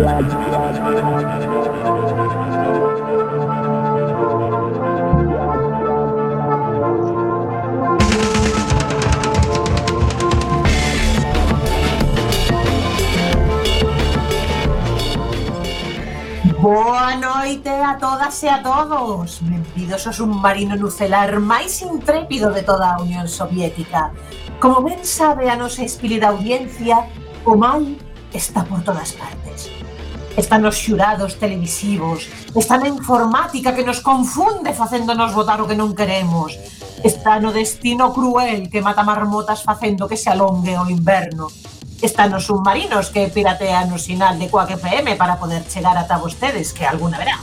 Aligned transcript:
Boa 0.00 0.16
noite 17.16 17.68
a 17.68 17.98
todas 18.00 18.42
e 18.42 18.48
a 18.48 18.62
todos. 18.62 19.40
Benvidos 19.42 20.06
ao 20.06 20.14
submarino 20.14 20.76
nucelar 20.76 21.38
máis 21.40 21.82
intrépido 21.84 22.50
de 22.56 22.62
toda 22.64 22.96
a 22.96 23.02
Unión 23.04 23.28
Soviética. 23.28 24.16
Como 24.60 24.80
ben 24.80 25.04
sabe 25.04 25.52
a 25.52 25.60
nosa 25.60 25.84
espírita 25.84 26.32
audiencia, 26.32 27.04
o 27.44 27.52
mal 27.52 27.84
está 28.32 28.64
por 28.64 28.80
todas 28.80 29.12
partes 29.12 29.39
están 30.40 30.64
os 30.64 30.80
xurados 30.80 31.36
televisivos, 31.36 32.24
está 32.56 32.80
na 32.80 32.88
informática 32.88 33.76
que 33.76 33.84
nos 33.84 34.00
confunde 34.00 34.72
facéndonos 34.72 35.36
votar 35.36 35.60
o 35.60 35.68
que 35.68 35.76
non 35.76 35.92
queremos, 35.92 36.56
está 37.04 37.36
no 37.36 37.52
destino 37.52 38.08
cruel 38.16 38.72
que 38.72 38.80
mata 38.80 39.04
marmotas 39.04 39.60
facendo 39.60 40.08
que 40.08 40.16
se 40.16 40.32
alongue 40.32 40.80
o 40.80 40.88
inverno, 40.88 41.52
está 42.00 42.24
nos 42.24 42.48
submarinos 42.48 43.12
que 43.12 43.28
piratean 43.28 43.92
o 43.92 44.00
sinal 44.00 44.40
de 44.40 44.48
Quack 44.48 44.80
FM 44.80 45.20
para 45.20 45.36
poder 45.36 45.68
chegar 45.68 46.00
ata 46.00 46.16
vostedes, 46.16 46.72
que 46.72 46.88
alguna 46.88 47.20
verá. 47.20 47.36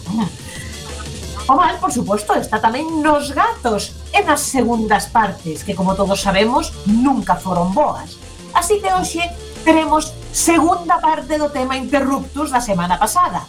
O 1.47 1.55
mal, 1.55 1.79
por 1.79 1.93
suposto, 1.93 2.35
está 2.35 2.59
tamén 2.59 2.99
nos 3.05 3.31
gatos 3.31 3.95
e 4.11 4.19
nas 4.25 4.41
segundas 4.41 5.07
partes, 5.07 5.63
que 5.63 5.77
como 5.77 5.95
todos 5.95 6.19
sabemos, 6.19 6.73
nunca 6.89 7.37
foron 7.37 7.71
boas. 7.71 8.19
Así 8.51 8.81
que 8.81 8.91
hoxe 8.91 9.23
teremos 9.67 10.13
segunda 10.31 10.97
parte 10.97 11.37
do 11.37 11.49
tema 11.49 11.75
Interruptus 11.75 12.49
da 12.51 12.61
semana 12.61 12.97
pasada. 12.97 13.43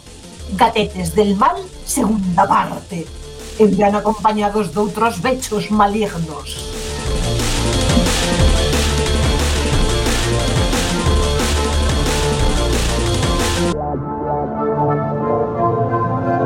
Gatetes 0.50 1.14
del 1.14 1.36
mal, 1.36 1.62
segunda 1.86 2.44
parte. 2.44 3.06
E 3.56 3.66
virán 3.66 3.94
acompañados 3.94 4.74
de 4.74 4.80
outros 4.80 5.22
bechos 5.22 5.70
malignos. 5.70 6.74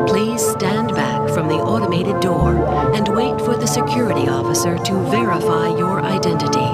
Please 0.05 0.45
stand 0.53 0.93
back 0.93 1.33
from 1.33 1.49
the 1.49 1.57
automated 1.65 2.21
door 2.21 2.61
and 2.93 3.09
wait 3.09 3.41
for 3.41 3.57
the 3.57 3.67
security 3.67 4.29
officer 4.29 4.77
to 4.85 4.93
verify 5.09 5.73
your 5.73 6.05
identity. 6.05 6.69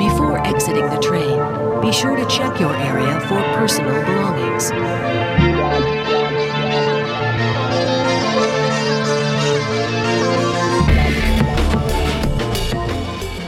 Before 0.00 0.40
exiting 0.48 0.88
the 0.88 0.96
train, 0.96 1.69
be 1.80 1.90
sure 1.90 2.16
to 2.16 2.26
check 2.26 2.60
your 2.60 2.74
area 2.76 3.20
for 3.24 3.40
personal 3.56 4.04
belongings. 4.04 4.70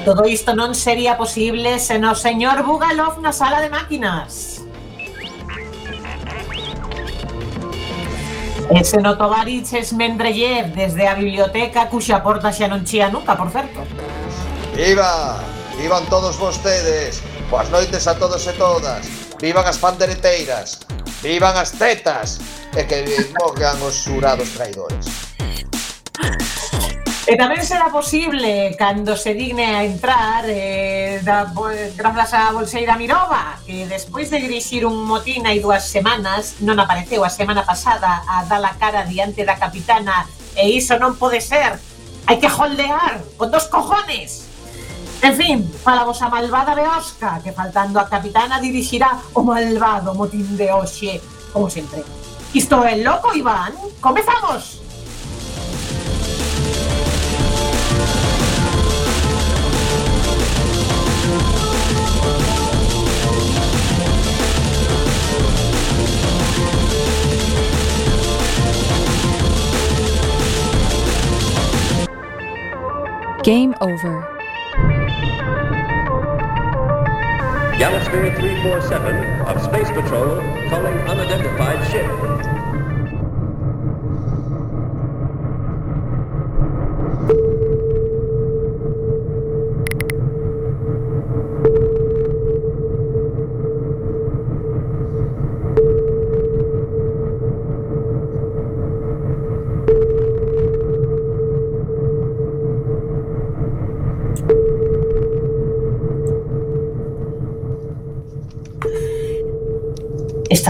Todo 0.04 0.24
isto 0.24 0.56
non 0.56 0.74
sería 0.74 1.20
posible 1.20 1.78
sen 1.78 2.02
o 2.08 2.16
señor 2.16 2.64
Bugalov 2.64 3.20
na 3.20 3.36
sala 3.36 3.60
de 3.60 3.68
máquinas. 3.68 4.64
E 8.72 8.80
se 8.82 8.98
no 9.04 9.20
Tovariches 9.20 9.92
Mendreyev 9.92 10.72
desde 10.72 11.04
a 11.04 11.14
biblioteca 11.14 11.92
cuxa 11.92 12.24
porta 12.24 12.48
xa 12.48 12.64
non 12.66 12.82
chía 12.88 13.12
nunca, 13.12 13.36
por 13.36 13.52
certo. 13.52 13.84
Viva! 14.72 15.38
Vivan 15.76 16.08
todos 16.08 16.40
vostedes! 16.40 17.31
Boas 17.52 17.68
noites 17.68 18.08
a 18.08 18.14
todos 18.14 18.46
e 18.46 18.52
todas. 18.54 19.04
Vivan 19.36 19.68
as 19.68 19.76
pandereteiras. 19.76 20.80
Vivan 21.20 21.52
as 21.52 21.76
tetas. 21.76 22.40
E 22.72 22.80
que 22.88 23.04
morgan 23.36 23.76
os 23.84 23.92
xurados 23.92 24.56
traidores. 24.56 25.04
E 27.28 27.36
tamén 27.36 27.60
será 27.60 27.92
posible 27.92 28.72
cando 28.80 29.20
se 29.20 29.36
digne 29.36 29.68
a 29.68 29.84
entrar 29.84 30.48
eh, 30.48 31.20
da, 31.20 31.52
grazas 31.92 32.32
a 32.32 32.56
Bolseira 32.56 32.96
Mirova 32.96 33.60
que 33.68 33.84
despois 33.84 34.32
de 34.32 34.40
dirixir 34.40 34.88
un 34.88 35.04
motín 35.04 35.44
hai 35.44 35.60
dúas 35.60 35.84
semanas 35.84 36.56
non 36.64 36.80
apareceu 36.80 37.20
a 37.20 37.28
semana 37.28 37.68
pasada 37.68 38.24
a 38.32 38.48
dar 38.48 38.64
a 38.64 38.80
cara 38.80 39.04
diante 39.04 39.44
da 39.44 39.60
capitana 39.60 40.24
e 40.56 40.72
iso 40.72 40.96
non 40.96 41.20
pode 41.20 41.44
ser 41.44 41.76
hai 42.24 42.40
que 42.40 42.48
holdear 42.48 43.20
con 43.36 43.52
dos 43.52 43.68
cojones 43.68 44.51
En 45.22 45.36
fin, 45.36 45.70
para 45.84 46.02
vos 46.02 46.20
a 46.20 46.28
malvada 46.28 46.74
Beosca 46.74 47.38
que 47.42 47.52
faltando 47.52 48.00
a 48.00 48.08
capitana 48.10 48.58
dirixirá 48.58 49.22
o 49.34 49.42
malvado 49.42 50.14
motín 50.18 50.56
de 50.56 50.66
hoxe 50.72 51.22
como 51.52 51.70
sempre 51.70 52.02
Isto 52.52 52.82
é 52.84 52.96
loco, 52.96 53.32
Iván? 53.32 53.72
Comezamos! 54.00 54.82
Game 73.44 73.74
over. 73.80 74.41
Galasphere 77.82 78.32
347 78.36 79.40
of 79.40 79.60
Space 79.60 79.90
Patrol 79.90 80.36
calling 80.70 80.96
unidentified 80.98 81.90
ship. 81.90 82.61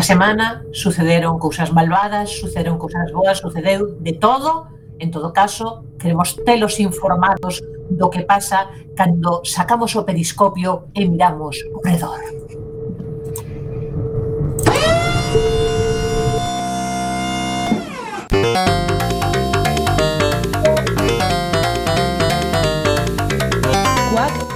Esta 0.02 0.14
semana 0.14 0.66
sucederon 0.72 1.38
cousas 1.38 1.70
malvadas, 1.70 2.34
sucederon 2.34 2.74
cousas 2.74 3.12
boas, 3.14 3.38
sucedeu 3.38 3.94
de 4.02 4.18
todo. 4.18 4.66
En 4.98 5.14
todo 5.14 5.30
caso, 5.30 5.86
queremos 5.94 6.34
telos 6.42 6.80
informados 6.82 7.62
do 7.86 8.10
que 8.10 8.26
pasa 8.26 8.66
cando 8.98 9.46
sacamos 9.46 9.94
o 9.94 10.02
periscopio 10.02 10.90
e 10.90 11.06
miramos 11.06 11.62
o 11.70 11.78
redor. 11.86 12.18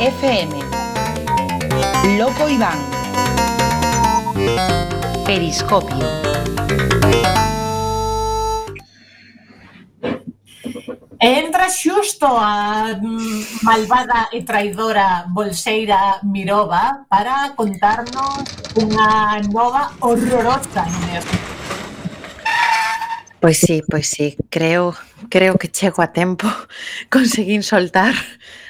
FM. 0.03 0.59
Loco 2.19 2.50
Iván. 2.50 2.82
Periscopio. 5.26 6.06
E 11.20 11.26
entra 11.26 11.69
xusto 11.69 12.26
a 12.26 12.94
mm, 12.94 13.67
malvada 13.67 14.28
e 14.32 14.44
traidora 14.44 15.26
bolseira 15.26 16.20
Mirova 16.23 17.02
para 17.11 17.50
contarnos 17.58 18.46
unha 18.78 19.43
nova 19.50 19.90
horrorosa 19.99 20.87
mesmo. 21.11 21.34
Pois 23.43 23.58
sí, 23.58 23.82
pois 23.90 24.06
sí, 24.06 24.38
creo, 24.49 24.94
creo 25.28 25.58
que 25.58 25.67
chego 25.67 26.02
a 26.02 26.14
tempo. 26.14 26.46
Conseguín 27.11 27.67
soltar 27.67 28.14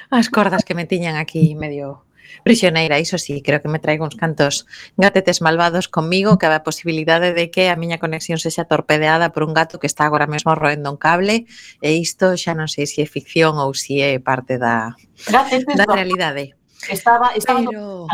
as 0.09 0.33
cordas 0.33 0.65
que 0.65 0.73
me 0.73 0.89
tiñan 0.89 1.21
aquí 1.21 1.53
medio 1.53 2.07
prisioneira, 2.43 2.99
iso 2.99 3.19
sí, 3.19 3.43
creo 3.43 3.63
que 3.63 3.69
me 3.69 3.79
traigo 3.79 4.05
uns 4.05 4.17
cantos 4.17 4.67
gatetes 4.97 5.43
malvados 5.43 5.89
comigo, 5.89 6.39
que 6.39 6.47
a 6.47 6.63
posibilidade 6.63 7.33
de 7.33 7.51
que 7.51 7.69
a 7.69 7.77
miña 7.77 7.99
conexión 7.99 8.39
sexa 8.39 8.65
torpedeada 8.65 9.33
por 9.33 9.45
un 9.45 9.55
gato 9.55 9.79
que 9.79 9.87
está 9.87 10.05
agora 10.05 10.27
mesmo 10.27 10.55
roendo 10.55 10.91
un 10.91 10.99
cable, 10.99 11.47
e 11.83 11.97
isto 11.97 12.37
xa 12.37 12.55
non 12.55 12.67
sei 12.71 12.87
se 12.87 13.03
é 13.03 13.09
ficción 13.09 13.59
ou 13.59 13.75
se 13.75 14.03
é 14.03 14.19
parte 14.23 14.59
da, 14.59 14.95
da 15.31 15.87
realidade. 15.87 16.55
Estaba, 16.89 17.35
estaba 17.35 17.61
Pero... 17.65 18.07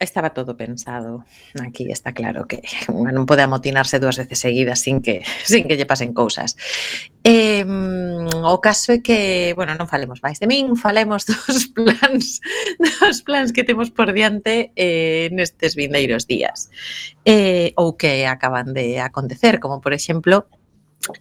Estaba 0.00 0.30
todo 0.30 0.56
pensado. 0.56 1.26
Aquí 1.62 1.92
está 1.92 2.14
claro 2.16 2.48
que 2.48 2.64
non 2.88 3.28
pode 3.28 3.44
amotinarse 3.44 4.00
dúas 4.00 4.16
veces 4.16 4.40
seguidas 4.40 4.80
sin 4.80 5.04
que 5.04 5.20
sin 5.44 5.68
que 5.68 5.76
lle 5.76 5.84
pasen 5.84 6.16
cousas. 6.16 6.56
Eh, 7.20 7.68
o 8.44 8.60
caso 8.60 8.92
é 8.92 8.98
que, 9.00 9.52
bueno, 9.56 9.76
non 9.76 9.90
falemos 9.90 10.22
máis 10.24 10.40
de 10.40 10.46
min, 10.46 10.76
falemos 10.76 11.26
dos 11.30 11.68
plans, 11.72 12.40
dos 12.78 13.20
plans 13.24 13.50
que 13.52 13.64
temos 13.64 13.92
por 13.92 14.12
diante 14.12 14.72
eh, 14.76 15.28
nestes 15.34 15.76
vindeiros 15.76 16.24
días. 16.24 16.72
Eh, 17.24 17.74
ou 17.76 17.98
que 17.98 18.24
acaban 18.24 18.72
de 18.72 19.00
acontecer, 19.00 19.60
como 19.60 19.80
por 19.80 19.92
exemplo, 19.92 20.48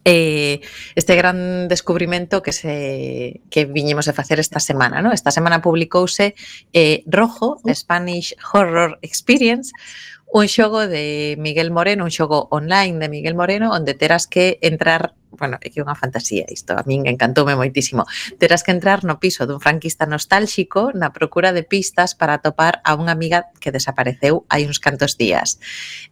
eh, 0.04 0.62
este 0.95 1.16
gran 1.16 1.68
descubrimento 1.68 2.44
que 2.44 2.51
se 2.51 3.42
que 3.50 3.65
viñemos 3.65 4.07
a 4.07 4.13
facer 4.13 4.39
esta 4.39 4.60
semana, 4.60 5.01
¿no? 5.01 5.12
Esta 5.12 5.31
semana 5.31 5.62
publicouse 5.62 6.36
eh, 6.74 7.04
Rojo, 7.07 7.62
Spanish 7.74 8.36
Horror 8.51 9.00
Experience, 9.01 9.72
un 10.31 10.47
xogo 10.47 10.87
de 10.87 11.35
Miguel 11.37 11.71
Moreno, 11.71 12.05
un 12.05 12.11
xogo 12.11 12.47
online 12.51 12.99
de 12.99 13.09
Miguel 13.09 13.35
Moreno, 13.35 13.73
onde 13.73 13.93
terás 13.93 14.27
que 14.27 14.59
entrar 14.61 15.13
bueno, 15.39 15.57
é 15.61 15.69
que 15.69 15.79
é 15.79 15.85
unha 15.85 15.95
fantasía 15.95 16.43
isto, 16.49 16.75
a 16.75 16.83
min 16.83 17.07
encantoume 17.07 17.55
moitísimo. 17.55 18.03
Terás 18.37 18.65
que 18.65 18.73
entrar 18.75 19.05
no 19.07 19.21
piso 19.21 19.47
dun 19.47 19.63
franquista 19.63 20.09
nostálxico 20.09 20.91
na 20.93 21.15
procura 21.15 21.53
de 21.55 21.63
pistas 21.63 22.13
para 22.13 22.37
atopar 22.37 22.83
a 22.83 22.97
unha 22.97 23.15
amiga 23.15 23.47
que 23.61 23.71
desapareceu 23.71 24.43
hai 24.51 24.67
uns 24.67 24.81
cantos 24.83 25.15
días. 25.15 25.57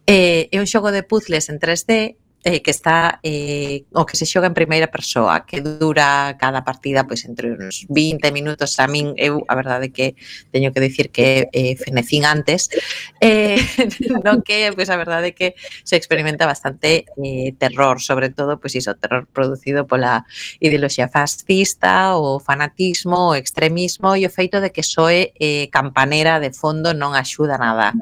Eh, 0.08 0.48
é 0.48 0.56
un 0.58 0.66
xogo 0.70 0.94
de 0.94 1.04
puzles 1.04 1.52
en 1.52 1.60
3D 1.60 2.16
eh, 2.48 2.62
que 2.64 2.72
está 2.72 3.20
eh, 3.22 3.84
o 3.92 4.08
que 4.08 4.16
se 4.16 4.24
xoga 4.24 4.48
en 4.48 4.56
primeira 4.56 4.88
persoa, 4.88 5.44
que 5.44 5.60
dura 5.60 6.40
cada 6.40 6.64
partida 6.64 7.04
pois 7.04 7.28
entre 7.28 7.52
uns 7.52 7.84
20 7.92 8.24
minutos 8.32 8.80
a 8.80 8.88
min 8.88 9.12
eu 9.20 9.44
a 9.44 9.54
verdade 9.54 9.92
que 9.92 10.16
teño 10.48 10.72
que 10.72 10.80
dicir 10.80 11.12
que 11.12 11.52
eh, 11.52 11.76
fenecín 11.76 12.24
antes 12.24 12.72
eh, 13.20 13.60
no 14.24 14.40
que 14.40 14.72
pois 14.72 14.88
a 14.88 14.96
verdade 14.96 15.36
que 15.36 15.52
se 15.84 16.00
experimenta 16.00 16.48
bastante 16.48 17.04
eh, 17.20 17.52
terror, 17.60 18.00
sobre 18.00 18.32
todo 18.32 18.56
pois 18.56 18.72
iso, 18.72 18.96
terror 18.96 19.28
producido 19.28 19.84
pola 19.84 20.24
ideoloxía 20.60 21.12
fascista, 21.12 22.16
o 22.16 22.40
fanatismo, 22.40 23.30
o 23.30 23.36
extremismo 23.36 24.16
e 24.16 24.24
o 24.24 24.32
feito 24.32 24.64
de 24.64 24.72
que 24.72 24.80
soe 24.80 25.36
eh, 25.36 25.68
campanera 25.68 26.40
de 26.40 26.48
fondo 26.56 26.96
non 26.96 27.12
axuda 27.12 27.60
nada 27.60 27.92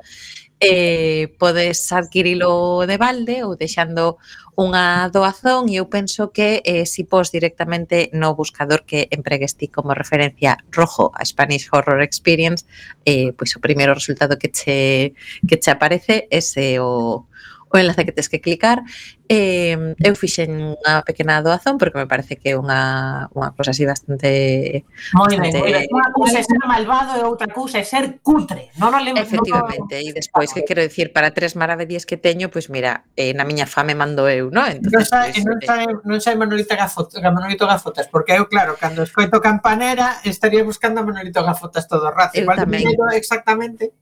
eh, 0.61 1.35
podes 1.39 1.93
adquirilo 1.93 2.87
de 2.87 2.97
balde 2.97 3.45
ou 3.45 3.57
deixando 3.57 4.17
unha 4.57 5.13
doazón 5.13 5.69
e 5.69 5.77
eu 5.77 5.87
penso 5.93 6.33
que 6.33 6.65
eh, 6.65 6.89
si 6.89 7.05
pos 7.05 7.29
directamente 7.29 8.09
no 8.17 8.33
buscador 8.33 8.89
que 8.89 9.05
empregues 9.13 9.61
ti 9.61 9.69
como 9.69 9.93
referencia 9.93 10.57
rojo 10.73 11.13
a 11.13 11.29
Spanish 11.29 11.69
Horror 11.69 12.01
Experience 12.01 12.65
eh, 13.05 13.37
pois 13.37 13.53
o 13.53 13.61
primeiro 13.61 13.93
resultado 13.93 14.41
que 14.41 14.49
che, 14.49 15.13
que 15.45 15.61
che 15.61 15.71
aparece 15.71 16.25
é 16.33 16.41
eh, 16.41 16.81
o, 16.81 17.29
o 17.77 17.79
enlace 17.79 18.09
que 18.09 18.17
tes 18.17 18.33
que 18.33 18.41
clicar. 18.41 18.81
Eh, 19.29 19.95
eu 20.01 20.15
fixen 20.15 20.79
unha 20.81 21.03
pequena 21.05 21.43
doazón 21.43 21.77
porque 21.77 21.99
me 22.01 22.09
parece 22.09 22.41
que 22.41 22.55
é 22.55 22.57
unha, 22.57 23.27
unha 23.37 23.51
cosa 23.53 23.77
así 23.77 23.85
bastante... 23.85 24.87
Moi 25.13 25.37
ben, 25.37 25.53
bastante... 25.53 25.93
unha 25.93 26.09
cousa 26.15 26.41
é 26.41 26.45
ser 26.47 26.63
malvado 26.65 27.13
e 27.19 27.23
outra 27.27 27.51
cousa 27.53 27.83
é 27.83 27.85
ser 27.85 28.23
cutre. 28.25 28.73
Non 28.81 28.95
o 28.95 29.01
lembro, 29.03 29.27
Efectivamente, 29.27 29.99
e 29.99 30.15
despois, 30.15 30.55
que 30.55 30.65
quero 30.65 30.81
dicir, 30.81 31.13
para 31.13 31.35
tres 31.35 31.59
maravedías 31.59 32.07
que 32.07 32.17
teño, 32.17 32.49
pois 32.49 32.71
mira, 32.73 33.05
eh, 33.19 33.35
na 33.37 33.45
miña 33.45 33.67
fame 33.67 33.99
mando 33.99 34.31
eu, 34.31 34.49
non? 34.49 34.71
Entonces, 34.71 34.95
non, 34.95 35.05
sai, 35.05 35.35
pues, 35.35 35.45
non, 35.45 35.59
eh, 35.59 35.67
sai, 35.67 35.85
non 36.07 36.19
sai 36.23 36.35
Manolito 36.39 36.73
Gafotas, 36.79 37.19
Manolito 37.21 37.67
Gafotas, 37.67 38.07
porque 38.09 38.39
eu, 38.39 38.47
claro, 38.47 38.79
cando 38.79 39.03
escoito 39.03 39.43
campanera, 39.43 40.23
estaría 40.23 40.63
buscando 40.63 41.03
a 41.03 41.05
Manolito 41.05 41.43
Gafotas 41.43 41.91
todo 41.91 42.07
o 42.09 42.15
rato. 42.15 42.39
Igual 42.39 42.63
tamén. 42.63 42.87
exactamente 43.13 43.93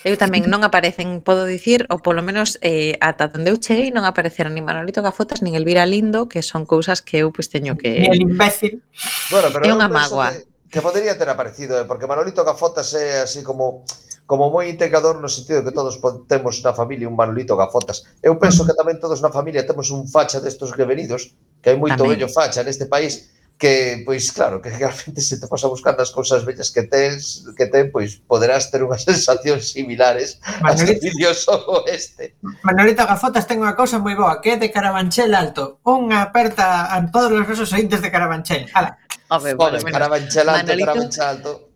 Eu 0.00 0.16
tamén 0.16 0.48
non 0.48 0.64
aparecen, 0.64 1.20
podo 1.20 1.44
dicir, 1.44 1.84
ou 1.92 2.00
polo 2.00 2.24
menos 2.24 2.56
eh, 2.64 2.96
ata 3.04 3.28
onde 3.28 3.52
eu 3.52 3.60
cheguei 3.60 3.92
non 3.92 4.08
apareceron 4.08 4.56
ni 4.56 4.64
Manolito 4.64 5.04
Gafotas 5.04 5.44
nin 5.44 5.52
Elvira 5.52 5.84
Lindo, 5.84 6.24
que 6.24 6.40
son 6.40 6.64
cousas 6.64 7.04
que 7.04 7.20
eu 7.20 7.28
pois 7.28 7.52
teño 7.52 7.76
que... 7.76 8.08
El 8.08 8.24
imbécil. 8.24 8.80
Bueno, 9.28 9.52
pero 9.52 9.68
é 9.68 9.72
unha 9.76 9.92
mágoa. 9.92 10.32
Que, 10.32 10.48
que 10.72 10.80
podería 10.80 11.20
ter 11.20 11.28
aparecido, 11.28 11.76
eh? 11.76 11.84
porque 11.84 12.08
Manolito 12.08 12.40
Gafotas 12.40 12.96
é 12.96 13.20
así 13.20 13.44
como 13.44 13.84
como 14.30 14.46
moi 14.46 14.70
integrador 14.70 15.18
no 15.18 15.26
sentido 15.26 15.66
que 15.66 15.74
todos 15.74 15.98
temos 16.30 16.62
na 16.62 16.70
familia 16.70 17.10
un 17.10 17.18
Manolito 17.18 17.58
Gafotas. 17.58 18.06
Eu 18.22 18.38
penso 18.38 18.62
que 18.62 18.78
tamén 18.78 19.02
todos 19.02 19.18
na 19.18 19.34
familia 19.34 19.66
temos 19.66 19.90
un 19.90 20.06
facha 20.06 20.38
destos 20.38 20.70
devenidos, 20.78 21.34
que 21.58 21.74
hai 21.74 21.76
moito 21.76 21.98
tamén. 21.98 22.14
bello 22.14 22.30
facha 22.30 22.62
neste 22.62 22.86
país, 22.86 23.26
que, 23.60 24.02
pois, 24.06 24.32
claro, 24.32 24.62
que 24.62 24.70
realmente 24.70 25.20
se 25.20 25.38
te 25.38 25.46
vas 25.46 25.62
a 25.62 25.68
buscar 25.68 25.94
as 26.00 26.10
cousas 26.10 26.46
bellas 26.46 26.72
que 26.72 26.82
tens, 26.88 27.44
que 27.54 27.66
ten, 27.68 27.92
pois, 27.92 28.16
poderás 28.24 28.72
ter 28.72 28.80
unhas 28.80 29.04
sensacións 29.10 29.76
similares 29.76 30.40
ás 30.64 30.80
a 30.80 30.88
vídeos 30.96 31.44
só 31.44 31.84
este. 31.84 32.40
Manolito 32.64 33.04
Gafotas 33.04 33.44
ten 33.44 33.60
unha 33.60 33.76
cousa 33.76 34.00
moi 34.00 34.16
boa, 34.16 34.40
que 34.40 34.56
é 34.56 34.56
de 34.56 34.72
Carabanchel 34.72 35.36
alto. 35.36 35.76
Unha 35.84 36.32
aperta 36.32 36.88
a 36.88 37.04
todos 37.12 37.36
os 37.36 37.44
nosos 37.44 37.70
ointes 37.76 38.00
de 38.00 38.08
Carabanchel. 38.08 38.64
Ala. 38.72 38.96
bueno, 39.28 39.76
Carabanchel 39.84 40.48
alto, 40.48 40.64
Manolito, 40.64 40.88
Carabanchel 40.88 41.28
alto. 41.28 41.69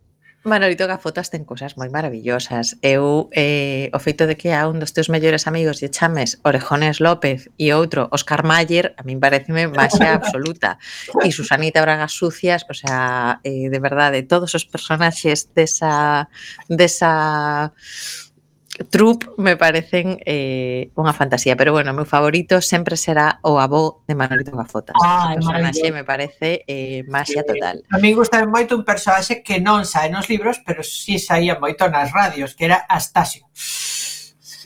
Manolito 0.45 0.85
Gafotas 0.87 1.33
ten 1.33 1.49
cousas 1.49 1.81
moi 1.81 1.89
maravillosas. 1.89 2.77
Eu, 2.85 3.33
eh, 3.33 3.89
o 3.97 3.99
feito 3.99 4.29
de 4.29 4.37
que 4.37 4.53
a 4.53 4.69
un 4.69 4.77
dos 4.77 4.93
teus 4.93 5.09
mellores 5.09 5.49
amigos 5.49 5.81
lle 5.81 5.89
chames 5.89 6.37
Orejones 6.45 7.01
López 7.01 7.49
e 7.57 7.73
outro 7.73 8.13
Oscar 8.13 8.45
Mayer, 8.45 8.93
a 9.01 9.03
min 9.09 9.25
pareceme 9.25 9.73
maxia 9.73 10.13
absoluta. 10.21 10.77
E 11.25 11.33
Susanita 11.33 11.81
Bragas 11.81 12.13
Sucias, 12.13 12.69
o 12.69 12.77
sea, 12.77 13.41
eh, 13.41 13.73
de 13.73 13.81
verdade, 13.81 14.29
todos 14.29 14.53
os 14.53 14.69
personaxes 14.69 15.49
desa, 15.57 16.29
desa 16.69 17.73
Troop 18.91 19.39
me 19.39 19.57
parecen 19.57 20.19
eh, 20.27 20.91
unha 20.99 21.15
fantasía, 21.15 21.55
pero 21.55 21.71
bueno, 21.71 21.95
o 21.95 21.97
meu 21.97 22.09
favorito 22.09 22.59
sempre 22.59 22.99
será 22.99 23.39
o 23.47 23.63
avó 23.63 24.03
de 24.11 24.19
Manolito 24.19 24.51
Gafotas. 24.51 24.99
Ah, 24.99 25.31
o 25.31 25.39
personaxe 25.39 25.95
me 25.95 26.03
parece 26.03 26.67
eh, 26.67 27.07
maxia 27.07 27.47
total. 27.47 27.87
A 27.95 28.03
mí 28.03 28.11
gusta 28.13 28.43
moito 28.51 28.75
un 28.75 28.83
personaxe 28.83 29.47
que 29.47 29.63
non 29.63 29.87
sae 29.87 30.11
nos 30.11 30.27
libros, 30.27 30.59
pero 30.67 30.83
si 30.83 31.15
sí 31.15 31.23
saía 31.23 31.55
moito 31.63 31.87
nas 31.87 32.11
radios, 32.11 32.59
que 32.59 32.67
era 32.67 32.83
Astasio. 32.91 33.47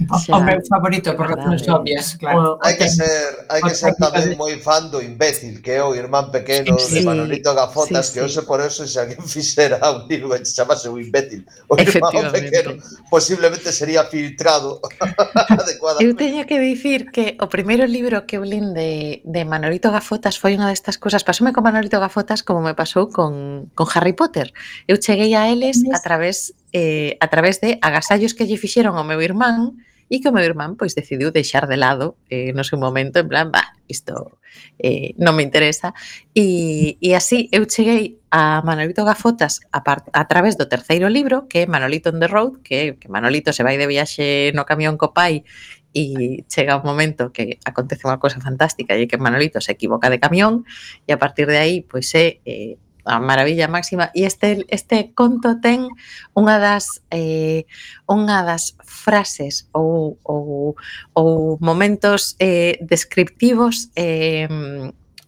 O, 0.07 0.37
o 0.37 0.41
meu 0.45 0.61
favorito 0.69 1.15
por 1.17 1.27
razóns 1.27 1.67
obvias, 1.67 2.15
claro. 2.15 2.59
Hai 2.63 2.79
que 2.79 2.87
ser, 2.87 3.47
hai 3.51 3.59
que 3.59 3.75
ser 3.75 3.99
tamén 3.99 4.39
moi 4.39 4.55
fan 4.63 4.87
do 4.95 5.03
imbécil, 5.03 5.59
que 5.59 5.75
é 5.75 5.83
o 5.83 5.91
irmán 5.91 6.31
pequeno 6.31 6.79
sí, 6.79 6.95
de 6.95 7.01
Manolito 7.03 7.51
Gafotas, 7.51 8.07
sí, 8.07 8.13
sí. 8.13 8.13
que 8.15 8.21
hoxe 8.23 8.43
por 8.47 8.63
eso 8.63 8.87
se 8.87 9.03
alguén 9.03 9.19
fixera 9.27 9.83
un 9.91 10.07
libro 10.07 10.39
que 10.39 10.47
se 10.47 10.55
chamase 10.55 10.87
o 10.87 11.03
imbécil, 11.03 11.43
o 11.67 11.75
irmán 11.75 12.31
pequeno 12.31 12.79
posiblemente 13.11 13.75
sería 13.75 14.07
filtrado 14.07 14.79
adecuadamente. 15.59 16.07
Eu 16.07 16.15
teño 16.15 16.47
que 16.47 16.63
dicir 16.63 17.11
que 17.11 17.35
o 17.43 17.51
primeiro 17.51 17.83
libro 17.83 18.23
que 18.23 18.39
eu 18.39 18.47
lin 18.47 18.71
de, 18.79 19.19
de 19.27 19.43
Manolito 19.43 19.91
Gafotas 19.91 20.39
foi 20.39 20.55
unha 20.55 20.71
destas 20.71 20.95
cousas, 20.95 21.27
pasoume 21.27 21.51
con 21.51 21.67
Manolito 21.67 21.99
Gafotas 21.99 22.47
como 22.47 22.63
me 22.63 22.79
pasou 22.79 23.11
con, 23.11 23.67
con 23.75 23.87
Harry 23.99 24.15
Potter. 24.15 24.55
Eu 24.87 25.03
cheguei 25.03 25.35
a 25.35 25.51
eles 25.51 25.83
a 25.91 25.99
través 25.99 26.55
eh, 26.73 27.17
a 27.21 27.29
través 27.29 27.61
de 27.61 27.79
agasallos 27.81 28.35
que 28.35 28.47
lle 28.47 28.61
fixeron 28.61 28.95
ao 28.97 29.05
meu 29.05 29.19
irmán 29.19 29.81
e 30.09 30.21
que 30.21 30.29
o 30.29 30.35
meu 30.35 30.45
irmán 30.45 30.75
pois 30.75 30.97
decidiu 30.97 31.31
deixar 31.31 31.69
de 31.69 31.77
lado 31.77 32.17
eh, 32.33 32.53
no 32.57 32.65
seu 32.65 32.81
momento, 32.81 33.21
en 33.21 33.29
plan, 33.29 33.49
bah, 33.53 33.77
isto 33.87 34.41
eh, 34.81 35.13
non 35.21 35.37
me 35.37 35.45
interesa. 35.45 35.93
E, 36.33 36.97
e 37.01 37.13
así 37.13 37.49
eu 37.53 37.69
cheguei 37.69 38.21
a 38.33 38.61
Manolito 38.65 39.05
Gafotas 39.05 39.61
a, 39.73 39.85
par, 39.85 40.05
a 40.13 40.25
través 40.29 40.57
do 40.57 40.69
terceiro 40.69 41.09
libro, 41.09 41.49
que 41.49 41.65
é 41.65 41.67
Manolito 41.67 42.11
on 42.11 42.21
the 42.21 42.29
Road, 42.29 42.61
que, 42.65 42.97
que 42.97 43.09
Manolito 43.09 43.53
se 43.53 43.63
vai 43.63 43.77
de 43.77 43.87
viaxe 43.87 44.53
no 44.57 44.65
camión 44.65 44.97
co 44.97 45.13
pai 45.13 45.45
e 45.93 46.45
chega 46.49 46.77
un 46.77 46.85
momento 46.85 47.33
que 47.33 47.59
acontece 47.65 48.05
unha 48.05 48.21
cosa 48.21 48.41
fantástica 48.45 48.93
e 48.97 49.09
que 49.09 49.17
Manolito 49.17 49.61
se 49.61 49.73
equivoca 49.73 50.13
de 50.13 50.21
camión 50.21 50.69
e 51.09 51.17
a 51.17 51.19
partir 51.19 51.49
de 51.49 51.57
aí 51.57 51.77
pois 51.81 52.13
é 52.13 52.45
eh, 52.45 52.77
a 53.09 53.19
maravilla 53.19 53.73
máxima 53.73 54.13
e 54.15 54.29
este 54.29 54.69
este 54.69 55.17
conto 55.17 55.57
ten 55.65 55.89
unha 56.37 56.61
das 56.61 57.01
eh 57.09 57.65
unha 58.05 58.45
das 58.45 58.77
frases 58.85 59.67
ou 59.73 60.21
ou 60.23 60.77
ou 61.17 61.57
momentos 61.65 62.37
eh 62.39 62.77
descriptivos 62.85 63.89
eh 63.97 64.47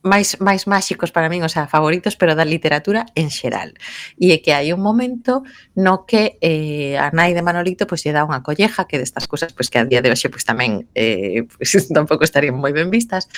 máis 0.02 0.40
máis 0.40 0.64
máxicos 0.64 1.12
para 1.12 1.28
min, 1.28 1.44
o 1.44 1.48
sea, 1.52 1.68
favoritos, 1.68 2.16
pero 2.16 2.32
da 2.32 2.44
literatura 2.44 3.06
en 3.14 3.28
xeral. 3.28 3.76
E 4.16 4.32
é 4.32 4.40
que 4.40 4.56
hai 4.56 4.72
un 4.72 4.80
momento 4.80 5.44
no 5.76 6.08
que 6.08 6.40
eh, 6.40 6.96
a 6.96 7.12
nai 7.12 7.36
de 7.36 7.44
Manolito 7.44 7.84
pois 7.84 8.00
lle 8.04 8.16
dá 8.16 8.24
unha 8.24 8.40
colleja 8.40 8.88
que 8.88 8.96
destas 8.96 9.28
cousas 9.28 9.52
pois 9.52 9.68
que 9.68 9.76
a 9.76 9.84
día 9.84 10.00
de 10.00 10.08
hoxe 10.08 10.32
pois 10.32 10.48
tamén 10.48 10.88
eh, 10.96 11.44
pois, 11.52 11.72
tampouco 11.96 12.24
estarían 12.24 12.56
moi 12.56 12.72
ben 12.72 12.88
vistas. 12.88 13.28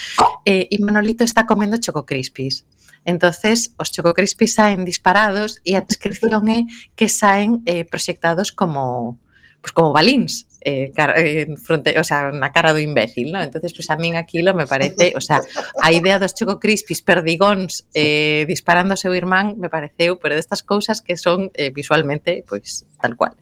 Eh, 0.46 0.70
e 0.70 0.76
Manolito 0.78 1.26
está 1.26 1.46
comendo 1.50 1.82
choco 1.82 2.06
crispis 2.06 2.62
entonces 3.04 3.74
os 3.78 3.90
Choco 3.90 4.14
Crispy 4.14 4.46
saen 4.46 4.84
disparados 4.84 5.60
e 5.64 5.74
a 5.74 5.82
descripción 5.82 6.48
é 6.48 6.66
que 6.94 7.08
saen 7.08 7.62
eh, 7.66 7.84
proxectados 7.84 8.50
como 8.52 9.18
pues 9.62 9.72
como 9.72 9.94
balíns 9.94 10.46
eh, 10.64 10.92
cara, 10.94 11.14
eh, 11.18 11.46
fronte, 11.56 11.98
o 11.98 12.04
sea, 12.04 12.30
na 12.30 12.52
cara 12.52 12.72
do 12.72 12.78
imbécil, 12.78 13.32
¿no? 13.32 13.42
Entonces, 13.42 13.72
pues 13.74 13.90
a 13.90 13.96
min 13.96 14.16
aquilo 14.16 14.54
me 14.54 14.66
parece, 14.66 15.12
o 15.16 15.20
sea, 15.20 15.42
a 15.80 15.92
idea 15.92 16.18
dos 16.18 16.34
Choco 16.34 16.58
Crispis 16.60 17.02
perdigóns 17.02 17.86
eh, 17.94 18.44
disparando 18.46 18.94
ao 18.94 19.00
seu 19.00 19.14
irmán 19.14 19.58
me 19.58 19.68
pareceu, 19.68 20.22
pero 20.22 20.38
destas 20.38 20.62
cousas 20.62 21.02
que 21.02 21.18
son 21.18 21.50
eh, 21.54 21.70
visualmente, 21.70 22.44
pois, 22.46 22.86
pues, 22.86 23.00
tal 23.00 23.18
cual. 23.18 23.34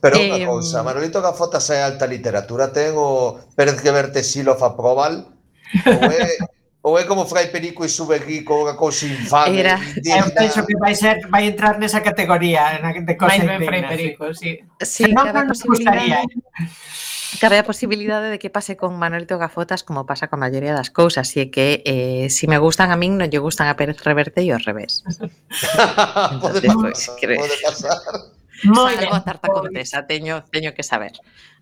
Pero 0.00 0.16
eh, 0.16 0.32
unha 0.32 0.48
cousa, 0.48 0.80
Manolito 0.80 1.20
Gafotas 1.20 1.68
é 1.68 1.84
alta 1.84 2.08
literatura, 2.08 2.72
ten 2.72 2.96
o 2.96 3.36
Pérez 3.52 3.80
que 3.84 3.92
verte 3.92 4.24
sílofa 4.24 4.72
probal, 4.72 5.28
ou 5.84 6.00
é 6.08 6.40
Ou 6.84 6.98
é 6.98 7.04
como 7.04 7.24
Fray 7.24 7.48
Perico 7.48 7.82
e 7.82 7.88
sube 7.88 8.20
aquí 8.20 8.44
con 8.44 8.60
unha 8.60 8.76
cousa 8.76 9.08
infame? 9.08 9.56
Era... 9.56 9.80
Eu 10.04 10.28
penso 10.36 10.68
que 10.68 10.76
vai 10.76 10.92
ser 10.92 11.24
vai 11.32 11.48
entrar 11.48 11.80
nesa 11.80 12.04
categoría 12.04 12.76
na, 12.84 12.92
de 12.92 13.16
cousa 13.16 13.40
Mais 13.40 13.48
ben 13.48 13.64
Fray 13.64 13.82
Perico, 13.88 14.28
sí. 14.36 14.60
sí. 14.84 15.08
sí 15.08 15.14
cabe, 15.16 15.32
a 15.32 15.48
posibilidade, 15.48 16.28
cabe 17.40 17.56
a 17.56 17.64
posibilidade 17.64 18.28
de 18.28 18.36
que 18.36 18.52
pase 18.52 18.76
con 18.76 19.00
Manolito 19.00 19.40
Gafotas 19.40 19.80
como 19.80 20.04
pasa 20.04 20.28
con 20.28 20.44
a 20.44 20.44
maioría 20.44 20.76
das 20.76 20.92
cousas, 20.92 21.24
así 21.24 21.48
que 21.48 21.80
eh, 21.88 22.28
si 22.28 22.44
me 22.52 22.60
gustan 22.60 22.92
a 22.92 23.00
min 23.00 23.16
non 23.16 23.32
lle 23.32 23.40
gustan 23.40 23.72
a 23.72 23.80
Pérez 23.80 24.04
Reverte 24.04 24.44
e 24.44 24.52
ao 24.52 24.60
revés. 24.60 25.00
Entonces, 26.36 26.68
pode 26.68 26.68
pasar, 26.68 27.16
pues, 27.16 27.40
pode 27.40 27.56
pasar. 27.64 28.43
Moi 28.62 28.94
Salgo 28.94 29.10
ben, 29.10 29.18
a 29.18 29.24
tarta 29.26 29.48
contesa, 29.50 30.06
teño, 30.06 30.46
teño 30.46 30.70
que 30.70 30.86
saber. 30.86 31.12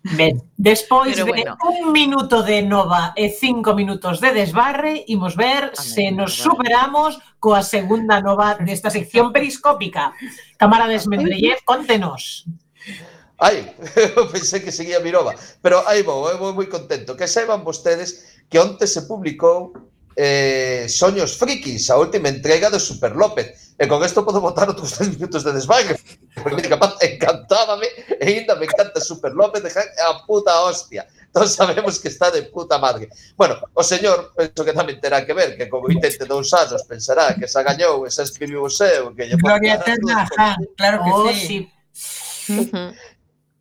Ben, 0.03 0.37
despois 0.55 1.15
Pero 1.15 1.25
bueno. 1.25 1.57
un 1.65 1.91
minuto 1.91 2.43
de 2.43 2.61
nova 2.61 3.17
e 3.17 3.33
cinco 3.33 3.73
minutos 3.73 4.21
de 4.21 4.35
desbarre, 4.35 5.01
imos 5.09 5.33
ver 5.33 5.73
Amén, 5.73 5.75
se 5.75 6.11
nos 6.13 6.37
superamos 6.37 7.17
coa 7.41 7.65
segunda 7.65 8.21
nova 8.21 8.59
desta 8.61 8.93
sección 8.93 9.33
periscópica. 9.33 10.13
Cámara 10.59 10.85
Desmendrellev, 10.85 11.65
contenos. 11.65 12.45
Ai, 13.39 13.73
eu 14.15 14.29
pensei 14.33 14.61
que 14.61 14.71
seguía 14.71 15.01
Mirova, 15.01 15.33
pero 15.59 15.81
aí 15.89 16.03
vou, 16.03 16.29
eu 16.29 16.37
vou 16.37 16.53
moi 16.53 16.69
contento. 16.69 17.17
Que 17.17 17.27
saiban 17.27 17.65
vostedes 17.65 18.39
que 18.47 18.61
onte 18.61 18.85
se 18.85 19.09
publicou 19.09 19.73
eh, 20.15 20.85
Soños 20.89 21.37
Frikis, 21.37 21.89
a 21.89 21.97
última 21.97 22.29
entrega 22.29 22.69
de 22.69 22.79
Super 22.79 23.15
López. 23.15 23.73
E 23.73 23.87
con 23.89 24.05
isto 24.05 24.21
podo 24.21 24.37
botar 24.37 24.69
outros 24.69 24.93
10 25.01 25.17
minutos 25.17 25.41
de 25.41 25.51
desvague, 25.51 25.97
porque 26.37 26.61
mira, 26.61 26.77
capaz, 26.77 26.93
encantábame, 27.01 27.89
e 28.21 28.21
ainda 28.21 28.53
me 28.53 28.69
encanta 28.69 29.01
Super 29.01 29.33
López, 29.33 29.65
de 29.65 29.73
a 29.73 30.21
puta 30.29 30.53
hostia. 30.61 31.09
Todos 31.33 31.57
sabemos 31.57 31.97
que 31.97 32.07
está 32.07 32.29
de 32.29 32.43
puta 32.43 32.77
madre. 32.77 33.09
Bueno, 33.35 33.57
o 33.73 33.81
señor, 33.81 34.31
penso 34.37 34.61
que 34.61 34.77
tamén 34.77 35.01
terá 35.01 35.25
que 35.25 35.33
ver, 35.33 35.57
que 35.57 35.65
con 35.65 35.81
82 35.81 36.29
anos 36.53 36.85
pensará 36.85 37.33
que 37.33 37.49
xa 37.49 37.65
gañou, 37.65 38.05
e 38.05 38.13
xa 38.13 38.21
escribiu 38.21 38.61
o 38.61 38.69
seu, 38.69 39.09
que 39.17 39.25
lle 39.25 39.41
Gloria 39.41 39.81
eterna, 39.81 40.29
claro 40.77 41.01
que 41.01 41.09
oh, 41.09 41.33
sí. 41.33 41.65
sí. 41.91 42.69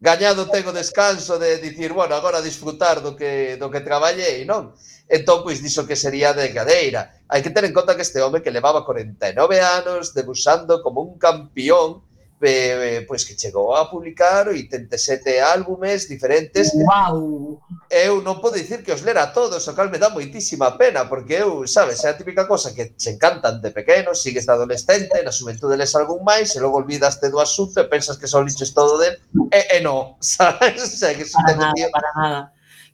Gañado 0.02 0.50
tengo 0.50 0.72
descanso 0.72 1.38
de 1.38 1.58
dicir, 1.58 1.92
bueno, 1.94 2.14
agora 2.18 2.42
disfrutar 2.42 3.00
do 3.00 3.14
que 3.14 3.56
do 3.56 3.70
que 3.70 3.80
traballei, 3.80 4.44
non? 4.44 4.74
Entón, 5.12 5.44
pois, 5.44 5.60
diso 5.60 5.84
que 5.84 5.92
sería 5.92 6.32
de 6.32 6.48
cadeira. 6.56 7.12
Hai 7.28 7.44
que 7.44 7.52
ter 7.52 7.68
en 7.68 7.76
conta 7.76 7.92
que 7.92 8.00
este 8.00 8.24
home 8.24 8.40
que 8.40 8.48
levaba 8.48 8.80
49 8.80 9.36
anos 9.60 10.16
debusando 10.16 10.80
como 10.80 11.04
un 11.04 11.20
campeón 11.20 12.00
eh, 12.40 13.04
pois 13.06 13.22
que 13.22 13.36
chegou 13.36 13.76
a 13.76 13.92
publicar 13.92 14.48
87 14.48 15.38
álbumes 15.38 16.08
diferentes. 16.08 16.72
Wow. 16.72 17.60
Eu 17.92 18.24
non 18.24 18.40
podo 18.40 18.56
dicir 18.56 18.80
que 18.80 18.90
os 18.90 19.04
lera 19.04 19.30
todos, 19.36 19.60
o 19.68 19.76
cal 19.76 19.92
me 19.92 20.00
dá 20.00 20.08
moitísima 20.08 20.80
pena, 20.80 21.04
porque 21.04 21.44
eu, 21.44 21.68
sabes, 21.68 22.02
é 22.02 22.10
a 22.10 22.18
típica 22.18 22.48
cosa 22.48 22.72
que 22.72 22.96
se 22.96 23.14
encantan 23.14 23.60
de 23.60 23.70
pequeno, 23.70 24.16
sigues 24.16 24.48
de 24.48 24.56
adolescente, 24.56 25.22
na 25.22 25.30
xuventude 25.30 25.76
les 25.76 25.92
algún 25.94 26.24
máis, 26.24 26.56
e 26.56 26.58
logo 26.58 26.80
olvidaste 26.80 27.28
do 27.28 27.38
asunto 27.38 27.78
e 27.78 27.86
pensas 27.86 28.18
que 28.18 28.26
só 28.26 28.42
liches 28.42 28.74
todo 28.74 28.96
del, 28.96 29.20
e, 29.52 29.76
e 29.76 29.78
non, 29.84 30.16
sabes? 30.24 30.82
O 30.82 30.96
sea, 30.98 31.14
que 31.14 31.28
para 31.28 31.52
nada, 31.54 31.76
tío. 31.76 31.92
para 31.92 32.10
nada 32.16 32.40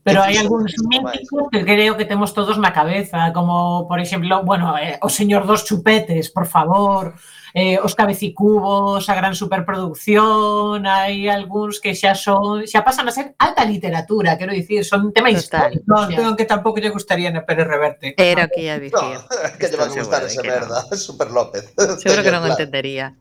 Pero 0.09 0.25
hai 0.25 0.41
algúns 0.41 0.73
míticos 0.89 1.53
que 1.53 1.61
creo 1.69 2.01
que 2.01 2.09
temos 2.09 2.33
todos 2.33 2.57
na 2.57 2.73
cabeza, 2.73 3.29
como, 3.37 3.85
por 3.85 4.01
exemplo, 4.01 4.41
bueno, 4.41 4.73
eh, 4.81 4.97
o 5.05 5.13
señor 5.13 5.45
dos 5.45 5.69
chupetes, 5.69 6.33
por 6.33 6.49
favor, 6.49 7.13
eh, 7.53 7.77
os 7.77 7.93
cabecicubos, 7.93 9.05
a 9.09 9.15
gran 9.15 9.37
superproducción, 9.37 10.81
hai 10.89 11.29
algúns 11.29 11.77
que 11.77 11.93
xa 11.93 12.17
son, 12.17 12.65
xa 12.65 12.81
pasan 12.81 13.09
a 13.09 13.13
ser 13.13 13.37
alta 13.37 13.69
literatura, 13.69 14.41
quero 14.41 14.57
dicir, 14.57 14.81
son 14.81 15.13
tema 15.13 15.29
Total. 15.29 15.77
histórico. 15.77 15.85
Non, 15.85 16.09
creo 16.09 16.33
que 16.33 16.49
tampouco 16.49 16.81
lle 16.81 16.89
gustaría 16.89 17.29
na 17.29 17.45
Pérez 17.45 17.69
Reverte. 17.69 18.17
Era 18.17 18.49
o 18.49 18.51
que 18.51 18.65
ia 18.65 18.81
dicir. 18.81 18.97
No, 18.97 19.29
que 19.61 19.67
lle 19.69 19.77
va 19.81 19.87
a 19.87 19.93
gustar 19.93 20.25
esa 20.25 20.41
merda, 20.41 20.89
no. 20.89 20.97
Super 21.09 21.29
López. 21.29 21.69
Seguro 22.01 22.25
que 22.25 22.33
non 22.33 22.49
claro. 22.49 22.57
entendería 22.57 23.13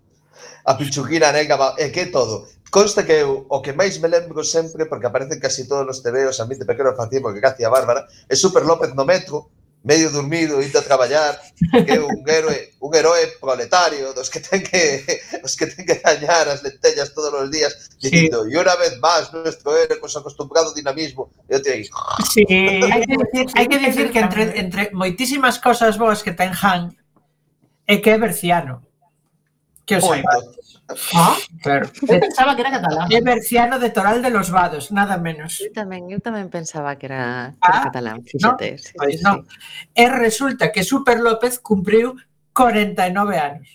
a 0.65 0.73
pichuquina 0.75 1.31
negra, 1.31 1.73
é 1.77 1.89
que 1.89 2.01
é 2.01 2.05
todo. 2.07 2.47
Consta 2.69 3.03
que 3.03 3.13
eu, 3.23 3.45
o 3.47 3.61
que 3.61 3.71
máis 3.71 3.97
me 3.99 4.11
lembro 4.11 4.43
sempre, 4.43 4.85
porque 4.85 5.07
aparecen 5.07 5.39
casi 5.39 5.67
todos 5.67 5.87
os 5.87 6.03
tebeos, 6.03 6.39
a 6.39 6.45
mí 6.45 6.55
de 6.55 6.65
pequeno 6.65 6.95
facía 6.95 7.23
que 7.23 7.41
casi 7.41 7.63
a 7.63 7.69
Bárbara, 7.69 8.07
é 8.27 8.35
Super 8.35 8.63
López 8.63 8.91
no 8.93 9.05
metro, 9.05 9.49
medio 9.83 10.11
dormido, 10.11 10.61
indo 10.61 10.77
a 10.77 10.81
traballar, 10.81 11.39
que 11.71 11.91
é 11.93 11.99
un 11.99 12.27
héroe, 12.27 12.73
un 12.81 12.91
heroe 12.93 13.27
proletario 13.39 14.13
dos 14.13 14.29
que 14.29 14.41
ten 14.43 14.59
que 14.59 15.05
os 15.43 15.55
que 15.55 15.67
ten 15.67 15.85
que 15.87 15.95
dañar 16.03 16.49
as 16.49 16.59
lentellas 16.59 17.13
todos 17.13 17.31
os 17.31 17.47
días, 17.47 17.95
dicindo, 17.95 18.43
e 18.51 18.59
unha 18.59 18.75
vez 18.75 18.99
máis 18.99 19.31
nuestro 19.31 19.71
héroe 19.71 19.95
con 20.01 20.11
su 20.11 20.19
acostumbrado 20.19 20.75
dinamismo, 20.75 21.31
eu 21.47 21.63
te 21.63 21.71
digo. 21.71 21.95
Sí, 22.27 22.43
hai 22.91 23.07
que 23.07 23.15
decir, 23.15 23.45
hai 23.55 23.65
que, 23.71 23.79
decir 23.79 24.07
que 24.11 24.19
entre, 24.19 24.43
entre 24.59 24.81
moitísimas 24.91 25.55
cosas 25.63 25.95
boas 25.95 26.19
que 26.19 26.35
ten 26.35 26.51
Han, 26.51 26.91
é 27.87 28.03
que 28.03 28.11
é 28.11 28.19
berciano. 28.19 28.86
Que 29.87 29.95
o 29.95 30.11
Ah, 31.13 31.35
claro. 31.61 31.91
Eu 32.07 32.19
pensaba 32.19 32.55
que 32.55 32.61
era 32.61 32.71
catalán. 32.71 33.07
É 33.11 33.19
berciano 33.19 33.75
de 33.79 33.89
Toral 33.91 34.21
de 34.21 34.31
los 34.31 34.47
Vados, 34.49 34.91
nada 34.91 35.17
menos. 35.19 35.59
Eu 35.59 35.75
tamén, 35.75 36.07
eu 36.07 36.23
tamén 36.23 36.47
pensaba 36.47 36.95
que 36.95 37.11
era, 37.11 37.51
que 37.59 37.67
era 37.67 37.79
ah, 37.79 37.85
catalán, 37.91 38.23
fíxate. 38.23 38.71
No, 38.71 38.79
sí, 38.79 38.91
pois 38.95 39.19
sí. 39.19 39.23
non. 39.23 39.43
E 39.91 40.05
resulta 40.07 40.71
que 40.71 40.87
Super 40.87 41.19
López 41.19 41.59
cumpriu 41.59 42.15
49 42.55 43.35
anos. 43.35 43.67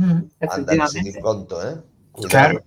Mm, 0.00 0.24
Anda, 0.40 0.88
sin 0.88 1.12
conto, 1.20 1.60
eh? 1.60 1.76
Claro. 2.32 2.64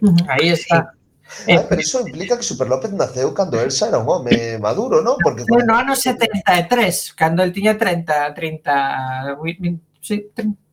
Mm. 0.00 0.24
Aí 0.32 0.48
está. 0.48 0.96
Sí. 1.28 1.52
Ah, 1.52 1.68
pero 1.68 1.84
iso 1.84 2.00
implica 2.00 2.40
que 2.40 2.46
Super 2.46 2.72
López 2.72 2.88
naceu 2.96 3.36
cando 3.36 3.60
Elsa 3.60 3.92
era 3.92 4.00
un 4.00 4.08
home 4.08 4.56
maduro, 4.56 5.04
non? 5.04 5.20
Porque 5.20 5.44
no, 5.44 5.60
no 5.60 5.76
ano 5.76 5.92
73, 5.92 7.12
cando 7.12 7.44
el 7.44 7.52
tiña 7.52 7.76
30, 7.76 8.32
30, 8.32 9.36
20, 9.36 9.76
sí, 10.00 10.32
30 10.32 10.67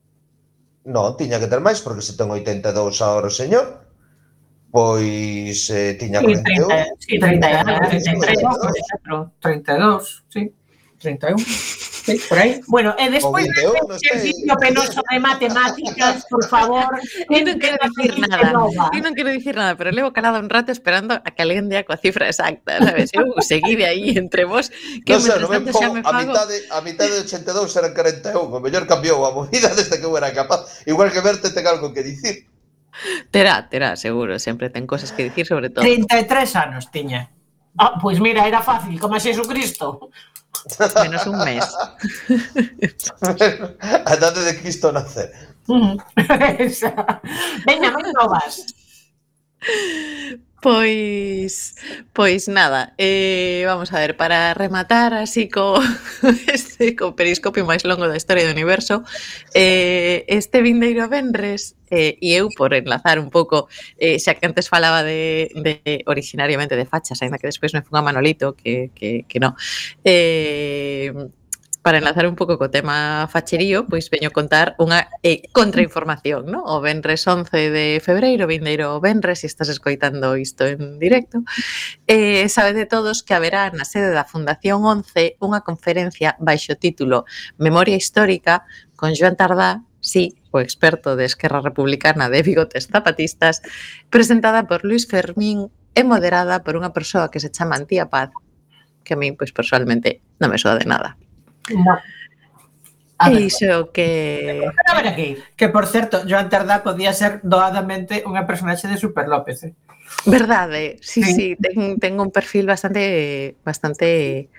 Non, 0.86 1.18
tiña 1.18 1.42
que 1.42 1.50
ter 1.50 1.62
máis, 1.66 1.82
porque 1.82 2.06
se 2.06 2.14
ten 2.14 2.30
82 2.30 3.02
ahora 3.02 3.28
o 3.28 3.34
señor, 3.34 3.90
pois 4.70 5.66
eh, 5.74 5.98
tiña 5.98 6.22
42. 6.22 6.70
Sí, 7.02 7.18
30, 7.18 7.90
sí, 7.90 8.14
30, 8.22 8.54
32, 9.02 9.34
32, 9.42 10.24
sí, 10.30 10.54
31. 11.02 11.42
Sí, 12.06 12.22
por 12.30 12.38
aí. 12.38 12.62
Bueno, 12.70 12.94
e 13.02 13.10
O 13.10 13.12
despois 13.12 13.50
21, 13.50 13.74
deste 13.74 13.82
non 13.90 13.98
sei. 13.98 14.10
exercicio 14.14 14.54
penoso 14.62 15.02
de 15.02 15.18
matemáticas, 15.20 16.16
por 16.30 16.44
favor, 16.46 16.86
Eu 17.34 17.42
non 17.42 17.58
quero 17.58 17.76
dicir 17.82 18.14
Entra 18.14 18.30
nada, 18.30 18.54
nova. 18.54 18.86
eu 18.94 19.02
non 19.02 19.14
quero 19.18 19.30
dicir 19.34 19.58
nada, 19.58 19.74
pero 19.74 19.90
levo 19.90 20.14
calado 20.14 20.38
un 20.38 20.48
rato 20.48 20.70
esperando 20.70 21.18
a 21.18 21.30
que 21.34 21.42
alguén 21.42 21.68
dea 21.68 21.82
coa 21.84 21.98
cifra 21.98 22.30
exacta, 22.30 22.78
sabes? 22.80 23.10
Eu 23.18 23.34
segui 23.42 23.74
de 23.76 23.90
aí 23.90 24.14
entre 24.14 24.46
vos, 24.46 24.70
que 25.04 25.18
mentre 25.18 25.42
non 25.42 25.50
me 25.50 25.60
pongo, 25.66 25.98
me 25.98 26.06
a 26.06 26.14
fago... 26.14 26.32
mitade, 26.32 26.56
a 26.70 26.80
mitade 26.86 27.12
de 27.18 27.26
82 27.26 27.74
eran 27.82 27.92
41, 27.98 28.38
o 28.38 28.62
mellor 28.62 28.86
cambiou 28.86 29.26
a 29.26 29.34
movida 29.34 29.74
desde 29.78 29.98
que 29.98 30.06
eu 30.06 30.14
era 30.14 30.30
capaz. 30.32 30.86
Igual 30.86 31.10
que 31.10 31.20
verte 31.26 31.50
ten 31.50 31.66
algo 31.66 31.90
que 31.90 32.06
dicir. 32.06 32.46
Terá, 33.28 33.68
terá, 33.68 34.00
seguro, 34.00 34.40
sempre 34.40 34.70
ten 34.72 34.88
cosas 34.88 35.12
que 35.12 35.28
dicir 35.28 35.44
sobre 35.50 35.68
todo. 35.68 35.84
33 35.84 36.56
anos 36.56 36.88
tiña. 36.96 37.28
Ah, 37.76 38.00
pois 38.00 38.24
mira, 38.24 38.48
era 38.48 38.64
fácil, 38.64 38.96
como 38.96 39.16
a 39.16 39.20
Xesucristo. 39.20 40.08
Menos 41.04 41.28
un 41.28 41.38
mes. 41.40 41.66
Antes 44.06 44.46
de 44.46 44.60
Cristo 44.60 44.92
nace. 44.92 45.32
Venga, 47.66 47.92
muy 47.92 48.14
novas. 48.14 48.66
Pois, 50.66 51.76
pois 52.12 52.48
nada, 52.48 52.96
eh, 52.98 53.62
vamos 53.68 53.94
a 53.94 54.00
ver, 54.00 54.18
para 54.18 54.52
rematar 54.56 55.14
así 55.14 55.48
co, 55.48 55.78
este, 56.52 56.96
co 56.96 57.14
periscopio 57.14 57.70
máis 57.70 57.86
longo 57.86 58.10
da 58.10 58.18
historia 58.18 58.50
do 58.50 58.56
universo, 58.58 59.06
eh, 59.54 60.26
este 60.26 60.66
vindeiro 60.66 61.06
venres, 61.06 61.78
Benres, 61.78 61.78
eh, 61.94 62.18
e 62.18 62.34
eu 62.34 62.50
por 62.58 62.74
enlazar 62.74 63.22
un 63.22 63.30
pouco, 63.30 63.70
eh, 64.02 64.18
xa 64.18 64.34
que 64.34 64.50
antes 64.50 64.66
falaba 64.66 65.06
de, 65.06 65.54
de 65.54 66.02
originariamente 66.10 66.74
de 66.74 66.90
fachas, 66.90 67.22
ainda 67.22 67.38
que 67.38 67.46
despois 67.46 67.70
me 67.78 67.86
fun 67.86 68.02
a 68.02 68.02
Manolito, 68.02 68.58
que, 68.58 68.90
que, 68.98 69.22
que 69.30 69.38
no, 69.38 69.54
eh, 70.02 71.14
para 71.86 72.00
enlazar 72.00 72.26
un 72.26 72.34
pouco 72.34 72.58
co 72.58 72.74
tema 72.74 73.30
facherío, 73.30 73.86
pois 73.86 74.10
veño 74.10 74.34
contar 74.34 74.74
unha 74.82 75.06
eh, 75.22 75.46
contrainformación, 75.54 76.50
no? 76.50 76.66
O 76.66 76.82
Benres 76.82 77.22
11 77.30 77.54
de 77.70 78.02
febreiro, 78.02 78.50
vindeiro 78.50 78.98
Benres, 78.98 79.46
se 79.46 79.48
estás 79.54 79.70
escoitando 79.70 80.34
isto 80.34 80.66
en 80.66 80.98
directo, 80.98 81.46
eh, 82.10 82.50
sabede 82.50 82.90
todos 82.90 83.22
que 83.22 83.38
haberá 83.38 83.70
na 83.70 83.86
sede 83.86 84.10
da 84.18 84.26
Fundación 84.26 84.82
11 84.82 85.38
unha 85.38 85.62
conferencia 85.62 86.34
baixo 86.42 86.74
título 86.74 87.30
Memoria 87.62 87.94
Histórica 87.94 88.66
con 88.98 89.14
Joan 89.14 89.38
Tardá, 89.38 89.86
sí, 90.02 90.42
o 90.50 90.66
experto 90.66 91.14
de 91.14 91.30
Esquerra 91.30 91.62
Republicana 91.62 92.34
de 92.34 92.42
Bigotes 92.42 92.90
Zapatistas, 92.90 93.62
presentada 94.10 94.66
por 94.66 94.82
Luis 94.82 95.06
Fermín 95.06 95.70
e 95.94 96.02
moderada 96.02 96.66
por 96.66 96.82
unha 96.82 96.90
persoa 96.90 97.30
que 97.30 97.38
se 97.38 97.54
chama 97.54 97.78
Antía 97.78 98.10
Paz, 98.10 98.34
que 99.06 99.14
a 99.14 99.22
mí, 99.22 99.38
pois, 99.38 99.54
personalmente, 99.54 100.26
non 100.42 100.50
me 100.50 100.58
soa 100.58 100.82
de 100.82 100.90
nada. 100.90 101.14
No. 101.74 101.98
ver, 103.30 103.42
iso 103.42 103.92
que... 103.92 104.70
que... 105.16 105.44
Que, 105.56 105.70
por 105.70 105.88
certo, 105.88 106.24
Joan 106.28 106.50
Tardá 106.50 106.84
podía 106.84 107.14
ser 107.14 107.40
doadamente 107.44 108.24
unha 108.28 108.44
personaxe 108.44 108.92
de 108.92 109.00
Super 109.00 109.32
López. 109.32 109.64
Eh? 109.64 109.74
Verdade, 110.26 110.98
sí, 111.02 111.24
sí, 111.24 111.34
sí 111.34 111.48
ten, 111.58 111.98
ten 111.98 112.20
un 112.20 112.30
perfil 112.30 112.68
bastante 112.68 113.56
bastante 113.64 114.50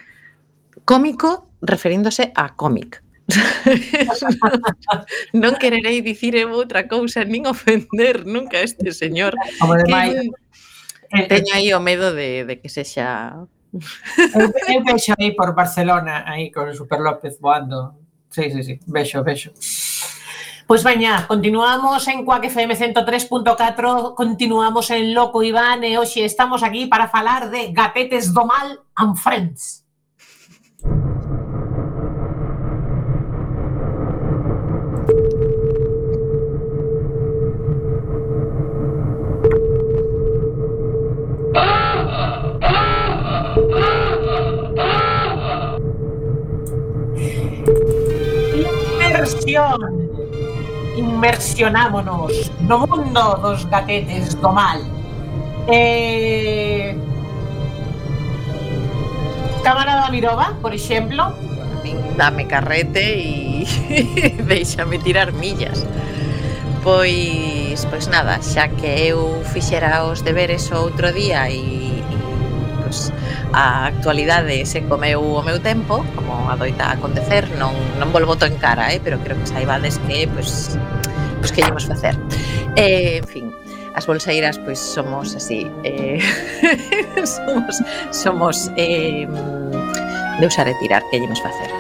cómico 0.85 1.51
referíndose 1.63 2.33
a 2.35 2.55
cómic. 2.55 3.03
non 5.35 5.59
quererei 5.59 5.99
dicir 5.99 6.39
eu 6.39 6.55
outra 6.55 6.87
cousa 6.87 7.27
nin 7.27 7.51
ofender 7.51 8.23
nunca 8.23 8.63
este 8.63 8.95
señor. 8.95 9.35
Como 9.59 9.75
de 9.75 9.83
que, 9.83 9.91
eh, 9.91 10.31
eh, 11.11 11.27
teño 11.27 11.51
aí 11.55 11.75
o 11.75 11.83
medo 11.83 12.15
de, 12.15 12.47
de 12.47 12.63
que 12.63 12.71
sexa 12.71 13.35
Eu 14.35 14.85
vexo 14.85 15.15
aí 15.19 15.33
por 15.35 15.55
Barcelona, 15.55 16.25
aí 16.27 16.51
con 16.51 16.73
Super 16.75 17.01
López 17.01 17.39
voando. 17.41 17.95
Sí, 18.31 18.51
sí, 18.51 18.63
sí, 18.63 18.81
vexo, 18.87 19.23
vexo. 19.23 19.51
Pois 20.67 20.83
veña, 20.83 21.27
continuamos 21.29 22.09
en 22.09 22.25
Cuac 22.25 22.45
FM 22.45 22.75
103.4, 22.75 24.15
continuamos 24.17 24.91
en 24.91 25.15
Loco 25.15 25.45
Iván 25.45 25.85
e 25.85 25.95
hoxe 25.95 26.27
estamos 26.27 26.67
aquí 26.67 26.91
para 26.91 27.07
falar 27.07 27.55
de 27.55 27.71
Gatetes 27.71 28.35
do 28.35 28.43
Mal 28.43 28.83
and 28.99 29.15
Friends. 29.15 29.87
inmersión. 49.27 50.09
Inmersionámonos 50.97 52.51
no 52.61 52.87
mundo 52.87 53.37
dos 53.43 53.69
gatetes 53.69 54.41
do 54.41 54.53
mal. 54.53 54.81
Eh, 55.69 56.97
Camarada 59.63 60.09
Mirova, 60.11 60.55
por 60.63 60.73
exemplo. 60.73 61.35
Dame 62.17 62.47
carrete 62.47 63.03
e 63.03 63.67
deixame 64.47 64.99
tirar 64.99 65.33
millas. 65.33 65.85
Pois, 66.83 67.85
pois 67.91 68.07
nada, 68.07 68.41
xa 68.41 68.69
que 68.69 69.11
eu 69.11 69.43
fixera 69.53 70.07
os 70.07 70.23
deberes 70.23 70.71
o 70.71 70.77
outro 70.77 71.13
día 71.13 71.51
e 71.51 71.96
a 73.53 73.87
actualidade 73.87 74.67
se 74.67 74.83
comeu 74.83 75.23
o 75.23 75.43
meu 75.43 75.61
tempo, 75.61 76.05
como 76.15 76.51
adoita 76.51 76.93
acontecer, 76.93 77.47
non, 77.57 77.75
non 77.99 78.11
volvo 78.11 78.37
to 78.37 78.47
en 78.47 78.59
cara, 78.59 78.93
eh, 78.93 79.01
pero 79.03 79.19
creo 79.23 79.39
que 79.39 79.47
saibades 79.47 79.99
que, 80.07 80.27
pois, 80.29 80.79
pois 81.41 81.51
que 81.53 81.63
llevamos 81.63 81.87
facer. 81.87 82.15
Eh, 82.77 83.23
en 83.23 83.29
fin, 83.29 83.47
as 83.97 84.05
bolseiras 84.05 84.59
pois 84.59 84.79
somos 84.79 85.35
así, 85.35 85.71
eh, 85.85 86.21
somos, 87.25 87.75
somos 88.13 88.57
eh, 88.77 89.27
de 90.39 90.45
usar 90.47 90.69
e 90.69 90.75
tirar, 90.81 91.03
que 91.11 91.17
llevamos 91.17 91.41
facer. 91.41 91.71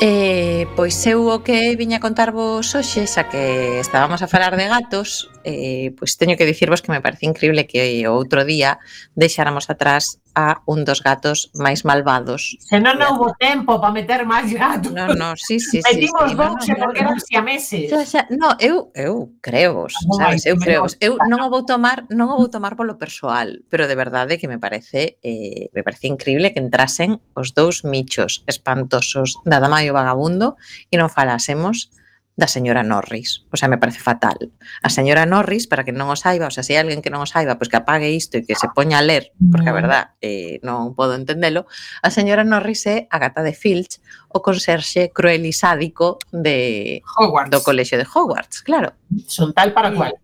Eh, 0.00 0.66
pois 0.76 0.94
eu 1.06 1.26
o 1.32 1.42
que 1.42 1.74
viña 1.80 1.98
a 1.98 2.04
contarvos 2.04 2.74
hoxe, 2.74 3.06
xa 3.06 3.24
que 3.24 3.80
estábamos 3.80 4.20
a 4.22 4.28
falar 4.28 4.54
de 4.54 4.68
gatos, 4.68 5.30
eh, 5.44 5.92
pois 5.96 6.16
teño 6.16 6.36
que 6.36 6.48
dicirvos 6.48 6.82
que 6.82 6.92
me 6.92 7.00
parece 7.00 7.26
increíble 7.28 7.68
que 7.68 8.02
o 8.08 8.16
outro 8.16 8.42
día 8.44 8.80
deixáramos 9.14 9.68
atrás 9.68 10.24
a 10.34 10.62
un 10.66 10.82
dos 10.84 11.00
gatos 11.00 11.54
máis 11.54 11.86
malvados. 11.86 12.58
Se 12.58 12.82
non 12.82 12.98
non 12.98 13.14
houbo 13.14 13.30
tempo 13.38 13.78
para 13.78 13.94
meter 13.94 14.26
máis 14.26 14.50
gatos. 14.50 14.90
Non, 14.90 15.14
non, 15.14 15.38
sí, 15.38 15.62
sí, 15.62 15.78
Metimos 15.84 16.26
sí, 16.26 16.34
sí, 16.34 16.34
dous 16.34 16.66
no, 16.66 16.74
porque 16.82 17.00
eran 17.00 17.18
siameses. 17.22 17.86
Xa, 17.88 18.02
xa, 18.02 18.20
no, 18.34 18.58
eu 18.58 18.90
eu 18.98 19.30
creos, 19.38 19.94
ah, 19.94 20.34
sabes, 20.34 20.42
eu 20.44 20.58
creos. 20.58 20.98
Eu 20.98 21.16
non 21.30 21.38
o 21.46 21.48
vou 21.48 21.62
tomar, 21.62 22.04
non 22.10 22.34
o 22.34 22.36
vou 22.36 22.50
tomar 22.50 22.74
polo 22.74 22.98
persoal, 22.98 23.62
pero 23.70 23.86
de 23.86 23.94
verdade 23.94 24.36
que 24.42 24.50
me 24.50 24.58
parece 24.58 25.22
eh, 25.22 25.70
me 25.70 25.82
parece 25.86 26.10
increíble 26.10 26.50
que 26.50 26.58
entrasen 26.58 27.22
os 27.38 27.54
dous 27.54 27.86
michos 27.86 28.42
espantosos 28.50 29.38
da 29.46 29.62
dama 29.62 29.86
e 29.86 29.90
o 29.90 29.96
vagabundo 29.96 30.58
e 30.90 30.98
non 30.98 31.06
falásemos 31.06 31.94
da 32.36 32.50
señora 32.50 32.82
Norris. 32.82 33.46
O 33.52 33.56
sea, 33.56 33.68
me 33.68 33.78
parece 33.78 34.00
fatal. 34.00 34.50
A 34.82 34.90
señora 34.90 35.26
Norris, 35.26 35.66
para 35.70 35.86
que 35.86 35.94
non 35.94 36.10
o 36.10 36.18
saiba, 36.18 36.50
o 36.50 36.54
sea, 36.54 36.66
se 36.66 36.74
hai 36.74 36.82
alguén 36.82 36.98
que 36.98 37.12
non 37.12 37.22
o 37.22 37.28
saiba, 37.30 37.54
pois 37.54 37.70
que 37.70 37.78
apague 37.78 38.10
isto 38.10 38.38
e 38.38 38.42
que 38.42 38.58
se 38.58 38.66
poña 38.74 38.98
a 38.98 39.06
ler, 39.06 39.30
porque 39.54 39.70
a 39.70 39.76
verdad 39.76 40.18
eh, 40.18 40.58
non 40.66 40.98
podo 40.98 41.14
entendelo, 41.14 41.70
a 42.02 42.10
señora 42.10 42.42
Norris 42.42 42.90
é 42.90 43.06
a 43.14 43.22
gata 43.22 43.46
de 43.46 43.54
Filch, 43.54 44.02
o 44.34 44.42
conserxe 44.42 45.14
cruel 45.14 45.46
e 45.46 45.54
sádico 45.54 46.18
de, 46.34 47.02
Hogwarts. 47.18 47.54
do 47.54 47.62
colexio 47.62 47.94
de 47.94 48.06
Hogwarts, 48.06 48.66
claro. 48.66 48.98
Son 49.30 49.54
tal 49.54 49.70
para 49.70 49.94
cual. 49.94 50.18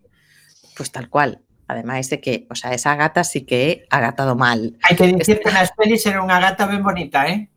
Pois 0.74 0.88
pues 0.88 0.90
tal 0.90 1.06
cual. 1.06 1.38
Ademais 1.70 2.10
de 2.10 2.18
que, 2.18 2.48
o 2.50 2.56
sea, 2.56 2.74
esa 2.74 2.96
gata 2.96 3.22
sí 3.22 3.46
que 3.46 3.58
é 3.70 3.70
a 3.94 4.00
gata 4.02 4.26
do 4.26 4.34
mal. 4.34 4.74
Hai 4.82 4.98
que 4.98 5.06
dicir 5.06 5.38
que 5.38 5.54
nas 5.54 5.70
pelis 5.78 6.02
era 6.02 6.18
unha 6.18 6.42
gata 6.42 6.66
ben 6.66 6.82
bonita, 6.82 7.30
eh? 7.30 7.49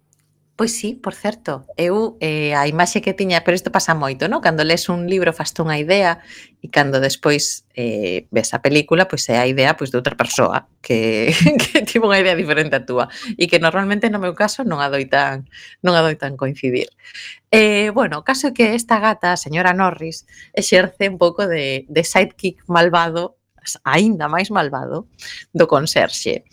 Pois 0.56 0.78
sí, 0.78 0.94
por 0.94 1.16
certo, 1.16 1.66
eu 1.78 2.16
eh, 2.22 2.54
a 2.54 2.68
imaxe 2.68 3.02
que 3.02 3.18
tiña, 3.18 3.42
pero 3.42 3.58
isto 3.58 3.74
pasa 3.74 3.98
moito, 3.98 4.30
non? 4.30 4.38
Cando 4.38 4.62
les 4.62 4.86
un 4.86 5.10
libro 5.10 5.34
faste 5.34 5.66
unha 5.66 5.82
idea 5.82 6.22
e 6.62 6.70
cando 6.70 7.02
despois 7.02 7.66
eh, 7.74 8.30
ves 8.30 8.54
a 8.54 8.62
película, 8.62 9.10
pois 9.10 9.26
é 9.34 9.42
a 9.42 9.50
idea 9.50 9.74
pois 9.74 9.90
de 9.90 9.98
outra 9.98 10.14
persoa 10.14 10.70
que, 10.86 11.34
que 11.58 11.82
tivo 11.90 12.06
unha 12.06 12.22
idea 12.22 12.38
diferente 12.38 12.78
a 12.78 12.86
túa 12.86 13.10
e 13.34 13.50
que 13.50 13.58
normalmente 13.58 14.14
no 14.14 14.22
meu 14.22 14.38
caso 14.38 14.62
non 14.62 14.78
adoitan, 14.78 15.50
non 15.82 15.98
adoitan 15.98 16.38
coincidir. 16.38 16.94
Eh, 17.50 17.90
bueno, 17.90 18.22
o 18.22 18.24
caso 18.30 18.50
é 18.50 18.54
que 18.54 18.78
esta 18.78 19.02
gata, 19.02 19.34
a 19.34 19.42
señora 19.42 19.74
Norris, 19.74 20.30
exerce 20.54 21.10
un 21.10 21.18
pouco 21.18 21.50
de, 21.50 21.90
de 21.90 22.02
sidekick 22.06 22.62
malvado 22.70 23.42
aínda 23.84 24.28
máis 24.28 24.52
malvado 24.52 25.08
do 25.54 25.66
conserxe, 25.68 26.44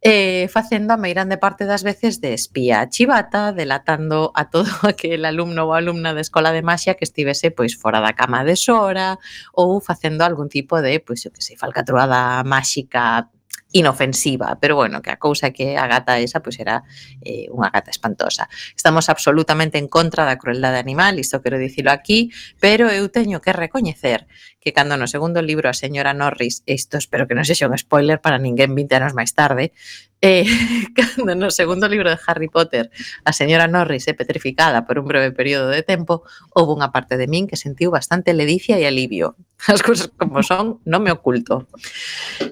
eh, 0.00 0.48
facendo 0.48 0.92
a 0.92 1.00
meirande 1.00 1.36
parte 1.36 1.64
das 1.66 1.82
veces 1.82 2.20
de 2.20 2.32
espía 2.32 2.88
chivata, 2.88 3.52
delatando 3.52 4.32
a 4.34 4.48
todo 4.48 4.70
aquel 4.88 5.24
alumno 5.24 5.68
ou 5.68 5.74
alumna 5.74 6.14
da 6.14 6.24
escola 6.24 6.52
de 6.52 6.62
maxia 6.62 6.96
que 6.96 7.04
estivese 7.04 7.50
pois 7.50 7.74
fora 7.74 8.00
da 8.00 8.16
cama 8.16 8.44
de 8.44 8.56
xora 8.56 9.18
ou 9.52 9.80
facendo 9.80 10.24
algún 10.24 10.48
tipo 10.48 10.80
de, 10.80 11.00
pois, 11.00 11.26
o 11.26 11.30
que 11.30 11.42
sei, 11.42 11.56
falcatruada 11.56 12.42
máxica 12.44 13.28
inofensiva, 13.72 14.58
pero 14.60 14.76
bueno, 14.76 15.02
que 15.02 15.10
a 15.10 15.18
cousa 15.18 15.50
que 15.50 15.78
a 15.78 15.86
gata 15.86 16.18
esa 16.18 16.42
pois 16.42 16.58
era 16.58 16.82
eh, 17.22 17.46
unha 17.50 17.70
gata 17.70 17.94
espantosa. 17.94 18.50
Estamos 18.74 19.06
absolutamente 19.08 19.78
en 19.78 19.86
contra 19.86 20.26
da 20.26 20.38
crueldade 20.38 20.78
animal, 20.78 21.18
isto 21.22 21.38
quero 21.42 21.58
dicilo 21.58 21.94
aquí, 21.94 22.34
pero 22.58 22.90
eu 22.90 23.06
teño 23.10 23.38
que 23.38 23.54
recoñecer 23.54 24.26
que 24.60 24.72
cando 24.76 25.00
no 25.00 25.08
segundo 25.08 25.40
libro 25.40 25.72
a 25.72 25.74
señora 25.74 26.12
Norris, 26.12 26.62
isto 26.66 27.00
espero 27.00 27.24
que 27.24 27.38
non 27.38 27.48
sexa 27.48 27.70
un 27.70 27.78
spoiler 27.78 28.20
para 28.20 28.36
ninguén 28.36 28.76
20 28.76 29.00
anos 29.00 29.12
máis 29.16 29.32
tarde, 29.32 29.72
eh, 30.20 30.44
cando 30.96 31.32
no 31.34 31.48
segundo 31.50 31.88
libro 31.88 32.12
de 32.12 32.20
Harry 32.26 32.48
Potter 32.48 32.92
a 33.24 33.32
señora 33.32 33.66
Norris 33.66 34.04
é 34.08 34.14
petrificada 34.14 34.84
por 34.84 35.00
un 35.00 35.08
breve 35.08 35.32
período 35.32 35.72
de 35.72 35.80
tempo, 35.80 36.28
houve 36.52 36.76
unha 36.76 36.92
parte 36.92 37.16
de 37.16 37.24
min 37.24 37.48
que 37.48 37.56
sentiu 37.56 37.88
bastante 37.88 38.36
ledicia 38.36 38.76
e 38.76 38.84
alivio. 38.84 39.34
As 39.68 39.80
cousas 39.84 40.12
como 40.12 40.44
son, 40.44 40.80
non 40.84 41.00
me 41.04 41.12
oculto. 41.12 41.68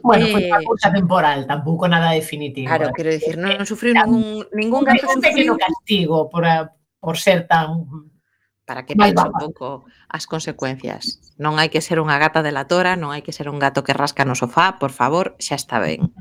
Bueno, 0.00 0.28
pois 0.28 0.28
eh, 0.28 0.32
foi 0.32 0.44
unha 0.48 0.64
cousa 0.64 0.88
temporal, 1.08 1.46
tampouco 1.46 1.88
nada 1.88 2.12
definitivo. 2.12 2.68
Claro, 2.68 2.92
quero 2.92 3.08
dicir, 3.08 3.40
non 3.40 3.64
sufriu 3.64 3.96
ningún, 3.96 4.44
ningún 4.52 4.84
gato 4.84 5.08
un 5.08 5.24
pequeno 5.24 5.56
sufriu... 5.56 5.64
castigo 5.64 6.28
por, 6.28 6.44
a, 6.44 6.68
por 7.00 7.16
ser 7.16 7.48
tan 7.48 7.88
para 8.68 8.84
que 8.84 8.92
pense 8.92 9.16
un 9.16 9.32
pouco 9.32 9.88
as 10.12 10.28
consecuencias. 10.28 11.16
Non 11.40 11.56
hai 11.56 11.72
que 11.72 11.80
ser 11.80 11.96
unha 12.04 12.20
gata 12.20 12.44
de 12.44 12.52
la 12.52 12.68
tora, 12.68 13.00
non 13.00 13.16
hai 13.16 13.24
que 13.24 13.32
ser 13.32 13.48
un 13.48 13.56
gato 13.56 13.80
que 13.80 13.96
rasca 13.96 14.28
no 14.28 14.36
sofá, 14.36 14.76
por 14.76 14.92
favor, 14.92 15.32
xa 15.40 15.56
está 15.56 15.80
ben. 15.80 16.12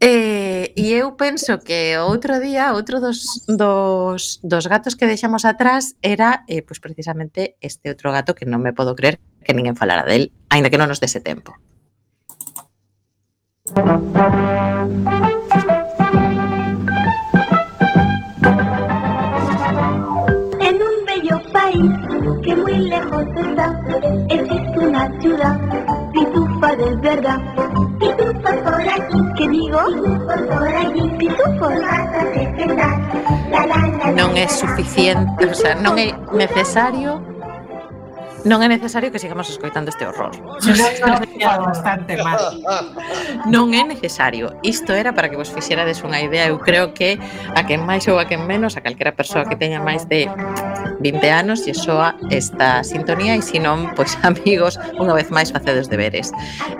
Eh, 0.00 0.72
e 0.74 0.96
eu 0.96 1.20
penso 1.20 1.60
que 1.60 2.00
outro 2.00 2.40
día, 2.40 2.72
outro 2.72 3.04
dos, 3.04 3.44
dos, 3.44 4.40
dos 4.40 4.64
gatos 4.64 4.96
que 4.96 5.04
deixamos 5.04 5.44
atrás 5.44 6.00
era 6.00 6.48
eh, 6.48 6.64
pues 6.64 6.80
precisamente 6.80 7.60
este 7.60 7.92
outro 7.92 8.08
gato 8.16 8.32
que 8.32 8.48
non 8.48 8.64
me 8.64 8.72
podo 8.72 8.96
creer 8.96 9.20
que 9.44 9.52
ninguén 9.52 9.76
falara 9.76 10.08
del, 10.08 10.32
aínda 10.48 10.72
que 10.72 10.80
non 10.80 10.88
nos 10.88 11.04
dese 11.04 11.20
tempo. 11.20 11.52
En 13.66 13.76
un 20.76 20.96
bello 21.06 21.40
país 21.50 21.90
que 22.42 22.56
muy 22.56 22.76
lejos 22.76 23.24
está, 23.34 23.80
existe 24.28 24.78
una 24.80 25.08
ciudad, 25.18 25.58
pitufa 26.12 26.76
de 26.76 26.96
verdad. 26.96 27.40
Pitufa 27.98 28.52
por 28.64 28.82
aquí, 28.82 29.18
¿qué 29.38 29.48
digo? 29.48 29.80
Pitufos 29.86 30.42
por 30.42 30.68
allí, 30.68 31.08
pitufos 31.18 31.72
hasta 31.88 32.20
se 32.34 32.66
La, 33.50 33.66
la, 33.66 33.76
la, 33.86 34.12
Non 34.12 34.36
é 34.36 34.46
suficiente, 34.46 35.40
o 35.40 35.54
sea, 35.56 35.72
non 35.72 35.96
é 35.96 36.12
necesario 36.36 37.33
non 38.44 38.60
é 38.60 38.68
necesario 38.68 39.08
que 39.08 39.18
sigamos 39.18 39.48
escoitando 39.48 39.88
este 39.88 40.04
horror. 40.04 40.36
bastante 41.64 42.20
mal. 42.20 42.60
Non 43.48 43.72
é 43.72 43.82
necesario. 43.84 44.52
Isto 44.60 44.92
era 44.92 45.16
para 45.16 45.32
que 45.32 45.36
vos 45.36 45.48
fixerades 45.48 46.04
unha 46.04 46.20
idea. 46.20 46.52
Eu 46.52 46.60
creo 46.60 46.92
que 46.92 47.16
a 47.56 47.64
quen 47.64 47.82
máis 47.88 48.04
ou 48.06 48.20
a 48.20 48.28
quen 48.28 48.44
menos, 48.44 48.76
a 48.76 48.84
calquera 48.84 49.16
persoa 49.16 49.48
que 49.48 49.56
teña 49.56 49.80
máis 49.80 50.04
de 50.08 50.28
20 51.00 51.24
anos, 51.32 51.64
lle 51.64 51.72
soa 51.72 52.16
esta 52.28 52.84
sintonía 52.84 53.32
e 53.36 53.42
se 53.42 53.56
non, 53.60 53.96
pois 53.96 54.16
amigos, 54.28 54.76
unha 55.00 55.16
vez 55.16 55.32
máis 55.32 55.48
facedes 55.48 55.88
deberes. 55.88 56.28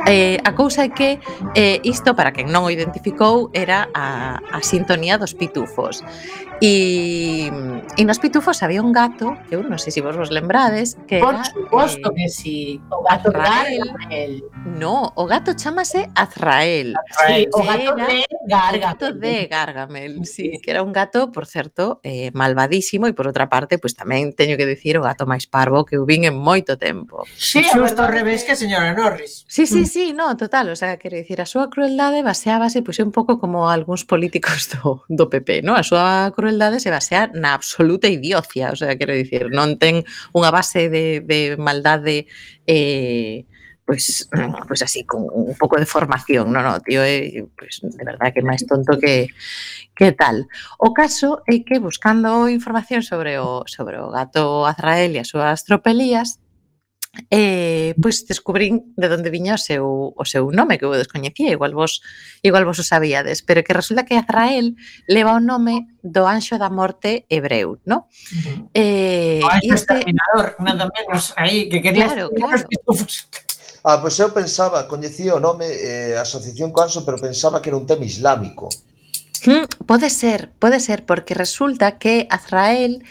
Eh, 0.04 0.36
a 0.44 0.52
cousa 0.52 0.84
é 0.84 0.90
que 0.92 1.16
eh, 1.56 1.80
isto, 1.84 2.12
para 2.12 2.32
quen 2.36 2.52
non 2.52 2.68
o 2.68 2.70
identificou, 2.70 3.48
era 3.56 3.88
a, 3.96 4.36
a 4.52 4.60
sintonía 4.60 5.16
dos 5.16 5.32
pitufos. 5.32 6.04
E, 6.60 7.50
e 7.50 7.50
mm, 7.50 8.06
nos 8.06 8.18
pitufos 8.18 8.62
había 8.62 8.82
un 8.82 8.92
gato, 8.92 9.36
que 9.48 9.58
eu 9.58 9.62
non 9.66 9.82
sei 9.82 9.90
se 9.90 10.00
vos 10.00 10.14
vos 10.14 10.30
lembrades, 10.30 10.94
que 11.10 11.18
Por 11.18 11.34
era, 11.34 11.44
suposto 11.44 12.14
eh, 12.14 12.14
que 12.14 12.26
si, 12.30 12.78
o 12.88 13.02
gato 13.02 13.34
Azrael. 13.34 13.82
Azrael. 13.90 14.34
No, 14.64 15.12
o 15.18 15.26
gato 15.26 15.52
chamase 15.58 16.08
Azrael. 16.14 16.94
Sí, 17.26 17.48
o 17.52 17.60
gato 17.66 17.92
era, 17.98 18.06
de 18.06 18.18
Gargamel. 18.46 18.78
O 18.78 18.86
gato 18.86 19.06
de 19.12 19.34
Gargamel, 19.50 20.12
sí, 20.26 20.60
que 20.62 20.70
era 20.70 20.82
un 20.82 20.94
gato, 20.94 21.32
por 21.34 21.46
certo, 21.46 22.00
eh, 22.06 22.30
malvadísimo 22.32 23.10
e 23.10 23.12
por 23.12 23.26
outra 23.26 23.50
parte, 23.50 23.76
pois 23.76 23.92
pues, 23.92 23.98
tamén 23.98 24.32
teño 24.32 24.54
que 24.54 24.64
dicir 24.64 24.96
o 24.96 25.04
gato 25.04 25.26
máis 25.26 25.50
parvo 25.50 25.82
que 25.82 25.98
eu 25.98 26.06
vin 26.06 26.22
en 26.22 26.38
moito 26.38 26.78
tempo. 26.78 27.26
Sí, 27.34 27.66
xusto 27.66 28.06
ao 28.06 28.10
revés 28.14 28.46
que 28.46 28.54
a 28.54 28.58
señora 28.58 28.94
Norris. 28.94 29.42
Sí, 29.50 29.66
sí, 29.66 29.84
mm. 29.84 29.90
sí, 29.90 30.04
no, 30.14 30.30
total, 30.38 30.70
o 30.70 30.76
sea, 30.78 30.96
quero 31.02 31.18
dicir, 31.18 31.42
a 31.42 31.48
súa 31.50 31.66
crueldade 31.68 32.22
baseábase 32.22 32.80
pois 32.80 32.96
pues, 32.96 33.04
un 33.04 33.12
pouco 33.12 33.42
como 33.42 33.68
algúns 33.68 34.06
políticos 34.06 34.70
do, 34.78 35.02
do 35.10 35.26
PP, 35.26 35.66
no? 35.66 35.74
A 35.74 35.82
súa 35.82 36.30
crueldade 36.30 36.43
crueldade 36.44 36.76
se 36.80 36.92
basea 36.92 37.32
na 37.32 37.56
absoluta 37.56 38.06
idiocia, 38.06 38.68
o 38.70 38.76
sea, 38.76 38.98
quero 39.00 39.16
dicir, 39.16 39.48
non 39.48 39.80
ten 39.80 40.04
unha 40.36 40.52
base 40.52 40.92
de, 40.92 41.24
de 41.24 41.56
maldade 41.56 42.28
eh, 42.68 43.48
pois, 43.88 44.28
pois 44.68 44.82
así, 44.84 45.08
con 45.08 45.24
un 45.24 45.56
pouco 45.56 45.80
de 45.80 45.88
formación, 45.88 46.52
non, 46.52 46.68
non, 46.68 46.84
tío, 46.84 47.00
é, 47.00 47.48
pois, 47.56 47.80
de 47.80 48.04
verdad 48.04 48.28
que 48.28 48.44
máis 48.44 48.60
tonto 48.68 49.00
que, 49.00 49.32
que 49.96 50.12
tal. 50.12 50.44
O 50.76 50.92
caso 50.92 51.40
é 51.48 51.64
que 51.64 51.80
buscando 51.80 52.52
información 52.52 53.00
sobre 53.00 53.40
o, 53.40 53.64
sobre 53.64 53.96
o 53.96 54.12
gato 54.12 54.68
Azrael 54.68 55.16
e 55.16 55.24
as 55.24 55.32
súas 55.32 55.64
tropelías, 55.64 56.43
eh, 57.30 57.94
pois 58.00 58.26
descubrín 58.26 58.94
de 58.96 59.06
onde 59.08 59.30
viña 59.30 59.54
o 59.54 59.60
seu, 59.60 60.14
o 60.14 60.24
seu 60.24 60.50
nome 60.50 60.78
que 60.78 60.84
eu 60.84 60.92
descoñecía, 60.92 61.52
igual 61.52 61.74
vos 61.74 62.02
igual 62.42 62.64
vos 62.64 62.78
o 62.78 62.84
sabíades, 62.84 63.42
pero 63.42 63.62
que 63.62 63.72
resulta 63.72 64.04
que 64.04 64.18
Azrael 64.18 64.76
leva 65.06 65.34
o 65.36 65.40
nome 65.40 65.88
do 66.02 66.26
anxo 66.26 66.58
da 66.58 66.68
morte 66.68 67.26
hebreu, 67.30 67.80
¿no? 67.84 68.08
Eh, 68.74 69.40
o 69.42 69.48
anxo 69.48 69.74
este... 69.74 69.94
exterminador, 70.00 70.56
nada 70.60 70.90
menos 70.90 71.32
aí 71.36 71.68
que 71.68 71.80
querías 71.80 72.12
claro, 72.12 72.30
claro. 72.34 72.66
Ah, 73.86 74.00
pois 74.00 74.16
eu 74.18 74.32
pensaba, 74.32 74.88
coñecía 74.88 75.36
o 75.36 75.40
nome 75.44 75.68
eh, 75.68 76.16
asociación 76.16 76.72
co 76.72 76.80
anxo, 76.80 77.04
pero 77.04 77.20
pensaba 77.20 77.60
que 77.60 77.68
era 77.68 77.76
un 77.76 77.84
tema 77.84 78.08
islámico. 78.08 78.72
Mm, 79.44 79.84
pode 79.84 80.08
ser, 80.08 80.48
pode 80.56 80.80
ser, 80.80 81.04
porque 81.04 81.34
resulta 81.36 81.98
que 81.98 82.26
Azrael 82.30 83.04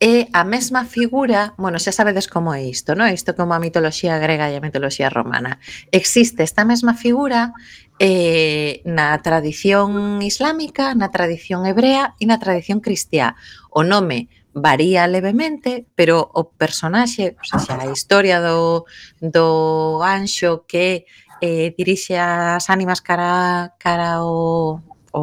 é 0.00 0.28
a 0.32 0.44
mesma 0.44 0.84
figura, 0.84 1.54
bueno, 1.56 1.78
xa 1.78 1.92
sabedes 1.92 2.28
como 2.28 2.52
é 2.52 2.60
isto, 2.64 2.92
non? 2.92 3.08
Isto 3.08 3.32
como 3.32 3.56
a 3.56 3.62
mitoloxía 3.62 4.20
grega 4.20 4.52
e 4.52 4.56
a 4.56 4.64
mitoloxía 4.64 5.08
romana. 5.08 5.56
Existe 5.88 6.44
esta 6.44 6.68
mesma 6.68 6.92
figura 6.92 7.56
eh, 7.96 8.84
na 8.84 9.16
tradición 9.24 10.20
islámica, 10.20 10.92
na 10.92 11.08
tradición 11.08 11.64
hebrea 11.64 12.12
e 12.20 12.28
na 12.28 12.36
tradición 12.36 12.84
cristiá. 12.84 13.40
O 13.72 13.80
nome 13.80 14.28
varía 14.52 15.08
levemente, 15.08 15.84
pero 15.96 16.28
o 16.32 16.48
personaxe, 16.52 17.36
ou 17.40 17.60
sea, 17.60 17.80
a 17.80 17.92
historia 17.92 18.40
do, 18.40 18.84
do 19.20 20.00
anxo 20.04 20.64
que 20.68 21.04
eh, 21.40 21.72
dirixe 21.76 22.16
as 22.16 22.68
ánimas 22.68 23.00
cara, 23.00 23.72
cara 23.80 24.24
o, 24.24 24.80
o, 25.12 25.22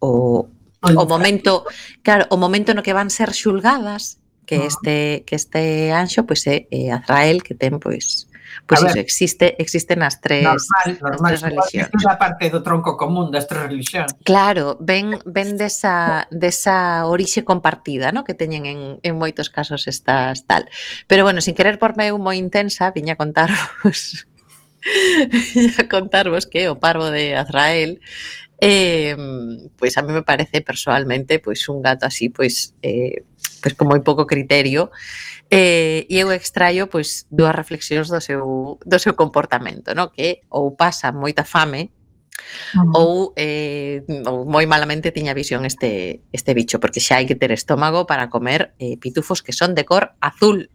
o, 0.00 0.08
o 0.82 1.06
momento, 1.06 1.64
claro, 2.02 2.26
o 2.30 2.36
momento 2.36 2.74
no 2.74 2.82
que 2.82 2.92
van 2.92 3.10
ser 3.10 3.32
xulgadas 3.32 4.18
que 4.46 4.56
ah. 4.56 4.66
este 4.66 5.22
que 5.24 5.38
este 5.38 5.92
anxo 5.94 6.26
pois 6.26 6.42
pues, 6.44 6.50
é 6.50 6.66
eh, 6.70 6.90
Azrael 6.90 7.42
que 7.42 7.54
ten 7.54 7.78
pois 7.78 8.26
Pois 8.66 8.80
pues 8.80 8.92
iso, 8.92 9.00
existe, 9.00 9.56
existen 9.58 10.02
as 10.02 10.20
tres, 10.20 10.44
normal, 10.44 10.98
normal, 11.00 11.32
as 11.32 11.40
tres 11.40 11.42
religións. 11.42 11.88
Isto 11.88 12.08
é 12.08 12.12
a 12.12 12.18
parte 12.20 12.50
do 12.52 12.60
tronco 12.60 13.00
común 13.00 13.32
das 13.32 13.48
tres 13.48 13.64
religións. 13.64 14.12
Claro, 14.28 14.76
ven, 14.76 15.18
ven 15.24 15.56
desa, 15.56 16.28
desa 16.30 17.08
orixe 17.08 17.48
compartida, 17.48 18.12
no? 18.12 18.24
que 18.28 18.36
teñen 18.36 18.68
en, 18.68 19.00
en 19.00 19.14
moitos 19.16 19.48
casos 19.48 19.88
estas 19.88 20.44
tal. 20.44 20.68
Pero 21.08 21.24
bueno, 21.24 21.40
sin 21.40 21.56
querer 21.56 21.80
por 21.80 21.96
meu 21.96 22.20
moi 22.20 22.36
intensa, 22.36 22.92
viña 22.92 23.16
a 23.16 23.20
contarvos 23.20 24.28
a 25.80 25.84
contarvos 25.88 26.44
que 26.46 26.68
o 26.68 26.76
parvo 26.76 27.08
de 27.08 27.34
Azrael 27.34 28.04
eh, 28.62 29.16
pues 29.76 29.98
a 29.98 30.02
mí 30.02 30.12
me 30.12 30.22
parece 30.22 30.62
personalmente 30.62 31.40
pues 31.40 31.68
un 31.68 31.82
gato 31.82 32.06
así 32.06 32.28
pues 32.28 32.74
eh, 32.82 33.24
pues 33.60 33.74
con 33.74 33.90
moi 33.90 33.98
pouco 34.06 34.22
criterio 34.22 34.94
eh, 35.50 36.06
e 36.06 36.22
eu 36.22 36.30
extraio 36.30 36.86
pois 36.86 37.26
dúas 37.26 37.58
reflexións 37.58 38.06
do 38.06 38.22
seu, 38.22 38.78
do 38.78 38.98
seu 39.02 39.18
comportamento 39.18 39.98
no? 39.98 40.14
que 40.14 40.46
ou 40.46 40.78
pasa 40.78 41.10
moita 41.10 41.42
fame 41.42 41.90
ou, 42.94 43.32
eh, 43.36 44.02
ou 44.26 44.44
moi 44.48 44.64
malamente 44.66 45.14
tiña 45.14 45.36
visión 45.36 45.64
este, 45.64 46.22
este 46.32 46.54
bicho, 46.54 46.80
porque 46.80 47.00
xa 47.02 47.20
hai 47.20 47.26
que 47.28 47.38
ter 47.38 47.52
estómago 47.52 48.06
para 48.06 48.30
comer 48.32 48.74
eh, 48.78 48.96
pitufos 48.98 49.42
que 49.42 49.52
son 49.52 49.74
de 49.74 49.84
cor 49.84 50.14
azul 50.20 50.70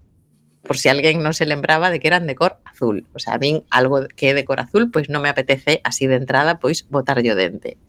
por 0.67 0.77
si 0.77 0.89
alguien 0.89 1.23
no 1.23 1.33
se 1.33 1.45
lembraba 1.45 1.89
de 1.89 1.99
que 1.99 2.07
eran 2.07 2.27
de 2.27 2.35
cor 2.35 2.59
azul. 2.65 3.07
O 3.15 3.19
sea, 3.19 3.35
a 3.35 3.39
min 3.39 3.63
algo 3.71 4.05
que 4.15 4.29
é 4.29 4.33
de 4.35 4.45
cor 4.45 4.59
azul, 4.59 4.91
pois 4.91 5.07
non 5.07 5.23
me 5.23 5.31
apetece 5.31 5.81
así 5.87 6.05
de 6.05 6.19
entrada, 6.19 6.59
pois 6.59 6.85
botar 6.91 7.23
yo 7.23 7.33
dente. 7.33 7.79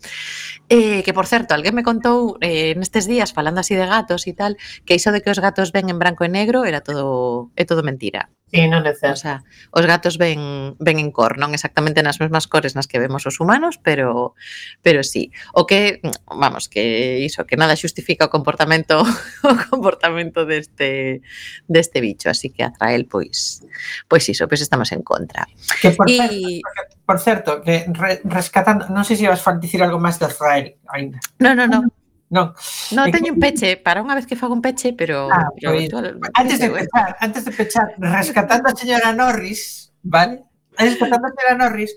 Eh, 0.71 1.03
que, 1.03 1.13
por 1.13 1.27
certo, 1.27 1.53
alguén 1.53 1.75
me 1.75 1.83
contou 1.83 2.39
eh, 2.41 2.79
nestes 2.79 3.11
días, 3.11 3.35
falando 3.35 3.61
así 3.61 3.75
de 3.75 3.85
gatos 3.85 4.25
e 4.31 4.33
tal, 4.33 4.57
que 4.87 4.95
iso 4.97 5.11
de 5.13 5.21
que 5.21 5.35
os 5.35 5.43
gatos 5.43 5.75
ven 5.75 5.91
en 5.91 5.99
branco 5.99 6.23
e 6.25 6.31
negro 6.31 6.65
era 6.65 6.81
todo, 6.81 7.51
é 7.59 7.67
todo 7.67 7.83
mentira. 7.83 8.31
Sí, 8.49 8.65
non 8.65 8.81
é 8.89 8.97
certo. 8.97 9.13
O 9.13 9.21
sea, 9.21 9.37
os 9.77 9.85
gatos 9.85 10.17
ven, 10.17 10.73
ven 10.81 10.97
en 10.97 11.13
cor, 11.13 11.37
non 11.37 11.53
exactamente 11.53 12.01
nas 12.01 12.17
mesmas 12.17 12.49
cores 12.49 12.73
nas 12.73 12.89
que 12.89 12.97
vemos 12.97 13.29
os 13.29 13.45
humanos, 13.45 13.77
pero 13.77 14.33
pero 14.81 15.05
sí. 15.05 15.29
O 15.53 15.69
que, 15.69 16.01
vamos, 16.25 16.73
que 16.73 17.21
iso, 17.21 17.45
que 17.45 17.61
nada 17.61 17.77
xustifica 17.77 18.25
o 18.25 18.33
comportamento 18.33 19.05
o 19.45 19.53
comportamento 19.69 20.49
deste 20.49 21.21
deste 21.69 22.01
bicho, 22.01 22.33
así 22.33 22.49
que 22.49 22.65
a 22.65 22.73
pois 23.05 23.61
pois 24.09 24.25
iso, 24.33 24.49
pois 24.49 24.65
estamos 24.65 24.89
en 24.97 25.05
contra. 25.05 25.45
Que 25.85 25.93
por, 25.93 26.09
y... 26.09 26.17
certo, 26.65 26.97
por 27.05 27.19
certo, 27.21 27.51
que 27.61 27.85
re, 27.93 28.25
rescatando, 28.25 28.89
non 28.89 29.05
sei 29.05 29.21
se 29.21 29.29
vas 29.29 29.45
a 29.45 29.61
dicir 29.61 29.85
algo 29.85 30.01
máis 30.01 30.17
de 30.17 30.25
Azrael 30.25 30.81
ainda. 30.89 31.21
No, 31.37 31.53
no, 31.53 31.69
no. 31.69 31.85
Non. 32.29 32.53
No, 32.93 33.09
teño 33.09 33.33
un 33.33 33.41
peche, 33.41 33.81
para 33.81 34.05
unha 34.05 34.13
vez 34.13 34.29
que 34.29 34.37
fago 34.37 34.53
un 34.53 34.61
peche, 34.61 34.93
pero... 34.93 35.33
Ah, 35.33 35.49
pero 35.57 35.73
pues, 35.73 35.89
todo, 35.89 36.13
antes, 36.37 36.61
de 36.61 36.69
pechar, 36.69 37.17
antes 37.21 37.43
de 37.45 37.53
pechar, 37.53 37.89
rescatando 37.97 38.69
a 38.69 38.77
señora 38.77 39.17
Norris, 39.17 39.93
vale? 40.05 40.45
Rescatando 40.77 41.25
a 41.25 41.33
señora 41.33 41.57
Norris, 41.57 41.97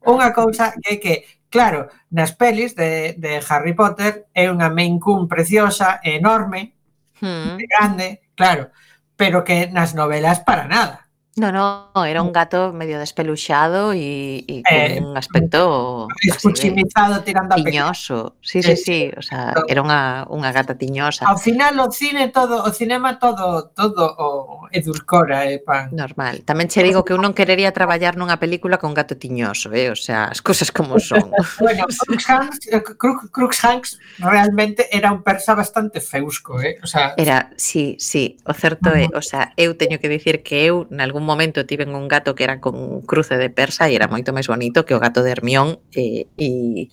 unha 0.00 0.32
cousa 0.32 0.72
que 0.80 0.96
é 0.96 1.00
que, 1.00 1.14
claro, 1.52 1.92
nas 2.08 2.32
pelis 2.32 2.72
de, 2.72 3.20
de 3.20 3.44
Harry 3.44 3.76
Potter 3.76 4.32
é 4.32 4.48
unha 4.48 4.72
Maine 4.72 4.96
Coon 4.96 5.28
preciosa, 5.28 6.00
enorme, 6.00 6.72
hmm. 7.20 7.60
grande, 7.60 8.32
claro, 8.32 8.72
pero 9.12 9.44
que 9.44 9.68
nas 9.68 9.92
novelas 9.92 10.40
para 10.40 10.64
nada. 10.64 11.05
No, 11.38 11.52
no, 11.52 11.90
era 12.06 12.22
un 12.22 12.30
mm. 12.30 12.32
gato 12.32 12.72
medio 12.72 12.98
despeluxado 12.98 13.92
e, 13.92 14.40
e 14.48 14.62
eh, 14.64 14.96
con 14.96 15.12
un 15.12 15.16
aspecto 15.18 16.08
escuchimizado 16.24 17.20
tirando 17.24 17.54
a 17.54 17.58
tiñoso. 17.60 18.36
Sí, 18.40 18.62
sí, 18.62 18.74
sí, 18.74 19.12
o 19.14 19.20
sea, 19.20 19.52
era 19.68 19.84
unha, 19.84 20.24
unha 20.32 20.48
gata 20.48 20.80
tiñosa. 20.80 21.28
Ao 21.28 21.36
final 21.36 21.76
o 21.84 21.92
cine 21.92 22.32
todo, 22.32 22.64
o 22.64 22.72
cinema 22.72 23.20
todo 23.20 23.68
todo 23.76 24.16
o 24.16 24.64
edulcora, 24.72 25.44
eh, 25.44 25.60
pan. 25.60 25.92
Normal. 25.92 26.40
Tamén 26.48 26.72
che 26.72 26.80
digo 26.80 27.04
que 27.04 27.12
eu 27.12 27.20
non 27.20 27.36
querería 27.36 27.68
traballar 27.68 28.16
nunha 28.16 28.40
película 28.40 28.80
con 28.80 28.96
gato 28.96 29.20
tiñoso, 29.20 29.68
eh, 29.76 29.92
o 29.92 29.98
sea, 29.98 30.32
as 30.32 30.40
cousas 30.40 30.72
como 30.72 30.96
son. 31.04 31.36
bueno, 31.60 31.84
Crookshanks, 31.84 32.64
eh, 32.72 32.80
Crookshanks 32.80 34.00
realmente 34.24 34.88
era 34.88 35.12
un 35.12 35.20
persa 35.20 35.52
bastante 35.52 36.00
feusco, 36.00 36.64
eh, 36.64 36.80
o 36.80 36.88
sea. 36.88 37.12
Era, 37.20 37.52
sí, 37.60 38.00
sí, 38.00 38.40
o 38.48 38.56
certo 38.56 38.88
é, 38.96 39.12
o 39.12 39.20
sea, 39.20 39.52
eu 39.60 39.76
teño 39.76 40.00
que 40.00 40.08
dicir 40.08 40.40
que 40.40 40.64
eu 40.64 40.88
nalgún 40.88 41.25
momento 41.26 41.66
tiven 41.66 41.94
un 41.94 42.08
gato 42.08 42.34
que 42.34 42.44
era 42.44 42.60
con 42.60 43.02
cruce 43.02 43.36
de 43.36 43.50
persa 43.50 43.90
e 43.90 43.98
era 43.98 44.08
moito 44.08 44.32
máis 44.32 44.46
bonito 44.46 44.86
que 44.86 44.94
o 44.94 45.02
gato 45.02 45.20
de 45.26 45.34
Hermión 45.34 45.82
e, 45.92 46.30
e, 46.38 46.88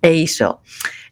e 0.00 0.10
iso. 0.14 0.62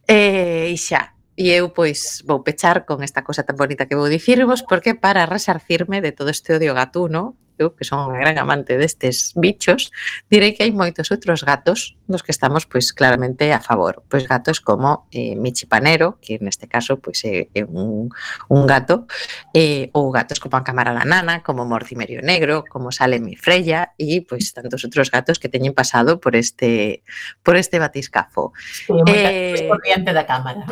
E, 0.07 0.71
e 0.71 0.77
xa, 0.79 1.14
E 1.35 1.51
eu, 1.51 1.75
pois, 1.75 2.23
vou 2.23 2.47
pechar 2.47 2.87
con 2.87 3.03
esta 3.03 3.27
cosa 3.27 3.43
tan 3.43 3.59
bonita 3.59 3.90
que 3.90 3.99
vou 3.99 4.07
dicirvos, 4.07 4.62
porque 4.62 4.95
para 4.95 5.27
resarcirme 5.27 5.99
de 5.99 6.14
todo 6.14 6.31
este 6.31 6.55
odio 6.55 6.79
gatuno, 6.79 7.35
eu, 7.59 7.75
que 7.75 7.87
son 7.87 8.11
unha 8.11 8.21
gran 8.21 8.37
amante 8.38 8.77
destes 8.77 9.33
bichos, 9.37 9.90
direi 10.29 10.53
que 10.53 10.67
hai 10.67 10.73
moitos 10.75 11.11
outros 11.14 11.43
gatos 11.47 11.95
nos 12.07 12.23
que 12.23 12.33
estamos 12.33 12.67
pois 12.67 12.93
claramente 12.93 13.51
a 13.53 13.61
favor. 13.61 14.05
Pois 14.09 14.27
gatos 14.29 14.61
como 14.61 15.09
eh, 15.12 15.37
Michipanero, 15.37 16.19
que 16.21 16.38
neste 16.43 16.69
caso 16.69 17.01
pois 17.01 17.25
é, 17.25 17.49
é 17.55 17.62
un, 17.64 18.11
un 18.49 18.62
gato, 18.67 19.07
eh, 19.55 19.88
ou 19.95 20.11
gatos 20.11 20.40
como 20.40 20.57
a 20.57 20.64
Camarada 20.64 21.05
Nana, 21.05 21.43
como 21.43 21.64
Mortimerio 21.64 22.21
Negro, 22.21 22.64
como 22.69 22.93
Sale 22.93 23.21
mi 23.21 23.37
Freya 23.37 23.95
e 23.99 24.21
pois 24.27 24.53
tantos 24.53 24.85
outros 24.85 25.09
gatos 25.09 25.38
que 25.40 25.49
teñen 25.49 25.73
pasado 25.73 26.21
por 26.21 26.37
este 26.37 27.03
por 27.43 27.57
este 27.57 27.79
batiscafo. 27.79 28.53
Sí, 28.59 28.93
eh, 29.09 29.67
pois, 29.69 29.81
diante 29.85 30.12
da 30.12 30.25
cámara. 30.27 30.64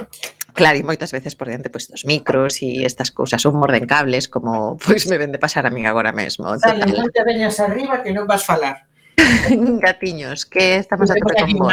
Claro, 0.52 0.76
e 0.76 0.84
moitas 0.84 1.12
veces 1.16 1.32
por 1.32 1.48
diante 1.48 1.72
pois, 1.72 1.88
dos 1.88 2.04
micros 2.04 2.60
e 2.60 2.84
estas 2.84 3.08
cousas, 3.08 3.40
un 3.48 3.56
morden 3.56 3.88
cables, 3.88 4.28
como 4.28 4.76
pois 4.84 5.08
me 5.08 5.16
vende 5.16 5.40
pasar 5.40 5.64
a 5.64 5.72
min 5.72 5.88
agora 5.88 6.12
mesmo. 6.12 6.52
Dale, 6.60 6.84
non 6.84 7.08
te 7.08 7.24
veñas 7.24 7.56
arriba 7.60 8.04
que 8.04 8.12
non 8.12 8.28
vas 8.28 8.44
falar. 8.44 8.84
Gatiños, 9.80 10.46
que 10.46 10.76
estamos 10.76 11.10
a 11.10 11.14
tope 11.14 11.34
con 11.40 11.52
vos. 11.56 11.72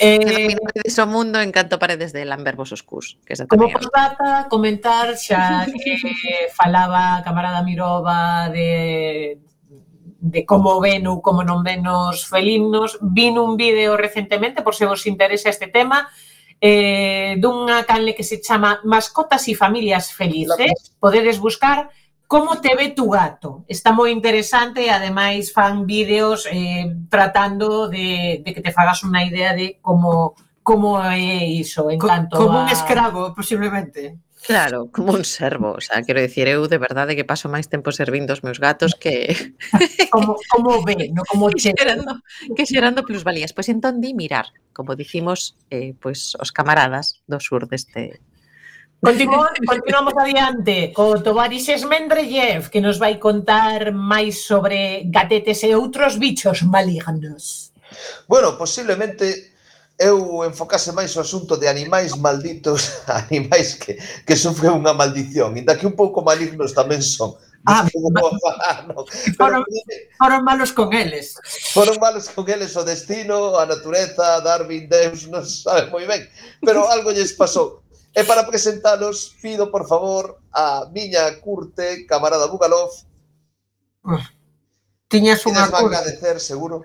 Eh, 0.00 0.54
o 0.54 1.06
mundo 1.06 1.40
en 1.40 1.50
canto 1.50 1.78
paredes 1.78 2.12
de 2.12 2.24
lamber 2.24 2.56
vos 2.56 2.70
oscurs. 2.74 3.18
Que 3.26 3.34
como 3.46 3.70
postdata, 3.70 4.46
comentar 4.50 5.14
xa 5.14 5.66
que 5.70 5.98
falaba 6.58 7.18
a 7.18 7.22
camarada 7.22 7.62
Mirova 7.62 8.50
de 8.50 9.38
de 10.26 10.44
como 10.44 10.80
ven 10.80 11.06
ou 11.06 11.22
como 11.22 11.46
non 11.46 11.62
ven 11.62 11.86
os 11.86 12.26
felinos. 12.26 12.98
Vin 12.98 13.38
un 13.38 13.54
vídeo 13.54 13.94
recentemente, 13.94 14.62
por 14.62 14.74
se 14.74 14.86
vos 14.86 15.06
interesa 15.06 15.50
este 15.50 15.70
tema, 15.70 16.10
eh, 16.60 17.36
dunha 17.38 17.84
canle 17.84 18.14
que 18.14 18.24
se 18.24 18.40
chama 18.40 18.80
Mascotas 18.84 19.46
e 19.48 19.54
Familias 19.54 20.12
Felices. 20.12 20.92
Podedes 21.00 21.38
buscar 21.38 21.88
Como 22.26 22.60
te 22.60 22.74
ve 22.74 22.90
tu 22.90 23.08
gato? 23.08 23.64
Está 23.68 23.92
moi 23.92 24.10
interesante 24.10 24.82
e 24.82 24.90
ademais 24.90 25.54
fan 25.54 25.86
vídeos 25.86 26.42
eh, 26.50 26.90
tratando 27.06 27.86
de, 27.86 28.42
de 28.42 28.50
que 28.50 28.58
te 28.60 28.74
fagas 28.74 29.06
unha 29.06 29.22
idea 29.22 29.54
de 29.54 29.78
como 29.78 30.34
como 30.66 30.98
é 30.98 31.46
iso 31.46 31.86
en 31.94 32.02
Co, 32.02 32.10
canto 32.10 32.34
como 32.34 32.58
a... 32.58 32.62
un 32.66 32.68
escravo 32.74 33.30
posiblemente 33.30 34.18
Claro, 34.46 34.88
como 34.92 35.12
un 35.12 35.24
servo, 35.24 35.72
o 35.72 35.80
sea, 35.80 36.02
quero 36.02 36.20
dicir, 36.20 36.46
eu 36.48 36.66
de 36.70 36.78
verdade 36.78 37.18
que 37.18 37.26
paso 37.26 37.50
máis 37.50 37.66
tempo 37.66 37.90
servindo 37.90 38.30
os 38.30 38.46
meus 38.46 38.62
gatos 38.62 38.94
que... 38.94 39.54
como, 40.14 40.38
como 40.48 40.86
ve, 40.86 41.10
no 41.16 41.26
como 41.26 41.50
che. 41.50 41.74
Xerando, 41.74 42.22
que 42.54 42.64
xerando 42.64 43.02
plusvalías. 43.02 43.52
Pois 43.52 43.68
entón 43.68 43.98
di 43.98 44.14
mirar, 44.14 44.46
como 44.70 44.94
dicimos 44.94 45.58
eh, 45.70 45.98
pois 45.98 46.38
os 46.38 46.54
camaradas 46.54 47.20
do 47.26 47.42
sur 47.42 47.66
deste, 47.66 48.22
Continuamos, 48.96 49.52
continuamos 49.68 50.14
adiante 50.16 50.90
co 50.96 51.20
Tovarixes 51.20 51.84
Mendrellev 51.84 52.72
que 52.72 52.80
nos 52.80 52.96
vai 52.96 53.20
contar 53.20 53.92
máis 53.92 54.40
sobre 54.48 55.04
gatetes 55.12 55.60
e 55.68 55.76
outros 55.76 56.16
bichos 56.16 56.64
malignos. 56.64 57.76
Bueno, 58.24 58.56
posiblemente 58.56 59.55
eu 59.98 60.44
enfocase 60.44 60.92
máis 60.92 61.16
o 61.16 61.20
asunto 61.24 61.56
de 61.56 61.68
animais 61.68 62.12
malditos, 62.16 63.00
animais 63.08 63.74
que, 63.74 63.96
que 63.96 64.36
sufren 64.36 64.76
unha 64.76 64.92
maldición, 64.92 65.56
inda 65.56 65.76
que 65.76 65.88
un 65.88 65.96
pouco 65.96 66.20
malignos 66.20 66.76
tamén 66.76 67.00
son. 67.00 67.32
Ah, 67.66 67.82
falar, 68.44 68.86
no. 68.92 69.02
foron, 69.34 69.64
foron 70.20 70.42
malos 70.44 70.70
con 70.70 70.92
eles. 70.92 71.34
Foron 71.72 71.96
malos 71.98 72.28
con 72.30 72.46
eles 72.46 72.76
o 72.76 72.84
destino, 72.84 73.58
a 73.58 73.66
natureza, 73.66 74.38
Darwin, 74.44 74.86
Deus, 74.86 75.26
non 75.32 75.42
sabe 75.42 75.88
moi 75.90 76.04
ben, 76.04 76.22
pero 76.62 76.86
algo 76.86 77.10
lles 77.10 77.32
pasou. 77.34 77.82
E 78.16 78.24
para 78.24 78.48
presentalos, 78.48 79.36
pido, 79.44 79.68
por 79.68 79.84
favor, 79.84 80.40
a 80.48 80.88
miña 80.88 81.36
curte, 81.40 82.08
camarada 82.08 82.48
Bugalov. 82.48 82.88
Tiñas 85.08 85.44
unha 85.44 85.68
curte. 85.68 85.84
agradecer, 85.84 86.40
seguro. 86.40 86.80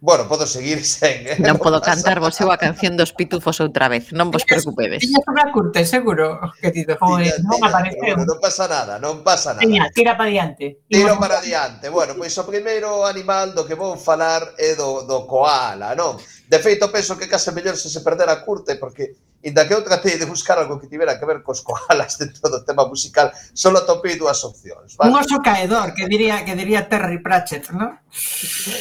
Bueno, 0.00 0.26
podo 0.26 0.46
seguir 0.46 0.80
sen, 0.88 1.28
eh? 1.28 1.36
Non 1.36 1.60
podo 1.60 1.76
cantar 1.84 2.24
vos 2.24 2.32
eu 2.40 2.48
a 2.48 2.56
canción 2.56 2.96
dos 2.96 3.12
pitufos 3.12 3.60
outra 3.60 3.92
vez, 3.92 4.16
non 4.16 4.32
vos 4.32 4.48
preocupedes. 4.48 5.04
Tiñas 5.04 5.28
unha 5.28 5.52
curte, 5.52 5.84
seguro, 5.84 6.40
querido. 6.56 6.96
ti 6.96 7.04
tira, 7.04 7.36
non 7.44 7.60
tira, 7.60 7.68
apareceu. 7.68 8.16
Bueno, 8.16 8.24
non 8.24 8.38
pasa 8.40 8.64
nada, 8.64 8.96
non 8.96 9.20
pasa 9.20 9.52
nada. 9.52 9.60
Tiña, 9.60 9.92
tira 9.92 10.16
para 10.16 10.32
diante. 10.32 10.80
Tiro 10.88 11.20
para 11.20 11.44
diante. 11.44 11.92
Bueno, 11.92 12.16
pois 12.16 12.32
o 12.40 12.48
primeiro 12.48 13.04
animal 13.04 13.52
do 13.52 13.68
que 13.68 13.76
vou 13.76 14.00
falar 14.00 14.56
é 14.56 14.72
do, 14.72 15.04
do 15.04 15.28
koala, 15.28 15.92
non? 15.92 16.16
De 16.48 16.58
feito, 16.64 16.88
penso 16.88 17.20
que 17.20 17.28
case 17.28 17.52
mellor 17.52 17.76
se 17.76 17.92
se 17.92 18.00
perder 18.00 18.32
a 18.32 18.40
curte, 18.40 18.80
porque 18.80 19.20
Inda 19.42 19.66
que 19.66 19.72
eu 19.72 19.82
tratei 19.82 20.18
de 20.18 20.26
buscar 20.26 20.58
algo 20.58 20.78
que 20.78 20.86
tivera 20.86 21.18
que 21.18 21.24
ver 21.24 21.42
cos 21.42 21.60
koalas 21.66 22.18
dentro 22.18 22.48
do 22.50 22.64
tema 22.64 22.84
musical, 22.84 23.32
só 23.54 23.72
atopei 23.72 24.16
dúas 24.16 24.44
opcións. 24.44 24.96
Vale? 24.96 25.10
Un 25.10 25.16
oso 25.16 25.40
caedor, 25.40 25.94
que 25.94 26.04
diría 26.06 26.44
que 26.44 26.54
diría 26.54 26.88
Terry 26.88 27.22
Pratchett, 27.24 27.72
non? 27.72 27.96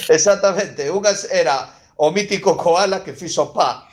Exactamente. 0.10 0.92
Unhas 0.92 1.28
era 1.32 1.70
o 1.96 2.12
mítico 2.12 2.56
koala 2.60 3.04
que 3.04 3.16
fixo 3.16 3.52
pa 3.56 3.90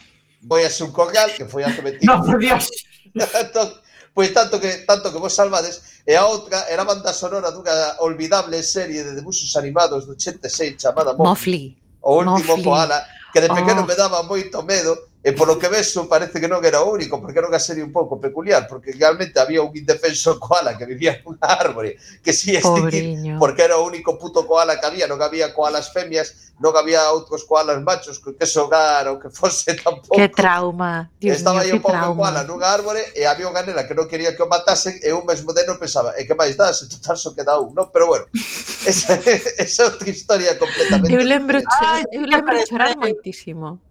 Voy 0.47 0.63
a 0.63 0.71
un 0.85 0.93
corral, 0.93 1.31
que 1.35 1.45
foi 1.45 1.65
hace 1.65 1.83
25 1.83 2.07
No, 2.07 2.25
por 2.25 2.39
Dios. 2.39 2.71
entón, 3.17 3.73
pois 4.15 4.33
tanto 4.33 4.61
que 4.61 4.87
tanto 4.87 5.11
que 5.11 5.19
vos 5.19 5.35
salvades 5.35 6.03
e 6.07 6.15
a 6.15 6.25
outra 6.27 6.71
era 6.71 6.83
a 6.83 6.89
banda 6.89 7.13
sonora 7.13 7.51
dunha 7.51 7.99
olvidable 8.01 8.63
serie 8.63 9.03
de 9.03 9.17
debuxos 9.17 9.57
animados 9.57 10.07
do 10.07 10.13
86 10.15 10.79
chamada 10.79 11.17
Mofli, 11.19 11.75
o 12.01 12.23
último 12.23 12.57
Mofli. 12.57 12.63
koala 12.63 13.03
que 13.33 13.41
de 13.41 13.49
pequeno 13.49 13.83
oh. 13.83 13.89
me 13.89 13.97
daba 13.97 14.23
moito 14.23 14.63
medo 14.63 15.06
Eh, 15.27 15.31
e 15.31 15.33
polo 15.35 15.59
que 15.59 15.67
vexo 15.67 16.07
parece 16.07 16.39
que 16.39 16.47
non 16.47 16.63
era 16.63 16.87
o 16.87 16.95
único, 16.95 17.19
porque 17.19 17.43
era 17.43 17.51
unha 17.51 17.59
serie 17.59 17.83
un 17.83 17.91
pouco 17.91 18.23
peculiar, 18.23 18.71
porque 18.71 18.95
realmente 18.95 19.43
había 19.43 19.59
un 19.59 19.75
indefenso 19.75 20.39
koala 20.39 20.79
que 20.79 20.87
vivía 20.87 21.19
en 21.19 21.35
árbore, 21.43 21.99
que 22.23 22.31
si 22.31 22.55
sí, 22.55 22.57
extinguir, 22.57 23.35
porque 23.35 23.67
era 23.67 23.75
o 23.75 23.83
único 23.83 24.15
puto 24.15 24.47
koala 24.47 24.79
que 24.79 24.87
había, 24.87 25.11
non 25.11 25.19
había 25.19 25.51
koalas 25.51 25.91
femias, 25.91 26.55
non 26.63 26.79
había 26.79 27.11
outros 27.11 27.43
koalas 27.43 27.83
machos 27.83 28.23
que 28.23 28.47
xogar 28.47 29.11
ou 29.11 29.19
que 29.19 29.27
fose 29.35 29.75
tampouco. 29.75 30.15
Que 30.15 30.31
trauma, 30.39 31.11
Dios 31.19 31.43
Estaba 31.43 31.67
aí 31.67 31.75
un 31.75 31.83
pouco 31.83 31.99
trauma. 31.99 32.15
koala 32.15 32.47
nunha 32.47 32.71
árbore 32.71 33.03
e 33.19 33.27
eh, 33.27 33.29
había 33.29 33.51
unha 33.51 33.67
nena 33.67 33.83
que 33.83 33.99
non 33.99 34.07
quería 34.07 34.31
que 34.31 34.47
o 34.47 34.49
matasen 34.49 34.95
e 35.03 35.11
un 35.11 35.27
mesmo 35.27 35.51
deno 35.51 35.75
pensaba, 35.75 36.15
eh, 36.15 36.23
e 36.23 36.31
que 36.31 36.39
máis 36.39 36.55
dá, 36.55 36.71
se 36.71 36.87
total 36.87 37.19
só 37.19 37.35
queda 37.35 37.59
un, 37.59 37.75
non? 37.75 37.91
Pero 37.91 38.07
bueno, 38.07 38.31
esa, 38.87 39.19
esa 39.59 39.81
é 39.83 39.87
outra 39.91 40.07
historia 40.07 40.55
completamente. 40.55 41.11
Eu 41.11 41.27
lembro, 41.27 41.59
ah, 41.83 42.07
eu 42.15 42.23
lembro 42.23 42.55
chorar 42.63 42.95
moitísimo. 42.95 43.83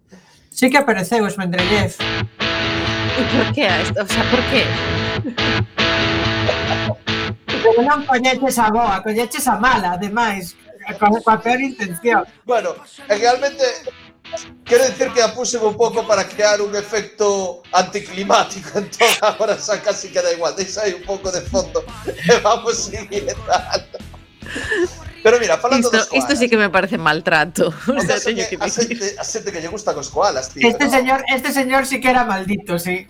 Sí 0.56 0.70
que 0.70 0.78
apareceu 0.78 1.26
os 1.26 1.36
Mendrellez. 1.36 2.00
E 2.00 3.24
por 3.36 3.48
que? 3.52 3.68
O 4.00 4.08
sea, 4.08 4.24
por 4.32 4.40
que? 4.48 4.64
Pero 7.60 7.84
non 7.84 8.08
coñeches 8.08 8.56
a 8.64 8.72
boa, 8.72 9.04
coñeches 9.04 9.44
a 9.52 9.60
mala, 9.60 10.00
ademais, 10.00 10.56
con 10.96 11.12
a 11.12 11.36
peor 11.44 11.60
intención. 11.60 12.24
Bueno, 12.48 12.72
realmente 13.12 13.68
Quero 14.66 14.84
dicir 14.88 15.12
que 15.14 15.22
a 15.22 15.36
puse 15.36 15.60
un 15.60 15.78
pouco 15.78 16.08
para 16.08 16.26
crear 16.26 16.60
un 16.60 16.76
efecto 16.76 17.62
anticlimático, 17.72 18.80
entón 18.82 19.12
agora 19.22 19.60
xa 19.60 19.78
casi 19.84 20.10
queda 20.10 20.34
igual. 20.34 20.56
Deixa 20.56 20.82
aí 20.82 20.96
un 20.96 21.04
pouco 21.04 21.30
de 21.36 21.42
fondo 21.46 21.84
e 22.32 22.40
vamos 22.40 22.90
seguir 22.90 23.28
dando. 23.46 24.00
Pero 25.26 25.40
mira, 25.42 25.58
falando 25.58 25.90
Isto, 25.90 25.98
dos 25.98 26.06
koalas, 26.06 26.22
isto 26.22 26.34
sí 26.38 26.46
que 26.46 26.58
me 26.58 26.70
parece 26.70 27.00
maltrato. 27.02 27.74
O 27.90 27.98
o 27.98 28.02
sea, 28.06 28.14
caso 28.22 28.30
teño 28.30 28.46
que 28.46 28.54
que 28.54 28.62
a 28.62 28.70
dicir. 28.70 28.94
xente, 28.94 29.08
a 29.18 29.26
xente 29.26 29.50
que 29.50 29.58
lle 29.58 29.74
gustan 29.74 29.98
os 29.98 30.14
koalas, 30.14 30.54
tío, 30.54 30.70
Este 30.70 30.86
¿no? 30.86 30.92
señor, 30.94 31.20
este 31.34 31.50
señor 31.50 31.90
sí 31.90 31.98
que 31.98 32.14
era 32.14 32.30
maldito, 32.30 32.78
sí. 32.78 33.10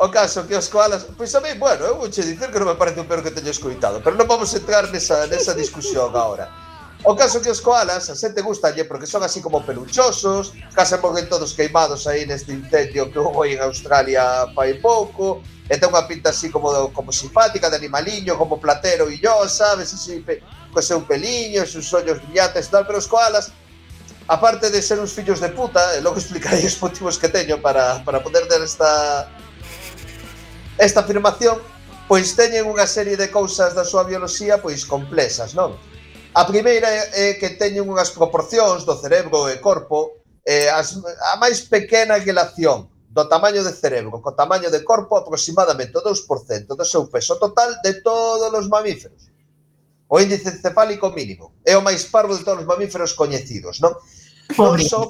O 0.00 0.08
caso 0.08 0.48
que 0.48 0.56
os 0.56 0.68
koalas, 0.72 1.04
pois 1.12 1.34
a 1.36 1.40
mí, 1.44 1.52
bueno, 1.60 1.84
eu 1.84 2.00
vou 2.00 2.08
che 2.08 2.24
dicir 2.24 2.48
que 2.48 2.56
non 2.56 2.72
me 2.72 2.78
parece 2.80 3.04
o 3.04 3.04
peor 3.04 3.20
que 3.20 3.34
teño 3.36 3.52
escoitado, 3.52 4.00
pero 4.00 4.16
non 4.16 4.24
vamos 4.24 4.48
entrar 4.56 4.88
nesa, 4.88 5.28
nesa 5.28 5.52
discusión 5.52 6.08
agora. 6.16 6.48
O 7.04 7.14
caso 7.14 7.40
que 7.40 7.50
os 7.50 7.62
koalas 7.62 8.10
a 8.10 8.14
xente 8.18 8.42
gustalle 8.42 8.82
porque 8.84 9.06
son 9.06 9.22
así 9.22 9.38
como 9.38 9.62
peluchosos, 9.62 10.50
case 10.74 10.98
morren 10.98 11.30
todos 11.30 11.54
queimados 11.54 12.10
aí 12.10 12.26
neste 12.26 12.50
incendio 12.50 13.06
que 13.06 13.22
houve 13.22 13.54
en 13.54 13.62
Australia 13.62 14.50
fai 14.50 14.82
pouco, 14.82 15.38
e 15.70 15.78
ten 15.78 15.86
unha 15.94 16.10
pinta 16.10 16.34
así 16.34 16.50
como 16.50 16.90
como 16.90 17.14
simpática 17.14 17.70
de 17.70 17.78
animaliño, 17.78 18.34
como 18.34 18.58
platero 18.58 19.06
e 19.06 19.14
yo, 19.22 19.46
sabes, 19.46 19.94
así 19.94 20.18
pe, 20.26 20.42
co 20.74 20.82
seu 20.82 20.98
peliño, 21.06 21.62
os 21.62 21.70
seus 21.70 21.86
ollos 21.94 22.18
brillantes 22.18 22.66
tal, 22.66 22.82
pero 22.82 22.98
os 22.98 23.06
koalas 23.06 23.54
aparte 24.26 24.68
de 24.68 24.82
ser 24.82 24.98
uns 24.98 25.14
fillos 25.14 25.38
de 25.38 25.54
puta, 25.54 25.80
e 25.94 26.02
logo 26.02 26.18
explicarei 26.18 26.66
os 26.66 26.76
motivos 26.82 27.14
que 27.14 27.30
teño 27.30 27.62
para, 27.62 28.02
para 28.02 28.18
poder 28.18 28.50
dar 28.50 28.58
esta 28.58 29.30
esta 30.82 31.06
afirmación, 31.06 31.62
pois 32.10 32.34
teñen 32.34 32.66
unha 32.66 32.90
serie 32.90 33.14
de 33.14 33.30
cousas 33.30 33.70
da 33.70 33.86
súa 33.86 34.02
bioloxía 34.02 34.58
pois 34.58 34.82
complexas, 34.82 35.54
non? 35.54 35.78
A 36.38 36.44
primeira 36.46 36.86
é 37.18 37.34
que 37.34 37.58
teñen 37.58 37.90
unhas 37.90 38.14
proporcións 38.14 38.86
do 38.86 38.94
cerebro 38.94 39.50
e 39.50 39.58
corpo 39.58 40.22
eh, 40.46 40.70
as, 40.70 40.94
a 41.34 41.34
máis 41.34 41.66
pequena 41.66 42.14
relación 42.14 42.86
do 43.10 43.26
tamaño 43.26 43.66
de 43.66 43.74
cerebro 43.74 44.22
co 44.22 44.38
tamaño 44.38 44.70
de 44.70 44.86
corpo 44.86 45.18
aproximadamente 45.18 45.98
o 45.98 46.02
2% 46.06 46.78
do 46.78 46.86
seu 46.86 47.10
peso 47.10 47.34
total 47.42 47.82
de 47.82 47.98
todos 48.06 48.54
os 48.54 48.70
mamíferos. 48.70 49.34
O 50.06 50.22
índice 50.22 50.54
cefálico 50.62 51.10
mínimo 51.10 51.58
é 51.66 51.74
o 51.74 51.82
máis 51.82 52.06
parvo 52.06 52.38
de 52.38 52.46
todos 52.46 52.62
os 52.62 52.70
mamíferos 52.70 53.18
coñecidos, 53.18 53.82
non? 53.82 53.98
Pobre. 54.54 54.86
Non 54.86 54.86
só 54.86 55.00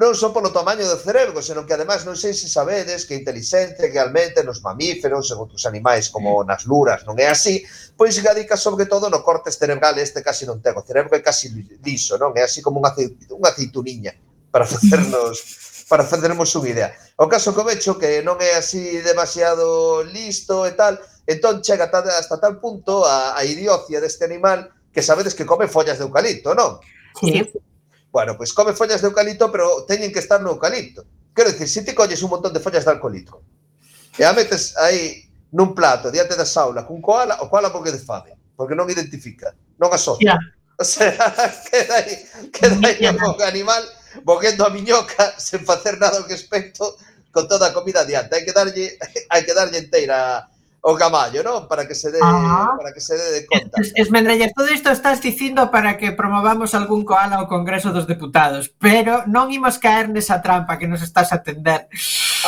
non 0.00 0.16
só 0.16 0.32
polo 0.32 0.48
tamaño 0.48 0.88
do 0.88 0.96
cerebro, 0.96 1.44
senón 1.44 1.68
que 1.68 1.76
ademais 1.76 2.08
non 2.08 2.16
sei 2.16 2.32
se 2.32 2.48
sabedes 2.48 3.04
que 3.04 3.20
a 3.20 3.60
realmente 3.76 4.40
nos 4.40 4.64
mamíferos 4.64 5.28
e 5.28 5.36
outros 5.36 5.68
animais 5.68 6.08
como 6.08 6.40
mm. 6.40 6.48
nas 6.48 6.64
luras 6.64 7.04
non 7.04 7.20
é 7.20 7.28
así, 7.28 7.60
pois 8.00 8.16
radica 8.24 8.56
sobre 8.56 8.88
todo 8.88 9.12
no 9.12 9.20
córtex 9.20 9.60
cerebral 9.60 10.00
este 10.00 10.24
casi 10.24 10.48
non 10.48 10.64
ten, 10.64 10.72
o 10.72 10.80
cerebro 10.80 11.12
é 11.12 11.20
casi 11.20 11.52
liso, 11.84 12.16
non 12.16 12.32
é 12.32 12.48
así 12.48 12.64
como 12.64 12.80
unha, 12.80 12.96
unha 12.96 13.52
aceituniña 13.52 14.16
para 14.48 14.64
facernos 14.64 15.36
para 15.92 16.06
facermos 16.06 16.48
unha 16.56 16.70
idea. 16.70 16.88
O 17.20 17.28
caso 17.28 17.52
que 17.52 17.66
vecho 17.66 18.00
que 18.00 18.24
non 18.24 18.40
é 18.40 18.56
así 18.56 19.04
demasiado 19.04 20.00
listo 20.06 20.64
e 20.64 20.72
tal, 20.72 20.96
entón 21.28 21.60
chega 21.60 21.92
hasta 21.92 22.40
tal 22.40 22.56
punto 22.56 23.04
a, 23.04 23.36
a 23.36 23.44
idiocia 23.44 24.00
deste 24.00 24.24
animal 24.24 24.72
que 24.96 25.04
sabedes 25.04 25.36
que 25.36 25.44
come 25.44 25.68
follas 25.68 26.00
de 26.00 26.08
eucalipto, 26.08 26.56
non? 26.56 26.80
Sí. 27.20 27.44
Bueno, 28.10 28.36
pois 28.36 28.52
come 28.52 28.74
follas 28.74 29.00
de 29.00 29.08
eucalipto, 29.08 29.50
pero 29.50 29.86
teñen 29.86 30.12
que 30.12 30.18
estar 30.18 30.42
no 30.42 30.50
eucalipto. 30.50 31.06
Quero 31.34 31.50
dicir, 31.50 31.68
se 31.68 31.82
ti 31.82 31.94
colles 31.94 32.22
un 32.22 32.30
montón 32.30 32.52
de 32.52 32.60
follas 32.60 32.84
de 32.84 32.90
alcolitro 32.90 33.42
e 34.18 34.24
a 34.26 34.32
metes 34.34 34.76
aí 34.76 35.24
nun 35.54 35.72
plato 35.72 36.10
diante 36.10 36.36
da 36.36 36.44
saula 36.44 36.84
cun 36.84 37.00
koala, 37.00 37.40
o 37.40 37.48
koala 37.48 37.72
porque 37.72 37.94
de 37.94 38.02
fame, 38.02 38.36
porque 38.52 38.74
non 38.74 38.90
identifica, 38.90 39.54
non 39.78 39.90
asocia. 39.94 40.36
Yeah. 40.36 40.40
O 40.80 40.84
sea, 40.84 41.12
queda 41.70 41.94
aí, 42.04 42.14
queda 42.52 42.76
aí 42.84 43.00
como 43.16 43.36
animal 43.40 43.84
boquendo 44.24 44.66
a 44.66 44.70
miñoca 44.70 45.38
sen 45.38 45.64
facer 45.64 45.96
nada 45.96 46.18
ao 46.18 46.26
respecto 46.26 46.98
con 47.30 47.46
toda 47.46 47.70
a 47.70 47.74
comida 47.74 48.04
diante. 48.04 48.34
Hai 48.34 48.44
que 48.44 48.52
darlle, 48.52 48.98
hai 49.30 49.40
que 49.46 49.54
darlle 49.54 49.78
inteira 49.78 50.50
o 50.80 50.96
caballo, 50.96 51.44
non? 51.44 51.68
Para 51.68 51.84
que 51.84 51.92
se 51.92 52.08
dé 52.08 52.18
para 52.20 52.92
que 52.96 53.04
se 53.04 53.12
dé 53.12 53.28
de 53.36 53.40
conta. 53.44 53.76
Es, 53.80 53.92
Esmendrellas, 53.92 54.52
todo 54.56 54.72
isto 54.72 54.88
estás 54.88 55.20
dicindo 55.20 55.68
para 55.68 56.00
que 56.00 56.12
promovamos 56.12 56.72
algún 56.72 57.04
koala 57.04 57.36
ao 57.36 57.48
Congreso 57.52 57.92
dos 57.92 58.08
Deputados, 58.08 58.72
pero 58.80 59.28
non 59.28 59.52
imos 59.52 59.76
caer 59.76 60.08
nesa 60.08 60.40
trampa 60.40 60.80
que 60.80 60.88
nos 60.88 61.04
estás 61.04 61.36
a 61.36 61.44
tender. 61.44 61.84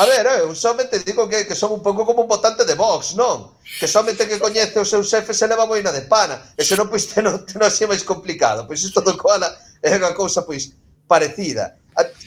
A 0.00 0.04
ver, 0.08 0.24
eh, 0.24 0.40
eu 0.48 0.56
somente 0.56 1.04
digo 1.04 1.28
que, 1.28 1.44
que 1.44 1.52
son 1.52 1.76
un 1.76 1.84
pouco 1.84 2.08
como 2.08 2.24
un 2.24 2.30
votante 2.30 2.64
de 2.64 2.72
Vox, 2.72 3.12
non? 3.12 3.60
Que 3.60 3.84
somente 3.84 4.24
que 4.24 4.40
coñece 4.40 4.80
o 4.80 4.88
seu 4.88 5.04
xefe 5.04 5.36
se 5.36 5.44
leva 5.44 5.68
moina 5.68 5.92
de 5.92 6.08
pana, 6.08 6.40
e 6.56 6.64
se 6.64 6.72
non, 6.72 6.88
pois, 6.88 7.04
te 7.04 7.20
non, 7.26 7.44
te 7.44 7.60
non 7.60 7.68
así 7.68 7.84
máis 7.84 8.00
complicado. 8.00 8.64
Pois 8.64 8.80
isto 8.80 9.04
do 9.04 9.12
koala 9.20 9.52
é 9.84 9.92
unha 9.92 10.16
cousa, 10.16 10.40
pois, 10.40 10.72
parecida. 11.04 11.76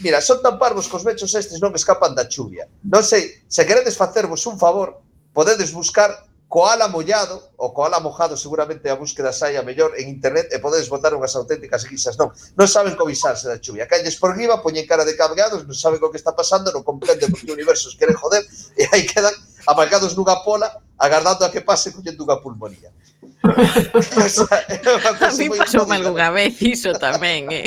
Mira, 0.05 0.21
son 0.21 0.45
tan 0.45 0.61
parvos 0.61 0.85
que 0.85 0.93
os 0.93 1.01
mechos 1.01 1.33
estes 1.33 1.57
non 1.57 1.73
escapan 1.73 2.13
da 2.13 2.29
chuvia. 2.29 2.69
Non 2.85 3.01
sei, 3.01 3.41
se 3.49 3.65
queredes 3.65 3.97
facervos 3.97 4.45
un 4.45 4.61
favor, 4.61 5.01
podedes 5.35 5.75
buscar 5.75 6.09
Koala 6.47 6.87
mollado, 6.87 7.41
o 7.57 7.73
koala 7.73 7.99
mojado 7.99 8.37
seguramente 8.37 8.87
a 8.87 8.95
búsqueda 8.95 9.33
saia 9.33 9.65
mellor 9.65 9.91
en 9.97 10.07
internet 10.07 10.47
e 10.53 10.61
podedes 10.61 10.87
botar 10.87 11.11
unhas 11.11 11.35
auténticas 11.35 11.83
guisas, 11.89 12.15
non. 12.21 12.31
Non 12.53 12.69
saben 12.69 12.93
covisarse 12.93 13.49
da 13.49 13.57
chuvia. 13.57 13.89
Calles 13.89 14.15
por 14.21 14.37
riba, 14.37 14.61
poñen 14.61 14.85
cara 14.85 15.03
de 15.03 15.17
cabreados, 15.17 15.65
non 15.65 15.75
saben 15.75 15.99
o 15.99 16.07
que 16.13 16.21
está 16.21 16.37
pasando, 16.37 16.69
non 16.69 16.85
comprenden 16.85 17.33
porque 17.33 17.49
o 17.49 17.57
universo 17.57 17.89
os 17.89 17.97
quere 17.97 18.13
joder 18.13 18.45
e 18.77 18.85
aí 18.93 19.03
quedan 19.03 19.33
aparcados 19.65 20.13
nunha 20.13 20.37
pola 20.45 20.69
agardando 21.01 21.43
a 21.43 21.51
que 21.51 21.65
pase 21.65 21.91
collendo 21.91 22.23
unha 22.23 22.39
pulmonía. 22.39 22.93
o 23.43 24.29
sea, 24.31 24.55
a 24.55 25.33
mí 25.35 25.49
pasou 25.49 25.83
algunha 25.89 26.29
vez 26.29 26.55
iso 26.61 26.93
tamén, 26.95 27.49
eh. 27.51 27.65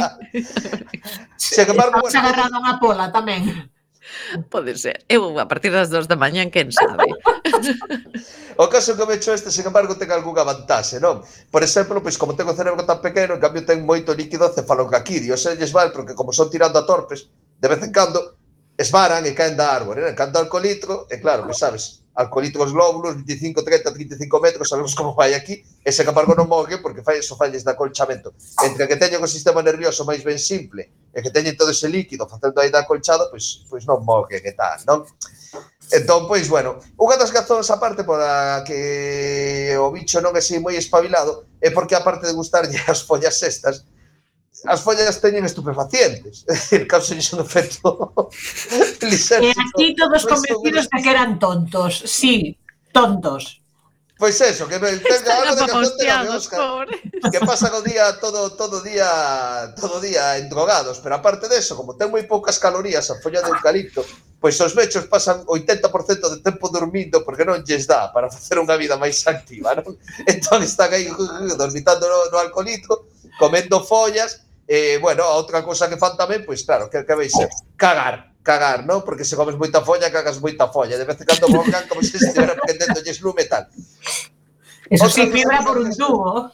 Se 1.34 1.66
que 1.66 1.74
embargo, 1.74 1.98
bueno, 2.06 2.14
agarrado 2.14 2.56
unha 2.56 2.78
pola 2.78 3.10
tamén. 3.12 3.68
Pode 4.52 4.76
ser. 4.78 5.04
Eu 5.08 5.38
a 5.38 5.46
partir 5.46 5.70
das 5.70 5.90
2 5.90 6.08
da 6.08 6.16
mañá, 6.16 6.44
quen 6.50 6.72
sabe. 6.72 7.08
o 8.56 8.66
caso 8.68 8.96
que 8.96 9.04
vexo 9.06 9.32
este, 9.32 9.50
sin 9.50 9.66
embargo, 9.66 9.96
ten 9.96 10.10
algunha 10.10 10.44
vantaxe, 10.44 11.00
non? 11.00 11.22
Por 11.52 11.62
exemplo, 11.62 12.02
pois 12.02 12.16
como 12.16 12.34
ten 12.34 12.48
o 12.48 12.56
cerebro 12.56 12.84
tan 12.84 13.00
pequeno, 13.00 13.36
en 13.36 13.42
cambio 13.42 13.64
ten 13.64 13.84
moito 13.84 14.14
líquido 14.14 14.50
cefalocaquidio, 14.50 15.36
se 15.36 15.56
lles 15.56 15.72
vai, 15.72 15.90
porque 15.92 16.14
como 16.14 16.32
son 16.32 16.50
tirando 16.50 16.78
a 16.78 16.86
torpes, 16.86 17.28
de 17.58 17.68
vez 17.68 17.80
en 17.82 17.92
cando, 17.92 18.38
esvaran 18.78 19.26
e 19.26 19.34
caen 19.34 19.58
da 19.58 19.74
árbore, 19.74 20.06
caen 20.14 20.32
do 20.32 20.38
alcoholitro, 20.38 21.10
e 21.10 21.18
claro, 21.18 21.44
pois 21.46 21.58
sabes, 21.58 22.06
alcolito 22.18 22.58
os 22.58 22.74
25, 22.74 23.62
30, 23.62 23.94
35 23.94 24.40
metros, 24.40 24.68
sabemos 24.68 24.94
como 24.94 25.14
vai 25.14 25.34
aquí, 25.34 25.62
e 25.86 25.92
se 25.94 26.02
embargo 26.02 26.34
non 26.34 26.50
moque 26.50 26.82
porque 26.82 27.06
fai 27.06 27.22
eso 27.22 27.38
falles 27.38 27.62
de 27.62 27.70
acolchamento. 27.70 28.34
Entre 28.66 28.90
que 28.90 28.98
teñen 28.98 29.22
o 29.22 29.30
sistema 29.30 29.62
nervioso 29.62 30.02
máis 30.02 30.26
ben 30.26 30.42
simple, 30.42 30.90
e 31.14 31.18
que 31.22 31.30
teñen 31.30 31.54
todo 31.54 31.70
ese 31.70 31.86
líquido 31.86 32.26
facendo 32.26 32.58
aí 32.58 32.74
da 32.74 32.82
acolchada, 32.82 33.30
pois, 33.30 33.62
pois 33.70 33.86
non 33.86 34.02
moque 34.02 34.42
que 34.42 34.50
tal, 34.50 34.82
non? 34.82 35.06
Entón, 35.94 36.26
pois, 36.26 36.50
bueno, 36.50 36.82
unha 36.98 37.14
das 37.14 37.30
gazóns 37.30 37.70
aparte 37.70 38.02
para 38.02 38.66
que 38.66 39.78
o 39.78 39.88
bicho 39.94 40.18
non 40.18 40.34
é 40.34 40.42
moi 40.58 40.74
espabilado 40.74 41.46
é 41.62 41.70
porque 41.70 41.94
aparte 41.94 42.26
de 42.26 42.34
gustarlle 42.34 42.82
as 42.90 43.06
follas 43.06 43.38
estas, 43.46 43.86
as 44.66 44.80
follas 44.82 45.20
teñen 45.20 45.44
estupefacientes, 45.44 46.42
é 46.50 46.54
dicir, 46.54 46.86
causen 46.88 47.20
un 47.36 47.40
efecto 47.44 48.10
lisérgico. 49.06 49.46
E 49.46 49.54
aquí 49.54 49.86
todos 49.94 50.24
pois, 50.24 50.26
pois, 50.26 50.32
convencidos 50.34 50.86
de 50.90 50.98
que 51.02 51.10
eran 51.10 51.38
tontos, 51.38 51.92
sí, 52.06 52.58
tontos. 52.90 53.62
Pois 54.18 54.40
eso, 54.40 54.66
que 54.66 54.80
me 54.80 54.96
tenga 54.98 55.38
algo 55.38 55.54
de 55.54 55.66
café 55.70 56.56
Pobre. 56.56 57.02
que 57.30 57.38
pasan 57.38 57.70
o 57.70 57.82
día 57.82 58.18
todo 58.18 58.50
todo 58.50 58.82
día 58.82 59.72
todo 59.78 60.00
día 60.00 60.38
endrogados, 60.38 60.98
pero 60.98 61.14
aparte 61.14 61.46
de 61.46 61.62
eso, 61.62 61.78
como 61.78 61.94
ten 61.94 62.10
moi 62.10 62.26
poucas 62.26 62.58
calorías 62.58 63.06
a 63.14 63.22
folla 63.22 63.46
de 63.46 63.54
eucalipto, 63.54 64.02
pois 64.42 64.58
os 64.58 64.74
mechos 64.74 65.06
pasan 65.06 65.46
80% 65.46 66.34
de 66.34 66.38
tempo 66.42 66.66
dormindo 66.66 67.22
porque 67.22 67.46
non 67.46 67.62
lles 67.62 67.86
dá 67.86 68.10
para 68.10 68.26
facer 68.26 68.58
unha 68.58 68.74
vida 68.74 68.98
máis 68.98 69.22
activa, 69.22 69.78
non? 69.78 69.94
Entón 70.26 70.66
están 70.66 70.90
aí 70.90 71.06
uh, 71.06 71.14
uh, 71.14 71.54
dormitando 71.54 72.10
no, 72.10 72.26
no 72.26 72.42
alcoholito, 72.42 73.06
comendo 73.38 73.86
follas, 73.86 74.47
Eh, 74.68 75.00
bueno, 75.00 75.24
outra 75.24 75.64
cousa 75.64 75.88
que 75.88 75.96
fan 75.96 76.12
tamén, 76.12 76.44
pois 76.44 76.60
claro, 76.60 76.92
que, 76.92 77.00
que 77.00 77.16
veis, 77.16 77.32
ser? 77.32 77.48
Cagar, 77.72 78.36
cagar, 78.44 78.84
non? 78.84 79.00
Porque 79.00 79.24
se 79.24 79.32
comes 79.32 79.56
moita 79.56 79.80
folla, 79.80 80.12
cagas 80.12 80.44
moita 80.44 80.68
folla. 80.68 81.00
De 81.00 81.08
vez 81.08 81.16
en 81.16 81.24
cando 81.24 81.48
bocan 81.48 81.88
como 81.88 82.04
se 82.04 82.20
estivera 82.20 82.52
prendendo 82.52 83.00
lles 83.00 83.24
lume 83.24 83.48
tal. 83.48 83.64
Eso 84.92 85.08
sí, 85.08 85.24
fibra 85.32 85.64
por 85.64 85.80
un 85.80 85.88
tubo. 85.96 86.52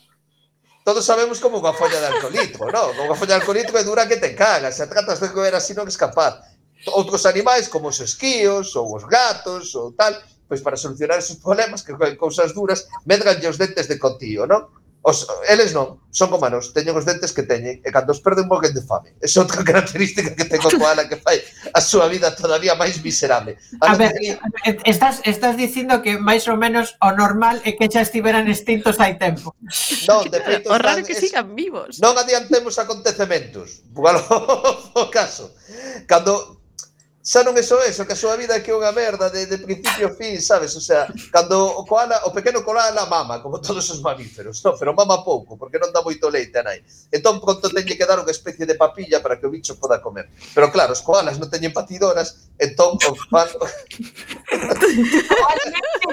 Todos 0.87 1.03
sabemos 1.03 1.43
como 1.43 1.59
unha 1.59 1.75
folla 1.75 1.99
de 1.99 2.15
alcoholitro, 2.15 2.71
non? 2.71 2.95
Como 2.95 3.11
unha 3.11 3.19
folla 3.19 3.35
de 3.35 3.41
alcoholitro 3.43 3.75
é 3.75 3.83
dura 3.83 4.07
que 4.07 4.23
te 4.23 4.31
cagas. 4.39 4.79
Se 4.79 4.87
tratas 4.87 5.19
de 5.19 5.35
comer 5.35 5.59
así 5.59 5.75
non 5.75 5.91
escapar. 5.91 6.39
Outros 6.95 7.27
animais 7.27 7.67
como 7.67 7.91
os 7.91 7.99
esquíos 7.99 8.79
ou 8.79 8.95
os 8.95 9.03
gatos 9.11 9.75
ou 9.75 9.91
tal, 9.91 10.15
pois 10.47 10.63
para 10.63 10.79
solucionar 10.79 11.19
esos 11.19 11.43
problemas 11.43 11.83
que 11.83 11.99
cousas 12.15 12.55
duras, 12.55 12.87
medranlle 13.11 13.51
os 13.51 13.59
dentes 13.59 13.91
de 13.91 13.99
cotío, 13.99 14.47
non? 14.47 14.71
Os, 15.05 15.29
eles 15.53 15.77
non, 15.77 16.01
son 16.09 16.33
como 16.33 16.49
teñen 16.73 16.97
os 16.97 17.05
dentes 17.05 17.37
que 17.37 17.45
teñen 17.45 17.77
e 17.85 17.89
cando 17.93 18.17
os 18.17 18.25
perden 18.25 18.49
morren 18.49 18.73
de 18.73 18.81
fame. 18.81 19.13
Esa 19.21 19.45
outra 19.45 19.61
característica 19.69 20.33
que 20.33 20.49
ten 20.49 20.57
o 20.65 20.71
koala 20.81 21.05
que 21.05 21.21
fai 21.21 21.45
a 21.77 21.81
súa 21.85 22.09
vida 22.09 22.33
todavía 22.33 22.73
máis 22.73 22.97
miserable. 23.05 23.61
A, 23.85 23.93
a 23.93 24.01
ver, 24.01 24.17
que... 24.17 24.81
estás, 24.89 25.21
estás 25.29 25.61
dicindo 25.61 26.01
que 26.01 26.17
máis 26.17 26.49
ou 26.49 26.57
menos 26.57 26.97
o 27.05 27.13
normal 27.13 27.61
é 27.69 27.77
que 27.77 27.85
xa 27.93 28.01
estiveran 28.01 28.49
extintos 28.49 28.97
hai 28.97 29.21
tempo. 29.21 29.53
Non, 30.09 30.25
de 30.25 30.41
feito, 30.41 30.73
o 30.73 30.81
raro 30.81 31.05
que 31.05 31.13
es... 31.13 31.21
sigan 31.21 31.53
vivos. 31.53 32.01
Non 32.01 32.17
adiantemos 32.17 32.81
acontecementos. 32.81 33.85
Bueno, 33.95 34.21
o 34.21 35.07
caso. 35.09 35.55
Cando 36.11 36.64
xa 37.25 37.41
non 37.41 37.57
é 37.57 37.65
só 37.65 37.81
eso, 37.81 38.05
que 38.05 38.13
a 38.13 38.21
súa 38.21 38.37
vida 38.37 38.53
é 38.53 38.61
que 38.61 38.69
é 38.69 38.77
unha 38.77 38.93
merda 38.93 39.33
de, 39.33 39.49
de 39.49 39.57
principio 39.57 40.07
a 40.07 40.13
fin, 40.13 40.37
sabes? 40.45 40.77
O 40.77 40.83
sea, 40.85 41.09
cando 41.33 41.57
o, 41.57 41.81
koala, 41.89 42.21
o 42.29 42.37
pequeno 42.37 42.61
koala 42.61 43.09
mama, 43.09 43.41
como 43.41 43.65
todos 43.65 43.89
os 43.89 44.05
mamíferos, 44.05 44.61
no? 44.61 44.77
pero 44.77 44.93
mama 44.93 45.25
pouco, 45.25 45.57
porque 45.57 45.81
non 45.81 45.89
dá 45.89 46.05
moito 46.05 46.29
leite 46.29 46.61
a 46.61 46.69
nai. 46.69 46.85
Entón, 47.09 47.41
pronto 47.41 47.73
teñe 47.73 47.97
que 47.97 48.05
dar 48.05 48.21
unha 48.21 48.29
especie 48.29 48.69
de 48.69 48.77
papilla 48.77 49.25
para 49.25 49.41
que 49.41 49.49
o 49.49 49.51
bicho 49.51 49.81
poda 49.81 50.05
comer. 50.05 50.29
Pero 50.53 50.69
claro, 50.69 50.93
os 50.93 51.01
koalas 51.01 51.41
non 51.41 51.49
teñen 51.49 51.73
patidoras, 51.73 52.53
entón, 52.61 53.01
o 53.01 53.17
fan... 53.17 53.49
é 53.49 53.65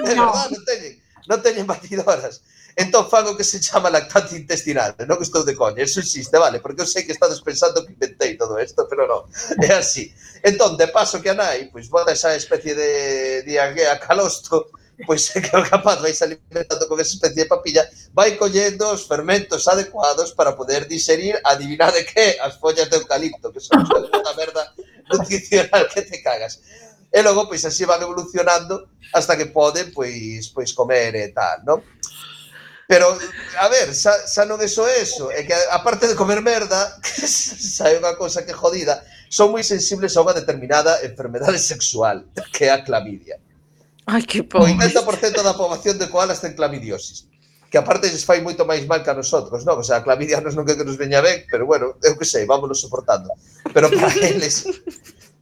verdad, 0.16 0.48
non 0.48 0.64
teñen, 0.64 0.96
non 1.28 1.44
teñen 1.44 1.68
batidoras 1.68 2.40
entón 2.76 3.08
fan 3.08 3.26
o 3.28 3.36
que 3.36 3.44
se 3.44 3.60
chama 3.60 3.92
lactancia 3.92 4.38
intestinal, 4.38 4.96
non 5.04 5.20
que 5.20 5.28
estou 5.28 5.44
de 5.44 5.52
coña, 5.52 5.84
eso 5.84 6.00
existe, 6.00 6.36
vale, 6.40 6.60
porque 6.60 6.82
eu 6.82 6.88
sei 6.88 7.04
que 7.04 7.12
estades 7.12 7.40
pensando 7.44 7.84
que 7.84 7.92
inventei 7.92 8.36
todo 8.36 8.56
isto, 8.60 8.88
pero 8.88 9.04
non, 9.04 9.28
é 9.60 9.76
así. 9.76 10.12
Entón, 10.40 10.76
de 10.80 10.88
paso 10.88 11.20
que 11.20 11.30
a 11.30 11.36
nai, 11.36 11.68
pois 11.68 11.88
bota 11.92 12.16
esa 12.16 12.32
especie 12.34 12.74
de 12.74 13.42
diarrea 13.44 14.00
calosto, 14.00 14.72
pois 15.04 15.28
é 15.36 15.40
que 15.40 15.52
o 15.56 15.64
capaz 15.64 16.00
vai 16.00 16.14
se 16.16 16.24
alimentando 16.24 16.88
con 16.88 16.96
esa 17.00 17.14
especie 17.14 17.44
de 17.44 17.50
papilla, 17.50 17.84
vai 18.16 18.36
collendo 18.40 18.88
os 18.88 19.04
fermentos 19.04 19.68
adecuados 19.68 20.32
para 20.32 20.56
poder 20.56 20.88
digerir, 20.88 21.36
adivinar 21.44 21.92
de 21.92 22.04
que? 22.04 22.38
As 22.40 22.56
follas 22.56 22.88
de 22.88 22.96
eucalipto, 22.96 23.52
que 23.52 23.60
son 23.60 23.84
unha 23.84 24.32
merda 24.40 24.72
nutricional 25.12 25.84
que 25.92 26.02
te 26.02 26.22
cagas 26.24 26.60
e 27.12 27.20
logo 27.22 27.46
pois 27.46 27.64
así 27.64 27.84
van 27.84 28.00
evolucionando 28.00 28.88
hasta 29.12 29.36
que 29.36 29.46
poden 29.46 29.92
pois 29.92 30.48
pois 30.48 30.72
comer 30.72 31.14
e 31.14 31.28
tal, 31.28 31.60
non? 31.68 31.84
Pero, 32.92 33.08
a 33.56 33.68
ver, 33.72 33.96
xa, 33.96 34.12
xa 34.28 34.44
non 34.44 34.60
é 34.60 34.68
só 34.68 34.84
eso, 34.84 35.32
é 35.32 35.48
que 35.48 35.56
aparte 35.72 36.04
de 36.04 36.12
comer 36.12 36.44
merda, 36.44 36.92
que 37.00 37.24
xa 37.24 37.88
é 37.88 37.96
unha 37.96 38.12
cousa 38.20 38.44
que 38.44 38.52
jodida, 38.52 39.00
son 39.32 39.48
moi 39.48 39.64
sensibles 39.64 40.12
a 40.12 40.20
unha 40.20 40.36
determinada 40.36 41.00
enfermedade 41.00 41.56
sexual, 41.56 42.28
que 42.52 42.68
é 42.68 42.76
a 42.76 42.84
clamidia. 42.84 43.40
Ai, 44.04 44.20
que 44.28 44.44
pobre. 44.44 44.76
O 44.76 44.76
80% 44.76 45.40
da 45.40 45.56
poboación 45.56 45.96
de 45.96 46.12
koalas 46.12 46.44
ten 46.44 46.52
clamidiosis 46.52 47.32
que 47.72 47.80
aparte 47.80 48.12
lles 48.12 48.28
fai 48.28 48.44
moito 48.44 48.68
máis 48.68 48.84
mal 48.84 49.00
que 49.00 49.08
a 49.08 49.16
nosotros, 49.16 49.64
non? 49.64 49.80
O 49.80 49.84
sea, 49.88 49.96
a 49.96 50.04
clamidia 50.04 50.44
non 50.44 50.60
que 50.68 50.76
nos 50.84 51.00
veña 51.00 51.24
ben, 51.24 51.48
pero 51.48 51.64
bueno, 51.64 51.96
eu 52.04 52.12
que 52.20 52.28
sei, 52.28 52.44
vámonos 52.44 52.84
soportando. 52.84 53.32
Pero 53.72 53.88
para 53.88 54.12
eles, 54.28 54.68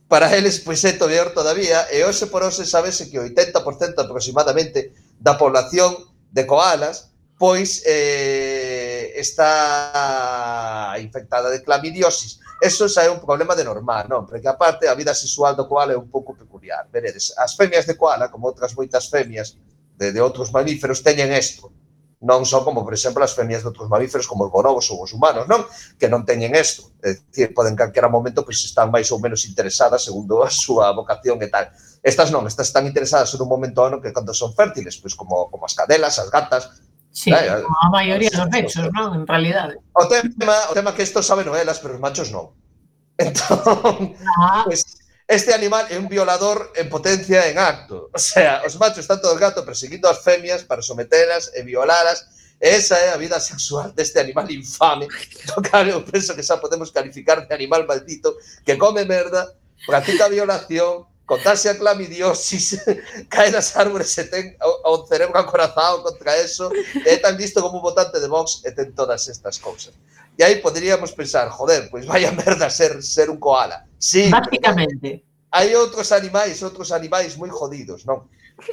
para 0.06 0.30
eles, 0.38 0.62
pois 0.62 0.78
é 0.86 0.94
peor 0.94 1.34
todavía, 1.34 1.90
e 1.90 2.06
hoxe 2.06 2.30
por 2.30 2.46
hoxe 2.46 2.62
sabese 2.62 3.10
que 3.10 3.18
o 3.18 3.26
80% 3.26 3.58
aproximadamente 3.98 4.94
da 5.18 5.34
población 5.34 5.98
de 6.30 6.46
koalas 6.46 7.09
pois 7.40 7.80
eh, 7.86 9.16
está 9.16 10.92
infectada 11.00 11.48
de 11.48 11.64
clamidiosis. 11.64 12.38
Eso 12.60 12.84
xa 12.84 13.08
é 13.08 13.10
un 13.10 13.16
problema 13.16 13.56
de 13.56 13.64
normal, 13.64 14.04
non? 14.12 14.28
Porque 14.28 14.44
aparte 14.44 14.84
a 14.84 14.92
vida 14.92 15.16
sexual 15.16 15.56
do 15.56 15.64
koala 15.64 15.96
é 15.96 15.98
un 15.98 16.12
pouco 16.12 16.36
peculiar. 16.36 16.84
Veredes, 16.92 17.32
as 17.40 17.56
femias 17.56 17.88
de 17.88 17.96
koala, 17.96 18.28
como 18.28 18.44
outras 18.44 18.76
moitas 18.76 19.08
femias 19.08 19.56
de, 19.96 20.12
de 20.12 20.20
outros 20.20 20.52
mamíferos, 20.52 21.00
teñen 21.00 21.32
isto. 21.32 21.72
Non 22.20 22.44
son 22.44 22.60
como, 22.60 22.84
por 22.84 22.92
exemplo, 22.92 23.24
as 23.24 23.32
femias 23.32 23.64
de 23.64 23.72
outros 23.72 23.88
mamíferos 23.88 24.28
como 24.28 24.44
os 24.44 24.52
bonobos 24.52 24.92
ou 24.92 25.00
os 25.00 25.16
humanos, 25.16 25.48
non? 25.48 25.64
Que 25.96 26.12
non 26.12 26.28
teñen 26.28 26.52
isto. 26.52 26.92
É 27.00 27.16
dicir, 27.16 27.56
poden 27.56 27.72
calquera 27.72 28.12
momento 28.12 28.44
pois 28.44 28.60
están 28.60 28.92
máis 28.92 29.08
ou 29.08 29.16
menos 29.16 29.48
interesadas 29.48 30.04
segundo 30.04 30.44
a 30.44 30.52
súa 30.52 30.92
vocación 30.92 31.40
e 31.40 31.48
tal. 31.48 31.72
Estas 32.04 32.28
non, 32.28 32.44
estas 32.44 32.68
están 32.68 32.84
interesadas 32.84 33.32
en 33.32 33.40
un 33.40 33.48
momento 33.48 33.80
ano 33.80 33.96
que 33.96 34.12
cando 34.12 34.36
son 34.36 34.52
fértiles, 34.52 35.00
pois 35.00 35.16
como, 35.16 35.48
como 35.48 35.64
as 35.64 35.72
cadelas, 35.72 36.20
as 36.20 36.28
gatas, 36.28 36.89
Sí, 37.12 37.30
eh, 37.30 37.46
eh 37.46 37.62
a 37.82 37.90
maioría 37.90 38.30
dos 38.30 38.48
hechos, 38.54 38.88
non? 38.94 39.14
En 39.14 39.26
realidade. 39.26 39.76
O 39.92 40.06
tema, 40.06 40.56
o 40.70 40.74
tema 40.74 40.94
que 40.94 41.02
isto 41.02 41.22
sabe 41.22 41.42
novelas, 41.42 41.82
pero 41.82 41.98
os 41.98 42.00
machos 42.00 42.30
non. 42.30 42.54
Entón, 43.20 44.14
ah. 44.38 44.62
pues, 44.64 45.00
este 45.26 45.52
animal 45.52 45.86
é 45.90 45.98
un 45.98 46.08
violador 46.08 46.72
en 46.74 46.88
potencia 46.88 47.50
en 47.50 47.58
acto. 47.58 48.10
O 48.14 48.18
sea, 48.18 48.62
os 48.66 48.78
machos 48.78 49.06
están 49.06 49.20
todo 49.20 49.34
o 49.34 49.38
gato 49.38 49.66
perseguindo 49.66 50.08
as 50.08 50.22
femias 50.22 50.62
para 50.62 50.82
sometelas 50.82 51.50
e 51.54 51.60
eh, 51.60 51.64
violalas. 51.66 52.26
Esa 52.60 52.98
é 52.98 53.08
a 53.10 53.16
vida 53.16 53.40
sexual 53.40 53.90
deste 53.92 54.20
animal 54.20 54.50
infame. 54.50 55.08
No 55.50 55.62
cal, 55.62 55.88
eu 55.88 56.04
penso 56.04 56.34
que 56.34 56.42
xa 56.42 56.62
podemos 56.62 56.90
calificar 56.90 57.46
de 57.46 57.54
animal 57.54 57.86
maldito 57.86 58.36
que 58.62 58.76
come 58.76 59.04
merda, 59.04 59.48
practica 59.86 60.28
violación, 60.28 61.09
contarse 61.30 61.68
a 61.68 61.78
clamidiosis, 61.78 62.82
cae 63.30 63.54
nas 63.54 63.70
árbores 63.78 64.10
e 64.18 64.26
ten 64.26 64.58
o, 64.58 64.98
o 64.98 65.06
cerebro 65.06 65.38
acorazado 65.38 66.02
contra 66.02 66.34
eso, 66.34 66.66
e 66.74 67.06
é 67.06 67.22
tan 67.22 67.38
listo 67.38 67.62
como 67.62 67.78
un 67.78 67.86
votante 67.86 68.18
de 68.18 68.26
Vox 68.26 68.66
e 68.66 68.74
ten 68.74 68.90
todas 68.90 69.30
estas 69.30 69.62
cousas. 69.62 69.94
E 70.34 70.42
aí 70.42 70.58
poderíamos 70.58 71.14
pensar, 71.14 71.46
joder, 71.46 71.86
pois 71.86 72.02
vai 72.02 72.26
vaya 72.26 72.34
merda 72.34 72.66
ser 72.66 72.98
ser 72.98 73.30
un 73.30 73.38
koala. 73.38 73.86
Sí, 73.94 74.26
Básicamente. 74.26 75.22
Hai 75.54 75.70
outros 75.78 76.10
animais, 76.10 76.62
outros 76.66 76.90
animais 76.90 77.38
moi 77.38 77.50
jodidos, 77.50 78.02
non? 78.02 78.26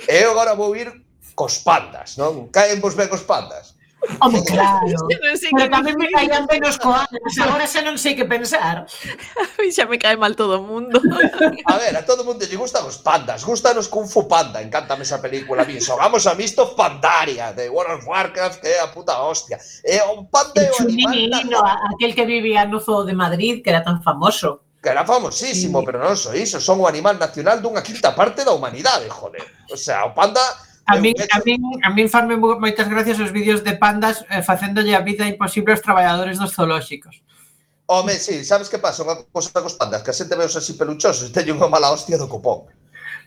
E 0.10 0.18
eu 0.18 0.34
agora 0.34 0.58
vou 0.58 0.74
ir 0.74 0.90
cos 1.38 1.62
pandas, 1.62 2.18
non? 2.18 2.50
Caen 2.50 2.82
vos 2.82 2.98
ben 2.98 3.10
os 3.14 3.22
pandas. 3.22 3.77
Home, 4.20 4.42
claro. 4.44 4.88
non 4.88 5.36
sei 5.36 5.52
Pero 5.52 5.68
que 5.68 5.74
tamén 5.74 5.96
me 6.00 6.08
caían 6.10 6.48
ben 6.48 6.64
os 6.64 6.80
koalas. 6.80 7.36
Agora 7.44 7.68
xa 7.68 7.84
non 7.84 8.00
sei 8.00 8.16
que 8.16 8.26
pensar. 8.26 8.88
xa 8.88 9.86
me 9.86 10.00
cae 10.00 10.16
mal 10.16 10.34
todo 10.34 10.60
o 10.60 10.64
mundo. 10.64 10.98
a 11.68 11.76
ver, 11.78 11.94
a 11.94 12.04
todo 12.08 12.24
mundo 12.24 12.48
lle 12.48 12.58
gustan 12.58 12.88
os 12.88 13.04
pandas. 13.04 13.44
Gustanos 13.44 13.92
Kung 13.92 14.08
Fu 14.08 14.26
Panda. 14.26 14.64
Encántame 14.64 15.04
esa 15.04 15.20
película. 15.20 15.68
Mí. 15.68 15.78
xogamos 15.84 16.26
a 16.26 16.34
Misto 16.36 16.76
Pandaria 16.76 17.52
de 17.54 17.70
World 17.70 18.02
of 18.02 18.08
Warcraft, 18.08 18.62
que 18.62 18.70
é 18.74 18.80
a 18.80 18.88
puta 18.90 19.20
hostia. 19.20 19.60
É 19.84 20.04
o 20.04 20.26
panda 20.26 20.62
é 20.62 20.72
o 20.72 20.82
animal... 20.82 21.14
Chulino, 21.14 21.60
aquel 21.94 22.16
que 22.16 22.26
vivía 22.26 22.66
no 22.66 22.80
zoo 22.80 23.04
de 23.04 23.14
Madrid, 23.14 23.62
que 23.64 23.70
era 23.70 23.84
tan 23.84 24.02
famoso. 24.02 24.64
Que 24.82 24.90
era 24.90 25.06
famosísimo, 25.06 25.82
sí. 25.82 25.86
pero 25.86 25.98
non 26.00 26.16
só 26.16 26.32
iso. 26.38 26.62
Son 26.62 26.80
o 26.80 26.88
animal 26.88 27.18
nacional 27.18 27.60
dunha 27.60 27.84
quinta 27.84 28.14
parte 28.14 28.46
da 28.46 28.54
humanidade, 28.54 29.10
joder. 29.10 29.44
O 29.74 29.78
sea, 29.78 30.06
o 30.06 30.14
panda 30.14 30.42
a 30.88 30.96
min, 30.98 31.16
a 31.20 31.40
min, 31.44 31.62
a 31.84 31.90
min 31.92 32.08
fanme 32.08 32.40
moitas 32.40 32.88
gracias 32.88 33.20
os 33.20 33.36
vídeos 33.36 33.62
de 33.68 33.76
pandas 33.76 34.24
eh, 34.32 34.40
facéndolle 34.40 34.96
a 34.96 35.04
vida 35.04 35.28
imposible 35.28 35.76
aos 35.76 35.84
traballadores 35.84 36.40
dos 36.40 36.56
zoolóxicos. 36.56 37.20
Home, 37.88 38.16
sí, 38.16 38.44
sabes 38.44 38.68
que 38.72 38.80
pasa? 38.80 39.04
Unha 39.04 39.20
cosa 39.32 39.52
cos 39.52 39.76
pandas, 39.76 40.04
que 40.04 40.12
a 40.12 40.18
xente 40.18 40.36
veos 40.40 40.56
así 40.56 40.80
peluchosos 40.80 41.28
e 41.28 41.36
teñen 41.36 41.60
unha 41.60 41.72
mala 41.72 41.92
hostia 41.92 42.16
do 42.16 42.32
copón. 42.32 42.72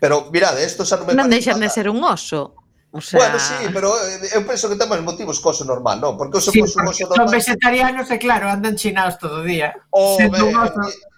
Pero, 0.01 0.33
mirade, 0.33 0.65
isto 0.65 0.89
xa 0.89 0.97
non 0.97 1.05
me 1.09 1.13
Non 1.13 1.29
deixan 1.29 1.61
de 1.61 1.69
ser 1.69 1.89
un 1.89 2.01
oso. 2.01 2.57
O 2.93 3.01
sea... 3.01 3.21
Bueno, 3.21 3.39
sí, 3.39 3.55
pero 3.73 3.93
eh, 4.03 4.35
eu 4.35 4.43
penso 4.43 4.67
que 4.67 4.75
temos 4.75 4.99
motivos 5.05 5.39
coso 5.39 5.63
normal, 5.63 6.01
non? 6.01 6.17
Porque 6.17 6.41
oso 6.41 6.51
sí, 6.51 6.65
porque 6.65 6.81
un 6.81 6.89
oso 6.89 7.05
normal... 7.07 7.37
Vegetarianos 7.37 8.09
e 8.09 8.17
claro, 8.17 8.49
andan 8.49 8.75
chinados 8.75 9.21
todo 9.21 9.41
o 9.41 9.47
día. 9.47 9.77
Oh, 9.93 10.17
Sendo 10.17 10.49
un 10.49 10.57
oso. 10.57 10.81
Eh, 10.89 11.10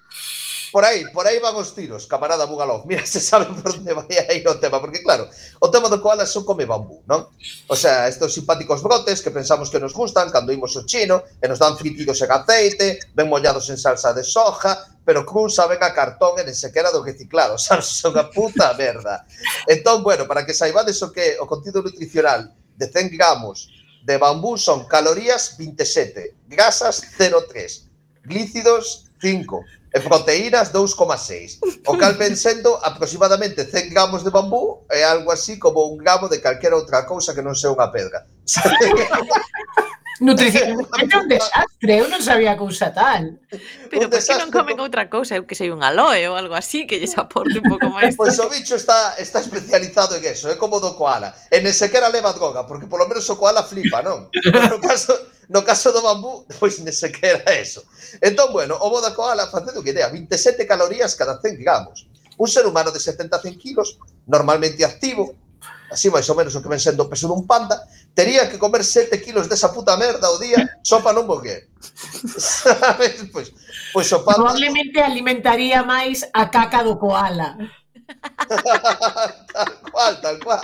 Por 0.73 0.87
aí, 0.87 1.05
por 1.13 1.27
aí 1.29 1.39
van 1.39 1.53
os 1.61 1.77
tiros, 1.77 2.09
camarada 2.09 2.49
Bugalov. 2.49 2.85
Mira 2.89 3.05
se 3.05 3.21
sabe 3.21 3.45
por 3.45 3.77
onde 3.77 3.93
vai 3.93 4.09
a 4.09 4.33
ir 4.33 4.49
o 4.49 4.57
tema, 4.57 4.81
porque 4.81 5.05
claro, 5.05 5.29
o 5.61 5.69
tema 5.69 5.93
do 5.93 6.01
koala 6.01 6.25
son 6.25 6.49
come 6.49 6.65
bambú, 6.65 7.05
non? 7.05 7.29
O 7.69 7.77
sea, 7.77 8.09
estos 8.09 8.33
simpáticos 8.33 8.81
brotes 8.81 9.21
que 9.21 9.29
pensamos 9.29 9.69
que 9.69 9.77
nos 9.77 9.93
gustan 9.93 10.33
cando 10.33 10.49
imos 10.49 10.73
ao 10.73 10.89
chino 10.89 11.29
e 11.37 11.45
nos 11.45 11.61
dan 11.61 11.77
fritidos 11.77 12.17
en 12.25 12.33
aceite, 12.33 13.05
ben 13.13 13.29
mollados 13.29 13.69
en 13.69 13.77
salsa 13.77 14.17
de 14.17 14.25
soja, 14.25 14.97
pero 15.05 15.29
cruz 15.29 15.61
saben 15.61 15.77
a 15.85 15.93
cartón 15.93 16.41
e 16.41 16.49
sequera 16.57 16.89
do 16.89 17.05
reciclado, 17.05 17.61
sabes, 17.61 17.93
son 17.93 18.17
a 18.17 18.33
puta 18.33 18.73
merda. 18.73 19.29
Entón, 19.69 20.01
bueno, 20.01 20.25
para 20.25 20.49
que 20.49 20.57
saibades 20.57 20.97
o 21.05 21.13
que 21.13 21.37
o 21.37 21.45
contido 21.45 21.85
nutricional 21.85 22.49
de 22.81 22.89
100 22.89 23.13
gramos 23.13 23.69
de 24.09 24.17
bambú 24.17 24.57
son 24.57 24.89
calorías 24.89 25.53
27, 25.61 26.49
grasas 26.49 27.05
0,3, 27.21 27.93
glícidos 28.25 29.13
5, 29.21 29.82
e 29.93 30.01
proteínas 30.01 30.73
2,6, 30.73 31.61
o 31.87 31.95
cal 32.01 32.17
ven 32.17 32.33
sendo 32.35 32.81
aproximadamente 32.81 33.69
100 33.69 33.93
gramos 33.93 34.25
de 34.25 34.33
bambú 34.33 34.89
e 34.89 35.05
algo 35.05 35.31
así 35.31 35.61
como 35.61 35.85
un 35.93 36.01
gramo 36.01 36.33
de 36.33 36.41
calquera 36.41 36.81
outra 36.81 37.05
cousa 37.05 37.37
que 37.37 37.45
non 37.45 37.53
sea 37.53 37.77
unha 37.77 37.93
pedra. 37.93 38.25
Nutrición 40.23 40.79
é 40.79 41.17
un 41.19 41.27
desastre, 41.27 41.99
eu 41.99 42.07
non 42.07 42.23
sabía 42.23 42.55
cousa 42.55 42.95
tal. 42.95 43.43
Pero 43.91 44.07
por 44.07 44.23
que 44.23 44.39
non 44.39 44.55
comen 44.55 44.79
outra 44.79 45.11
cousa? 45.11 45.35
Eu 45.35 45.43
que 45.49 45.59
sei 45.59 45.75
un 45.75 45.83
aloe 45.83 46.31
ou 46.31 46.39
algo 46.39 46.55
así 46.55 46.87
que 46.87 47.03
lles 47.03 47.19
aporte 47.19 47.59
un 47.59 47.67
pouco 47.67 47.91
máis. 47.91 48.15
Pois 48.21 48.39
o 48.39 48.47
bicho 48.47 48.79
está 48.79 49.19
está 49.19 49.43
especializado 49.43 50.15
en 50.15 50.23
eso, 50.23 50.47
é 50.47 50.55
como 50.55 50.79
do 50.79 50.95
koala. 50.95 51.35
E 51.51 51.59
nem 51.59 51.75
sequera 51.75 52.07
leva 52.07 52.31
droga, 52.37 52.63
porque 52.71 52.87
polo 52.87 53.11
menos 53.11 53.27
o 53.27 53.35
koala 53.35 53.67
flipa, 53.67 53.99
non? 54.07 54.31
No 54.73 54.79
caso, 54.79 55.11
No 55.49 55.65
caso 55.65 55.91
do 55.91 56.03
bambú, 56.03 56.47
pois 56.59 56.79
ne 56.81 56.93
sequera 56.93 57.43
eso. 57.55 57.83
Entón, 58.21 58.53
bueno, 58.53 58.77
o 58.79 58.91
boda 58.91 59.15
koala 59.15 59.49
facendo 59.49 59.83
que 59.83 59.91
idea, 59.91 60.09
27 60.09 60.67
calorías 60.67 61.15
cada 61.15 61.41
100 61.41 61.59
gramos. 61.59 62.07
Un 62.39 62.49
ser 62.49 62.67
humano 62.67 62.91
de 62.91 63.01
70 63.01 63.41
100 63.41 63.59
kilos, 63.59 63.99
normalmente 64.27 64.85
activo, 64.85 65.35
así 65.91 66.09
máis 66.09 66.25
ou 66.31 66.37
menos 66.37 66.57
o 66.57 66.63
que 66.63 66.71
ven 66.73 66.81
sendo 66.81 67.05
o 67.05 67.11
peso 67.11 67.29
dun 67.29 67.45
panda, 67.45 67.77
tería 68.17 68.49
que 68.49 68.57
comer 68.57 68.81
7 68.85 69.13
kilos 69.21 69.49
desa 69.49 69.69
puta 69.73 69.97
merda 70.01 70.29
ao 70.29 70.41
día 70.41 70.59
só 70.81 71.05
para 71.05 71.21
non 71.21 71.29
boquer. 71.29 71.69
Sabes? 72.39 73.29
Pois, 73.29 73.53
pois 73.93 74.09
o 74.13 74.25
panda... 74.25 74.49
Probablemente 74.49 75.01
alimentaría 75.05 75.85
máis 75.85 76.25
a 76.33 76.49
caca 76.49 76.81
do 76.81 76.97
koala 76.97 77.59
tal 79.53 79.73
cual, 79.91 80.21
tal 80.21 80.39
cual. 80.41 80.63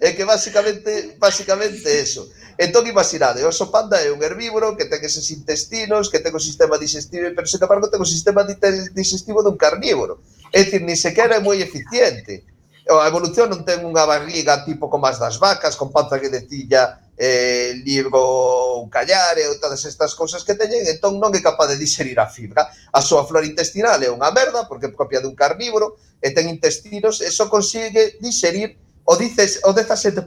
É 0.00 0.12
que 0.12 0.24
basicamente, 0.24 1.16
basicamente 1.18 1.86
eso. 1.86 2.28
Entón, 2.58 2.86
imaginade, 2.86 3.42
o 3.42 3.50
oso 3.50 3.70
panda 3.70 3.98
é 3.98 4.10
un 4.14 4.22
herbívoro 4.22 4.78
que 4.78 4.86
ten 4.86 5.02
eses 5.02 5.26
intestinos, 5.34 6.06
que 6.06 6.22
ten 6.22 6.34
o 6.34 6.42
sistema 6.42 6.78
digestivo, 6.78 7.30
pero, 7.34 7.46
sen 7.46 7.58
embargo, 7.58 7.90
ten 7.90 7.98
o 7.98 8.06
sistema 8.06 8.46
digestivo 8.46 9.42
dun 9.42 9.58
carnívoro. 9.58 10.22
É 10.54 10.62
dicir, 10.62 10.82
ni 10.82 10.94
sequera 10.94 11.38
é 11.38 11.42
moi 11.42 11.58
eficiente. 11.58 12.46
A 12.86 13.08
evolución 13.08 13.50
non 13.50 13.66
ten 13.66 13.82
unha 13.82 14.06
barriga 14.06 14.62
tipo 14.62 14.86
como 14.86 15.08
as 15.10 15.18
das 15.18 15.40
vacas, 15.42 15.74
con 15.74 15.90
panza 15.90 16.20
que 16.20 16.30
detilla, 16.30 17.02
eh, 17.16 17.80
libro 17.82 18.82
un 18.82 18.90
callare 18.90 19.46
e 19.46 19.58
todas 19.58 19.82
estas 19.86 20.14
cousas 20.14 20.42
que 20.42 20.54
teñen, 20.54 20.86
entón 20.86 21.18
non 21.18 21.30
é 21.34 21.40
capaz 21.42 21.70
de 21.70 21.80
digerir 21.80 22.18
a 22.18 22.26
fibra. 22.30 22.70
A 22.92 23.00
súa 23.00 23.26
flora 23.26 23.46
intestinal 23.46 23.98
é 24.02 24.10
unha 24.10 24.30
merda, 24.34 24.66
porque 24.66 24.86
é 24.86 24.94
propia 24.94 25.22
dun 25.22 25.34
carnívoro, 25.34 25.98
e 26.24 26.32
ten 26.32 26.48
intestinos 26.48 27.20
e 27.20 27.28
só 27.28 27.52
consigue 27.52 28.16
digerir 28.16 28.80
o, 29.04 29.12
dices, 29.20 29.60
o 29.68 29.76
17% 29.76 30.24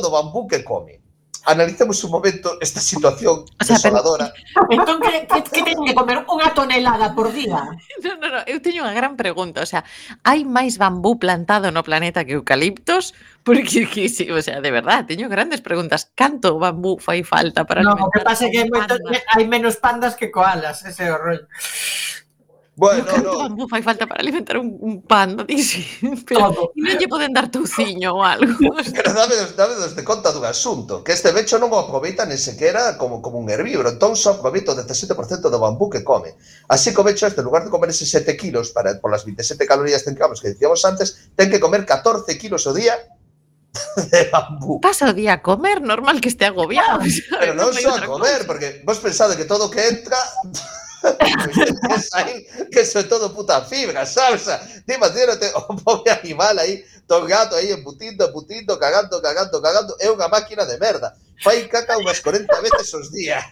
do 0.00 0.08
bambú 0.08 0.48
que 0.48 0.64
come. 0.64 1.04
Analicemos 1.44 2.02
un 2.04 2.10
momento 2.10 2.56
esta 2.58 2.80
situación 2.80 3.44
o 3.44 3.64
sea, 3.64 3.76
desoladora. 3.76 4.32
Entón, 4.70 4.96
que, 5.04 5.28
que, 5.28 5.42
que 5.44 5.60
teñen 5.60 5.84
que 5.84 5.92
comer 5.92 6.24
unha 6.24 6.56
tonelada 6.56 7.12
por 7.12 7.28
día? 7.36 7.68
No, 8.00 8.16
no, 8.16 8.26
no, 8.32 8.40
eu 8.48 8.64
teño 8.64 8.80
unha 8.80 8.96
gran 8.96 9.20
pregunta. 9.20 9.60
O 9.60 9.68
sea, 9.68 9.84
hai 10.24 10.48
máis 10.48 10.80
bambú 10.80 11.20
plantado 11.20 11.68
no 11.68 11.84
planeta 11.84 12.24
que 12.24 12.40
eucaliptos? 12.40 13.12
Porque, 13.44 13.84
que, 13.84 14.08
sí, 14.08 14.32
o 14.32 14.40
sea, 14.40 14.64
de 14.64 14.72
verdad, 14.72 15.04
teño 15.04 15.28
grandes 15.28 15.60
preguntas. 15.60 16.08
Canto 16.16 16.56
bambú 16.56 16.96
fai 16.96 17.20
falta 17.20 17.68
para 17.68 17.84
No, 17.84 17.92
o 17.92 18.08
que 18.08 18.24
pasa 18.24 18.48
é 18.48 18.50
que 18.50 18.64
hai, 18.64 18.68
moito, 18.72 18.96
hai 19.36 19.44
menos 19.44 19.76
pandas 19.76 20.16
que 20.16 20.32
koalas, 20.32 20.80
ese 20.88 21.04
é 21.04 21.12
o 21.12 21.20
rollo. 21.20 21.44
Bueno, 22.76 23.06
no, 23.22 23.48
no. 23.50 23.68
fai 23.68 23.82
falta 23.82 24.06
para 24.06 24.20
alimentar 24.20 24.58
un, 24.58 24.76
un 24.80 25.02
panda, 25.02 25.44
dixe. 25.48 25.86
Pero 26.26 26.74
E 26.74 26.82
non 26.82 26.98
lle 26.98 27.06
poden 27.06 27.30
dar 27.30 27.46
touciño 27.46 28.18
ou 28.18 28.26
algo. 28.26 28.74
Pero 28.98 29.14
dame, 29.14 29.34
dame 29.54 29.74
desde 29.78 30.02
conta 30.02 30.34
dun 30.34 30.42
asunto, 30.42 31.06
que 31.06 31.14
este 31.14 31.30
becho 31.30 31.54
non 31.62 31.70
o 31.70 31.78
aproveita 31.78 32.26
ni 32.26 32.34
sequera 32.34 32.98
como, 32.98 33.22
como 33.22 33.38
un 33.38 33.46
herbívoro, 33.46 33.94
entón 33.94 34.18
só 34.18 34.34
aproveita 34.34 34.74
o 34.74 34.78
17% 34.78 35.14
do 35.46 35.62
bambú 35.62 35.86
que 35.86 36.02
come. 36.02 36.34
Así 36.66 36.90
que 36.90 36.98
o 36.98 37.06
becho 37.06 37.30
este, 37.30 37.46
en 37.46 37.46
lugar 37.46 37.62
de 37.62 37.70
comer 37.70 37.94
ese 37.94 38.10
7 38.10 38.34
kilos 38.34 38.74
para, 38.74 38.98
por 38.98 39.14
las 39.14 39.22
27 39.22 39.62
calorías 39.70 40.02
que 40.02 40.10
que, 40.10 40.18
que 40.18 40.50
decíamos 40.58 40.82
antes, 40.82 41.30
ten 41.38 41.54
que 41.54 41.62
comer 41.62 41.86
14 41.86 42.26
kilos 42.42 42.66
o 42.66 42.74
día 42.74 42.98
de 44.10 44.30
bambú. 44.34 44.82
Pasa 44.82 45.10
o 45.10 45.14
día 45.14 45.38
a 45.38 45.42
comer, 45.46 45.78
normal 45.78 46.18
que 46.18 46.26
este 46.26 46.42
agobiado. 46.42 47.06
Pero 47.38 47.54
non 47.54 47.70
só 47.70 47.94
a 47.94 48.02
comer, 48.02 48.50
porque 48.50 48.82
vos 48.82 48.98
pensade 48.98 49.38
que 49.38 49.46
todo 49.46 49.66
o 49.66 49.70
que 49.70 49.86
entra 49.86 50.18
aí, 52.14 52.44
que 52.70 52.80
eso 52.80 52.98
é 52.98 53.02
todo 53.04 53.30
puta 53.30 53.62
fibra, 53.62 54.06
salsa. 54.06 54.60
Imagínate 54.88 55.52
un 55.68 55.76
pobre 55.76 56.10
animal 56.10 56.58
aí, 56.58 56.84
todo 57.06 57.26
gato 57.26 57.54
aí 57.56 57.72
embutindo, 57.72 58.24
embutindo, 58.24 58.78
cagando, 58.78 59.20
cagando, 59.20 59.60
cagando. 59.60 59.96
É 60.00 60.10
unha 60.10 60.28
máquina 60.28 60.64
de 60.66 60.78
merda. 60.78 61.14
Fai 61.42 61.66
caca 61.68 61.98
unhas 61.98 62.20
40 62.20 62.48
veces 62.60 62.94
os 62.94 63.10
días. 63.12 63.44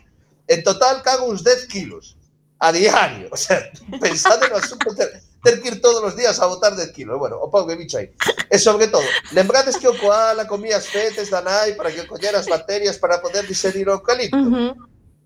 En 0.49 0.63
total 0.63 1.03
cago 1.03 1.31
uns 1.31 1.43
10 1.43 1.67
kilos 1.67 2.17
a 2.59 2.73
diario. 2.73 3.29
O 3.31 3.37
sea, 3.37 3.71
pensade 4.01 4.49
no 4.49 4.57
asunto 4.57 4.95
ter, 4.95 5.23
ter 5.43 5.61
que 5.61 5.69
ir 5.69 5.81
todos 5.81 6.03
os 6.03 6.17
días 6.17 6.39
a 6.41 6.47
botar 6.47 6.75
10 6.75 6.93
kilos. 6.93 7.19
Bueno, 7.19 7.37
o 7.43 7.51
pau 7.51 7.67
que 7.67 7.77
bicho 7.77 7.99
aí. 7.99 8.11
E 8.51 8.59
sobre 8.59 8.89
todo, 8.89 9.05
lembrades 9.33 9.77
que 9.77 9.89
o 9.89 9.99
koala 9.99 10.47
comía 10.47 10.77
as 10.77 10.87
feces 10.87 11.31
da 11.31 11.43
nai 11.43 11.75
para 11.75 11.91
que 11.91 12.07
collera 12.07 12.39
as 12.39 12.47
bacterias 12.47 12.99
para 12.99 13.19
poder 13.19 13.47
diserir 13.47 13.89
o 13.89 13.99
eucalipto? 13.99 14.37
Uh 14.37 14.51
-huh. 14.51 14.73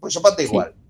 Pois 0.00 0.16
o 0.16 0.20
pato 0.20 0.42
igual. 0.42 0.72
Sí. 0.72 0.85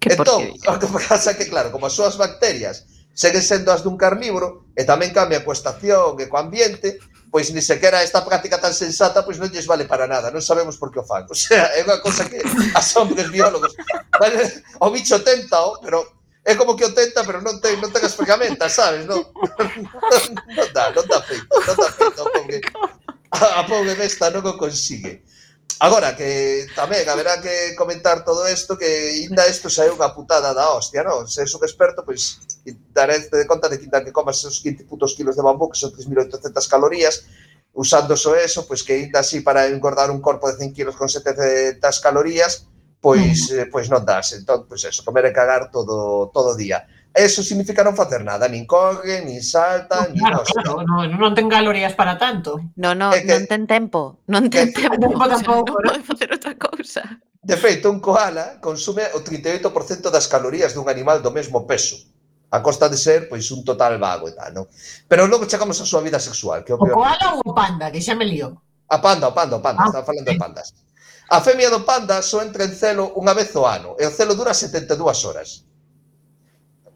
Que 0.00 0.16
entón, 0.16 0.56
o 0.72 0.74
que 0.80 0.88
pasa 0.88 1.36
que, 1.36 1.46
claro, 1.46 1.68
como 1.68 1.86
as 1.86 1.94
súas 1.94 2.16
bacterias 2.16 2.88
seguen 3.12 3.44
sendo 3.44 3.68
as 3.68 3.84
dun 3.84 4.00
carnívoro 4.00 4.72
e 4.72 4.82
tamén 4.88 5.12
cambia 5.12 5.44
coa 5.44 5.52
estación 5.52 6.16
e 6.16 6.24
co 6.24 6.40
ambiente, 6.40 6.96
pois 7.28 7.52
ni 7.52 7.60
sequera 7.60 8.02
esta 8.02 8.24
práctica 8.24 8.56
tan 8.56 8.72
sensata 8.72 9.22
pois 9.22 9.36
non 9.36 9.52
lles 9.52 9.68
vale 9.68 9.84
para 9.84 10.08
nada, 10.08 10.32
non 10.32 10.40
sabemos 10.40 10.80
por 10.80 10.88
que 10.88 10.98
o 10.98 11.06
fan. 11.06 11.28
O 11.30 11.36
sea, 11.36 11.68
é 11.76 11.84
unha 11.84 12.00
cosa 12.00 12.24
que 12.24 12.40
asombres 12.74 13.28
biólogos. 13.28 13.76
Vale, 14.16 14.64
o 14.80 14.88
bicho 14.88 15.20
tenta, 15.20 15.60
pero 15.84 16.00
é 16.48 16.56
como 16.56 16.74
que 16.74 16.88
o 16.88 16.94
tenta, 16.96 17.20
pero 17.22 17.44
non 17.44 17.60
ten, 17.60 17.76
non 17.78 17.92
ten 17.92 18.02
as 18.02 18.16
ferramentas, 18.16 18.72
sabes? 18.72 19.04
Non, 19.04 19.20
non, 19.20 19.68
non 20.56 20.68
dá, 20.72 20.88
non 20.90 21.04
dá 21.04 21.20
feito, 21.20 21.46
non 21.46 21.76
dá 21.76 21.88
feito, 21.92 22.22
porque 22.24 22.58
a, 23.36 23.60
a 23.60 23.62
pobre 23.68 23.94
besta 23.94 24.32
non 24.32 24.42
o 24.48 24.56
consigue. 24.56 25.22
Agora, 25.80 26.12
que 26.12 26.68
tamén 26.76 27.08
haberá 27.08 27.40
que 27.40 27.72
comentar 27.72 28.20
todo 28.20 28.44
isto, 28.44 28.76
que 28.76 29.24
ainda 29.24 29.48
isto 29.48 29.72
xa 29.72 29.88
é 29.88 29.90
unha 29.90 30.12
putada 30.12 30.52
da 30.52 30.76
hostia, 30.76 31.00
non? 31.00 31.24
Se 31.24 31.40
és 31.40 31.52
un 31.56 31.64
experto, 31.64 32.04
pois, 32.04 32.36
darete 32.92 33.32
de 33.32 33.48
conta 33.48 33.64
de 33.64 33.80
que 33.80 33.88
ainda 33.88 34.04
que 34.04 34.12
comas 34.12 34.44
esos 34.44 34.60
15 34.60 34.84
putos 34.84 35.16
kilos 35.16 35.40
de 35.40 35.44
bambú, 35.46 35.72
que 35.72 35.80
son 35.80 35.88
3.800 35.96 36.68
calorías, 36.68 37.24
usando 37.72 38.12
só 38.12 38.36
eso, 38.36 38.68
pois 38.68 38.84
que 38.84 38.92
ainda 38.92 39.24
así 39.24 39.40
para 39.40 39.72
engordar 39.72 40.12
un 40.12 40.20
corpo 40.20 40.52
de 40.52 40.60
100 40.60 40.76
kilos 40.76 41.00
con 41.00 41.08
700 41.08 41.80
calorías, 42.04 42.68
pois, 43.00 43.48
mm. 43.48 43.64
eh, 43.64 43.66
pois 43.72 43.88
non 43.88 44.04
das. 44.04 44.36
Entón, 44.36 44.68
pois 44.68 44.84
eso, 44.84 45.00
comer 45.00 45.32
e 45.32 45.32
cagar 45.32 45.72
todo, 45.72 46.28
todo 46.28 46.52
día 46.60 46.84
eso 47.24 47.44
significa 47.44 47.84
non 47.84 47.96
facer 47.96 48.24
nada, 48.24 48.48
nin 48.48 48.64
corre, 48.64 49.20
nin 49.24 49.40
salta, 49.44 50.06
no, 50.06 50.14
nin 50.14 50.20
claro, 50.20 50.40
nada. 50.40 50.50
Claro, 50.50 50.72
no, 50.84 50.96
non 51.06 51.32
ten 51.36 51.48
calorías 51.48 51.92
para 51.92 52.16
tanto. 52.16 52.60
No, 52.76 52.96
no, 52.96 53.12
é 53.12 53.24
que, 53.24 53.32
non 53.32 53.44
ten 53.48 53.64
tempo, 53.68 54.24
non 54.28 54.48
ten 54.48 54.72
que, 54.72 54.86
tempo, 54.86 54.98
tempo 55.00 55.24
tampouco, 55.26 55.76
non 55.80 55.96
pode 55.96 56.06
facer 56.06 56.28
outra 56.32 56.54
cousa. 56.56 57.02
De 57.40 57.56
feito, 57.56 57.88
un 57.88 57.98
koala 57.98 58.60
consume 58.60 59.08
o 59.16 59.24
38% 59.24 60.12
das 60.12 60.28
calorías 60.28 60.76
dun 60.76 60.88
animal 60.88 61.24
do 61.24 61.32
mesmo 61.32 61.64
peso 61.64 61.96
a 62.50 62.58
costa 62.60 62.88
de 62.90 62.98
ser 62.98 63.28
pois 63.28 63.46
un 63.54 63.62
total 63.62 63.98
vago 63.98 64.26
e 64.26 64.34
tal, 64.34 64.50
non? 64.50 64.66
Pero 65.06 65.30
logo 65.30 65.46
chegamos 65.46 65.78
á 65.78 65.86
súa 65.86 66.02
vida 66.02 66.18
sexual, 66.18 66.66
que 66.66 66.74
é 66.74 66.76
o, 66.76 66.78
o 66.78 66.82
peor. 66.82 66.98
O 66.98 67.00
koala 67.00 67.26
ou 67.38 67.46
o 67.46 67.54
panda, 67.54 67.94
que 67.94 68.02
xa 68.02 68.18
me 68.18 68.26
lío. 68.26 68.50
A 68.90 68.98
panda, 68.98 69.30
o 69.30 69.34
panda, 69.34 69.54
o 69.56 69.62
panda, 69.62 69.86
ah, 69.86 69.88
estaba 69.88 70.02
falando 70.02 70.26
de 70.26 70.34
pandas. 70.34 70.74
A 71.30 71.38
femia 71.38 71.70
do 71.70 71.86
panda 71.86 72.18
só 72.26 72.42
entra 72.42 72.66
en 72.66 72.74
celo 72.74 73.14
unha 73.14 73.30
vez 73.38 73.54
ao 73.54 73.62
ano, 73.62 73.94
e 73.94 74.02
o 74.02 74.10
celo 74.10 74.34
dura 74.34 74.50
72 74.50 74.98
horas. 75.30 75.62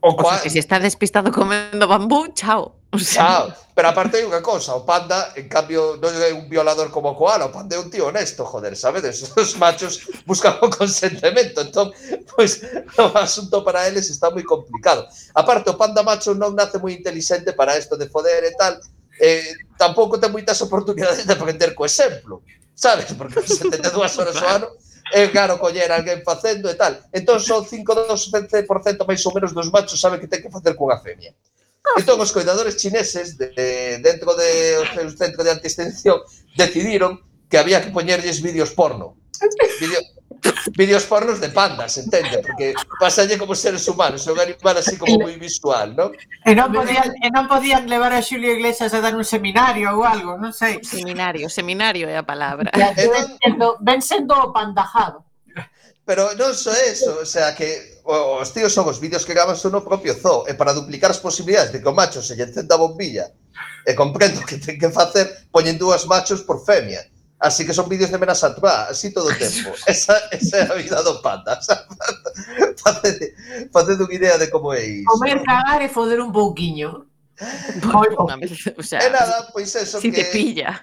O, 0.04 0.14
cual... 0.14 0.34
sea, 0.34 0.42
que 0.42 0.50
se 0.50 0.58
está 0.58 0.78
despistado 0.78 1.32
comendo 1.32 1.88
bambú, 1.88 2.28
chao. 2.34 2.76
O 2.92 2.98
sea... 2.98 3.24
Chao. 3.24 3.54
pero 3.74 3.88
aparte 3.88 4.20
hai 4.20 4.24
unha 4.28 4.44
cosa, 4.44 4.76
o 4.76 4.84
panda, 4.84 5.32
en 5.34 5.48
cambio, 5.48 5.96
non 5.96 6.12
é 6.14 6.30
un 6.30 6.46
violador 6.46 6.92
como 6.94 7.10
o 7.10 7.18
koala, 7.18 7.48
o 7.48 7.54
panda 7.56 7.74
é 7.74 7.80
un 7.80 7.88
tío 7.90 8.06
honesto, 8.12 8.44
joder, 8.46 8.76
sabedes? 8.76 9.32
Os 9.34 9.56
machos 9.56 10.06
buscan 10.28 10.60
o 10.60 10.68
consentimento, 10.70 11.64
entón, 11.64 11.90
pois, 12.36 12.60
pues, 12.62 12.94
o 13.00 13.16
asunto 13.16 13.64
para 13.64 13.88
eles 13.88 14.12
está 14.12 14.28
moi 14.28 14.44
complicado. 14.44 15.08
Aparte, 15.34 15.72
o 15.72 15.80
panda 15.80 16.04
macho 16.04 16.36
non 16.36 16.52
nace 16.52 16.76
moi 16.78 16.92
inteligente 16.94 17.56
para 17.56 17.74
isto 17.74 17.98
de 17.98 18.06
foder 18.06 18.44
e 18.46 18.52
tal, 18.54 18.76
eh, 19.18 19.56
tampouco 19.80 20.20
ten 20.20 20.30
moitas 20.30 20.60
oportunidades 20.60 21.24
de 21.24 21.32
aprender 21.32 21.72
co 21.72 21.88
exemplo, 21.88 22.44
sabes? 22.76 23.10
Porque 23.16 23.40
72 23.40 23.90
horas 24.20 24.36
ao 24.36 24.52
ano 24.60 24.68
é 25.12 25.28
caro 25.28 25.58
coller 25.58 25.90
alguén 25.92 26.24
facendo 26.24 26.70
e 26.70 26.76
tal. 26.78 26.96
Entón 27.12 27.40
son 27.40 27.66
5, 27.66 27.84
2, 28.08 28.64
7% 28.64 29.04
máis 29.04 29.20
ou 29.26 29.34
menos 29.34 29.52
dos 29.52 29.68
machos 29.68 30.00
sabe 30.00 30.16
que 30.16 30.30
ten 30.30 30.40
que 30.40 30.52
facer 30.52 30.72
cunha 30.78 30.96
femia. 31.02 31.34
Ah. 31.84 32.00
Entón, 32.00 32.16
os 32.16 32.32
coidadores 32.32 32.80
chineses, 32.80 33.36
de, 33.36 33.52
de, 33.52 33.98
dentro 34.00 34.32
de 34.32 34.80
o 34.80 34.86
seu 34.88 35.08
centro 35.12 35.44
de 35.44 35.52
antiextensión, 35.52 36.24
decidiron 36.56 37.20
que 37.50 37.60
había 37.60 37.84
que 37.84 37.92
poñerlles 37.92 38.40
vídeos 38.40 38.72
porno. 38.72 39.20
Vídeos 39.80 40.13
vídeos 40.76 41.04
pornos 41.04 41.40
de 41.40 41.48
pandas, 41.48 41.96
entende? 41.98 42.38
Porque 42.42 42.74
pasalle 42.98 43.38
como 43.38 43.54
seres 43.54 43.86
humanos, 43.88 44.26
é 44.26 44.32
un 44.32 44.40
animal 44.40 44.76
así 44.78 44.96
como 44.96 45.16
moi 45.20 45.36
visual, 45.38 45.94
non? 45.94 46.10
E 46.44 46.52
non 46.52 46.72
podían, 46.72 47.14
e 47.22 47.28
non 47.30 47.46
podían 47.46 47.86
levar 47.86 48.12
a 48.12 48.20
Xulio 48.20 48.52
Iglesias 48.52 48.92
a 48.92 49.00
dar 49.00 49.14
un 49.14 49.24
seminario 49.24 49.94
ou 49.94 50.04
algo, 50.04 50.36
non 50.36 50.52
sei. 50.52 50.82
Seminario, 50.82 51.46
seminario 51.48 52.10
é 52.10 52.16
a 52.18 52.26
palabra. 52.26 52.72
Ya, 52.74 52.92
ven, 52.92 53.38
sendo, 53.40 53.66
ven 53.80 54.00
sendo 54.02 54.34
o 54.36 54.52
pandajado. 54.52 55.24
Pero 56.04 56.36
non 56.36 56.52
só 56.52 56.74
eso, 56.76 57.24
o 57.24 57.28
sea, 57.28 57.56
que 57.56 57.96
os 58.04 58.52
tíos 58.52 58.76
son 58.76 58.84
os 58.92 59.00
vídeos 59.00 59.24
que 59.24 59.32
graban 59.32 59.56
son 59.56 59.72
no 59.72 59.80
propio 59.80 60.12
zoo, 60.12 60.44
e 60.44 60.52
para 60.52 60.76
duplicar 60.76 61.08
as 61.08 61.22
posibilidades 61.22 61.72
de 61.72 61.80
que 61.80 61.88
o 61.88 61.96
macho 61.96 62.20
se 62.20 62.36
lle 62.36 62.44
encenda 62.44 62.76
a 62.76 62.82
bombilla, 62.84 63.32
e 63.88 63.96
comprendo 63.96 64.44
que 64.44 64.60
ten 64.60 64.76
que 64.76 64.92
facer, 64.92 65.48
poñen 65.48 65.80
dúas 65.80 66.04
machos 66.04 66.44
por 66.44 66.60
femia 66.60 67.00
Así 67.44 67.66
que 67.66 67.74
son 67.74 67.90
vídeos 67.90 68.10
de 68.10 68.16
menos 68.16 68.42
atrás, 68.42 68.88
así 68.88 69.12
todo 69.12 69.28
o 69.28 69.34
tempo. 69.34 69.76
Esa, 69.86 70.16
esa 70.32 70.56
é 70.56 70.62
a 70.62 70.74
vida 70.80 71.02
do 71.02 71.20
panda. 71.20 71.60
Facede, 72.80 73.36
facede 73.68 74.00
unha 74.00 74.16
idea 74.16 74.40
de 74.40 74.48
como 74.48 74.72
é 74.72 74.80
iso. 74.80 75.12
Comer, 75.12 75.44
cagar 75.44 75.84
e 75.84 75.92
foder 75.92 76.24
un 76.24 76.32
pouquiño. 76.32 77.04
Pois, 77.84 78.16
pois, 78.16 78.80
o 78.80 78.82
sea, 78.82 79.04
é 79.04 79.10
nada, 79.12 79.52
pois 79.52 79.76
eso 79.76 80.00
si 80.00 80.08
que... 80.08 80.24
te 80.24 80.32
pilla. 80.32 80.80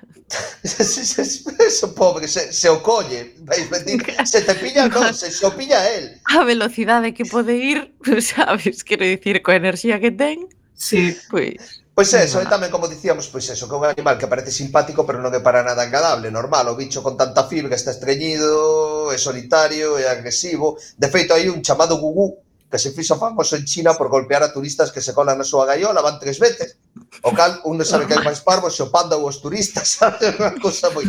Se, 0.62 0.84
se, 0.86 1.26
se, 1.26 1.42
eso, 1.66 1.96
pobre, 1.98 2.30
se, 2.30 2.54
se 2.54 2.70
o 2.70 2.78
colle. 2.86 3.34
Vais 3.42 3.66
mentir. 3.74 4.06
Se 4.22 4.46
te 4.46 4.54
pilla, 4.54 4.86
non, 4.86 5.14
se, 5.18 5.34
se 5.34 5.42
o 5.42 5.50
pilla 5.58 5.82
el. 5.90 6.22
A 6.30 6.46
velocidade 6.46 7.18
que 7.18 7.26
pode 7.26 7.58
ir, 7.58 7.90
sabes, 8.22 8.86
quero 8.86 9.02
dicir, 9.02 9.42
coa 9.42 9.58
enerxía 9.58 9.98
que 9.98 10.14
ten. 10.14 10.46
Sí. 10.78 11.18
Pois... 11.34 11.81
Pois 11.94 12.14
é, 12.14 12.24
eso, 12.24 12.40
eh, 12.40 12.48
e 12.48 12.52
tamén 12.52 12.72
como 12.72 12.88
dicíamos, 12.88 13.28
pois 13.28 13.44
eso, 13.52 13.68
que 13.68 13.76
é 13.76 13.80
un 13.80 13.84
animal 13.84 14.16
que 14.16 14.32
parece 14.32 14.48
simpático 14.48 15.04
pero 15.04 15.20
non 15.20 15.36
é 15.36 15.44
para 15.44 15.60
nada 15.60 15.84
agradable, 15.84 16.32
normal, 16.32 16.72
o 16.72 16.80
bicho 16.80 17.04
con 17.04 17.20
tanta 17.20 17.52
fibra 17.52 17.76
está 17.76 17.92
estreñido, 17.92 19.12
é 19.12 19.20
solitario, 19.20 20.00
é 20.00 20.08
agresivo, 20.08 20.80
de 20.96 21.08
feito 21.12 21.36
hai 21.36 21.52
un 21.52 21.60
chamado 21.60 22.00
gugú 22.00 22.40
que 22.72 22.80
se 22.80 22.96
fixo 22.96 23.20
famoso 23.20 23.60
en 23.60 23.68
China 23.68 24.00
por 24.00 24.08
golpear 24.08 24.40
a 24.40 24.56
turistas 24.56 24.96
que 24.96 25.04
se 25.04 25.12
colan 25.12 25.36
na 25.36 25.44
súa 25.44 25.68
gaiola, 25.68 26.00
van 26.00 26.16
tres 26.16 26.40
veces, 26.40 26.80
o 27.28 27.36
cal 27.36 27.60
un 27.68 27.76
non 27.76 27.84
sabe 27.84 28.08
que 28.08 28.16
hai 28.16 28.24
máis 28.24 28.40
parvo, 28.40 28.72
se 28.72 28.88
o 28.88 28.88
panda 28.88 29.20
ou 29.20 29.28
os 29.28 29.44
turistas, 29.44 29.92
sabe, 30.00 30.32
unha 30.40 30.56
cosa 30.64 30.88
moi, 30.96 31.04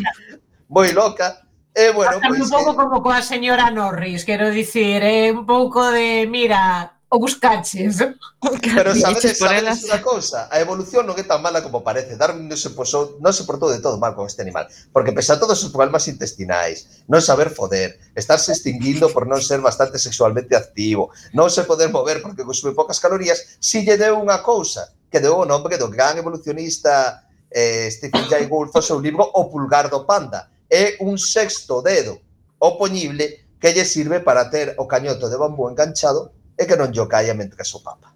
moi 0.66 0.90
loca, 0.90 1.46
E 1.72 1.88
bueno, 1.88 2.20
pois, 2.20 2.36
un 2.36 2.52
pouco 2.52 2.76
como 2.76 3.00
coa 3.00 3.24
señora 3.24 3.72
Norris, 3.72 4.28
quero 4.28 4.52
dicir, 4.52 5.00
é 5.00 5.32
un 5.32 5.48
pouco 5.48 5.88
de, 5.88 6.28
mira, 6.28 7.00
o 7.12 7.18
buscaches. 7.20 7.98
Pero 8.74 8.96
sabedes, 8.96 9.36
sabedes 9.36 9.84
unha 9.84 10.00
cousa, 10.00 10.48
a 10.48 10.56
evolución 10.64 11.04
non 11.04 11.12
é 11.20 11.24
tan 11.28 11.44
mala 11.44 11.60
como 11.60 11.84
parece. 11.84 12.16
Darwin 12.16 12.48
non 12.48 12.56
se, 12.56 12.72
posou, 12.72 13.20
non 13.20 13.36
se 13.36 13.44
portou 13.44 13.68
de 13.68 13.84
todo 13.84 14.00
mal 14.00 14.16
con 14.16 14.24
este 14.24 14.40
animal, 14.40 14.64
porque 14.96 15.12
pese 15.12 15.36
a 15.36 15.38
todos 15.38 15.60
os 15.60 15.68
problemas 15.68 16.08
intestinais, 16.08 17.04
non 17.12 17.20
saber 17.20 17.52
foder, 17.52 18.00
estarse 18.16 18.56
extinguindo 18.56 19.12
por 19.12 19.28
non 19.28 19.44
ser 19.44 19.60
bastante 19.60 20.00
sexualmente 20.00 20.56
activo, 20.56 21.12
non 21.36 21.52
se 21.52 21.68
poder 21.68 21.92
mover 21.92 22.24
porque 22.24 22.48
consume 22.48 22.72
pocas 22.72 22.96
calorías, 22.96 23.60
si 23.60 23.84
lle 23.84 24.00
deu 24.00 24.16
unha 24.16 24.40
cousa 24.40 24.88
que 25.12 25.20
deu 25.20 25.36
o 25.36 25.44
nome 25.44 25.76
do 25.76 25.92
gran 25.92 26.16
evolucionista 26.16 27.28
eh, 27.52 27.92
Stephen 27.92 28.24
Jay 28.32 28.48
Gould 28.48 28.72
o 28.72 28.80
seu 28.80 28.96
libro 28.96 29.28
O 29.36 29.52
pulgar 29.52 29.92
do 29.92 30.08
panda. 30.08 30.48
É 30.72 30.96
un 31.04 31.20
sexto 31.20 31.84
dedo 31.84 32.16
opoñible 32.56 33.60
que 33.60 33.76
lle 33.76 33.84
sirve 33.84 34.24
para 34.24 34.48
ter 34.48 34.72
o 34.80 34.88
cañoto 34.88 35.28
de 35.28 35.36
bambú 35.36 35.68
enganchado 35.68 36.32
é 36.62 36.66
que 36.66 36.78
non 36.78 36.94
llo 36.94 37.10
caia 37.10 37.34
mentre 37.34 37.58
o 37.58 37.80
papa. 37.82 38.12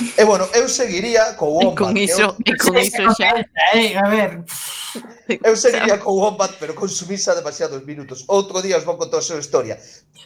E 0.00 0.22
eh, 0.22 0.24
bueno, 0.24 0.48
eu 0.54 0.68
seguiría 0.68 1.36
co 1.36 1.46
Wombat. 1.56 1.74
E 1.74 1.76
con 1.76 1.96
iso, 1.96 2.22
eu... 2.22 2.30
e 2.46 2.52
con 2.56 2.74
iso 2.78 3.02
xa. 3.14 3.44
Eh, 3.76 3.96
a 3.96 4.06
ver. 4.08 4.30
Eu 5.44 5.54
seguiría 5.54 5.98
co 6.00 6.16
Wombat, 6.16 6.56
pero 6.58 6.74
consumisa 6.74 7.34
demasiados 7.34 7.84
minutos. 7.84 8.24
Outro 8.26 8.62
día 8.62 8.78
os 8.78 8.84
vou 8.84 8.96
contar 8.96 9.18
a 9.18 9.26
súa 9.26 9.42
historia. 9.42 9.76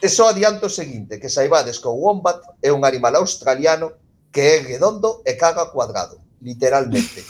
E 0.01 0.07
só 0.07 0.29
adianto 0.29 0.67
o 0.67 0.73
seguinte, 0.73 1.19
que 1.19 1.29
saibades 1.29 1.77
que 1.81 1.89
o 1.91 1.97
Wombat 1.97 2.41
é 2.61 2.71
un 2.71 2.85
animal 2.85 3.15
australiano 3.19 3.99
que 4.31 4.41
é 4.41 4.55
redondo 4.63 5.21
e 5.25 5.33
caga 5.35 5.71
cuadrado, 5.71 6.21
literalmente 6.41 7.23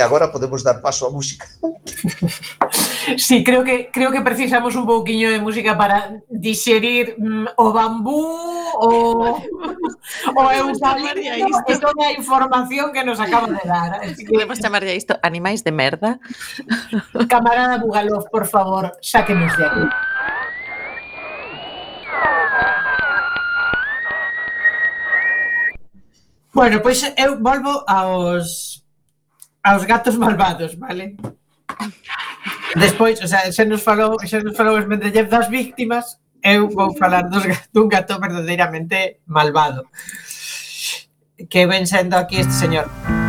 e 0.00 0.02
agora 0.02 0.32
podemos 0.32 0.64
dar 0.64 0.80
paso 0.80 1.04
á 1.04 1.10
música. 1.12 1.44
Sí, 3.16 3.42
creo 3.42 3.64
que 3.64 3.90
creo 3.90 4.12
que 4.12 4.20
precisamos 4.20 4.76
un 4.76 4.86
pouquiño 4.86 5.30
de 5.30 5.40
música 5.40 5.76
para 5.76 6.20
digerir 6.28 7.16
mm, 7.18 7.56
o 7.56 7.72
bambú 7.72 8.22
o 8.76 9.40
o 10.36 10.42
eucalipto 10.52 11.18
e 11.66 11.74
toda 11.80 12.06
a 12.06 12.12
información 12.12 12.92
que 12.92 13.02
nos 13.02 13.18
acaba 13.18 13.48
de 13.48 13.64
dar. 13.64 14.04
Así 14.04 14.22
que... 14.24 14.30
Podemos 14.30 14.60
chamarlle 14.60 14.94
isto 14.94 15.18
animais 15.24 15.64
de 15.64 15.72
merda. 15.72 16.20
Camarada 17.32 17.82
Bugalov, 17.82 18.30
por 18.30 18.46
favor, 18.46 18.92
sáquenos 19.00 19.56
de 19.56 19.64
aquí. 19.64 19.84
Bueno, 26.52 26.80
pois 26.84 27.00
eu 27.16 27.40
volvo 27.40 27.82
aos 27.88 28.79
aos 29.62 29.84
gatos 29.84 30.16
malvados, 30.16 30.76
vale? 30.76 31.16
Despois, 32.76 33.20
o 33.20 33.26
sea, 33.26 33.50
xa 33.52 33.64
nos 33.64 33.82
falou, 33.82 34.16
xa 34.24 34.40
nos 34.40 34.56
falou 34.56 34.78
os 34.78 34.86
Mendeleev 34.86 35.28
das 35.28 35.48
víctimas, 35.48 36.18
eu 36.42 36.68
vou 36.68 36.96
falar 36.96 37.28
dos, 37.28 37.44
dun 37.72 37.88
gato 37.88 38.18
verdadeiramente 38.18 39.20
malvado. 39.26 39.88
Que 41.48 41.66
ven 41.66 41.86
sendo 41.86 42.16
aquí 42.16 42.40
este 42.40 42.52
señor. 42.52 43.19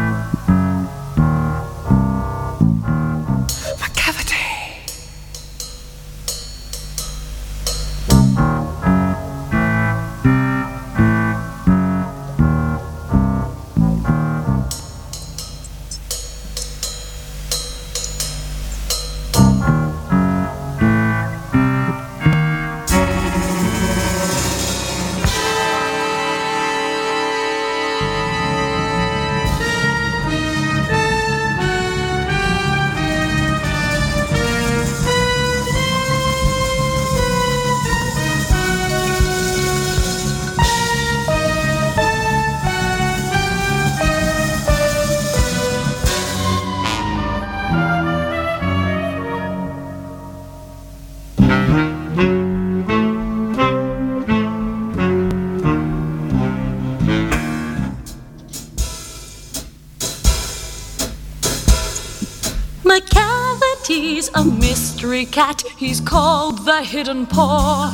Called 66.06 66.66
the 66.66 66.84
Hidden 66.84 67.28
Paw. 67.28 67.92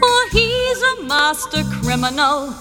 For 0.00 0.36
he's 0.36 0.82
a 0.82 1.02
master 1.04 1.62
criminal 1.64 2.52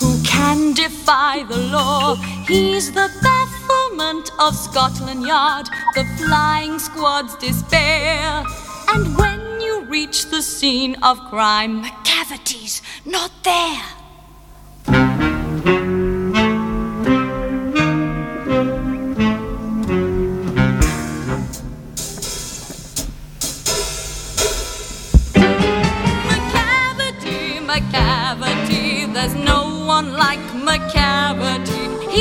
who 0.00 0.22
can 0.24 0.74
defy 0.74 1.44
the 1.44 1.58
law. 1.58 2.14
He's 2.46 2.92
the 2.92 3.08
bafflement 3.22 4.30
of 4.38 4.54
Scotland 4.54 5.26
Yard, 5.26 5.68
the 5.94 6.04
flying 6.18 6.78
squad's 6.78 7.36
despair. 7.36 8.44
And 8.88 9.16
when 9.16 9.60
you 9.60 9.84
reach 9.84 10.26
the 10.26 10.42
scene 10.42 10.96
of 11.02 11.18
crime, 11.30 11.84
McCavity's 11.84 12.82
not 13.04 13.30
there. 13.42 13.91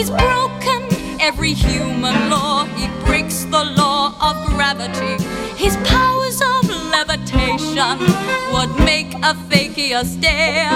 He's 0.01 0.09
broken 0.09 0.81
every 1.21 1.53
human 1.53 2.31
law, 2.31 2.65
he 2.65 2.87
breaks 3.05 3.43
the 3.43 3.63
law 3.77 4.15
of 4.19 4.47
gravity. 4.47 5.23
His 5.55 5.77
powers 5.85 6.41
of 6.41 6.67
levitation 6.89 7.99
would 8.51 8.73
make 8.83 9.13
a 9.21 9.35
fakier 9.47 10.03
stare. 10.03 10.73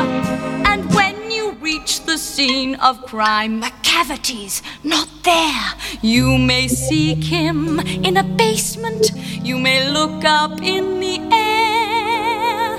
And 0.70 0.94
when 0.94 1.32
you 1.32 1.54
reach 1.54 2.02
the 2.02 2.20
scene 2.20 2.76
of 2.76 3.04
crime, 3.08 3.62
the 3.62 3.72
McCavity's 3.72 4.62
not 4.84 5.10
there. 5.24 5.74
You 6.04 6.38
may 6.38 6.68
seek 6.68 7.24
him 7.24 7.80
in 7.80 8.18
a 8.18 8.24
basement, 8.24 9.10
you 9.42 9.58
may 9.58 9.90
look 9.90 10.24
up 10.24 10.62
in 10.62 11.00
the 11.00 11.18
air. 11.34 12.78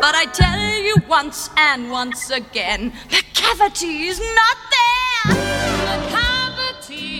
But 0.00 0.16
I 0.16 0.24
tell 0.32 0.82
you 0.82 0.96
once 1.08 1.48
and 1.56 1.92
once 1.92 2.28
again, 2.28 2.92
the 3.10 3.22
cavity's 3.34 4.18
not 4.18 4.56
there. 4.70 4.77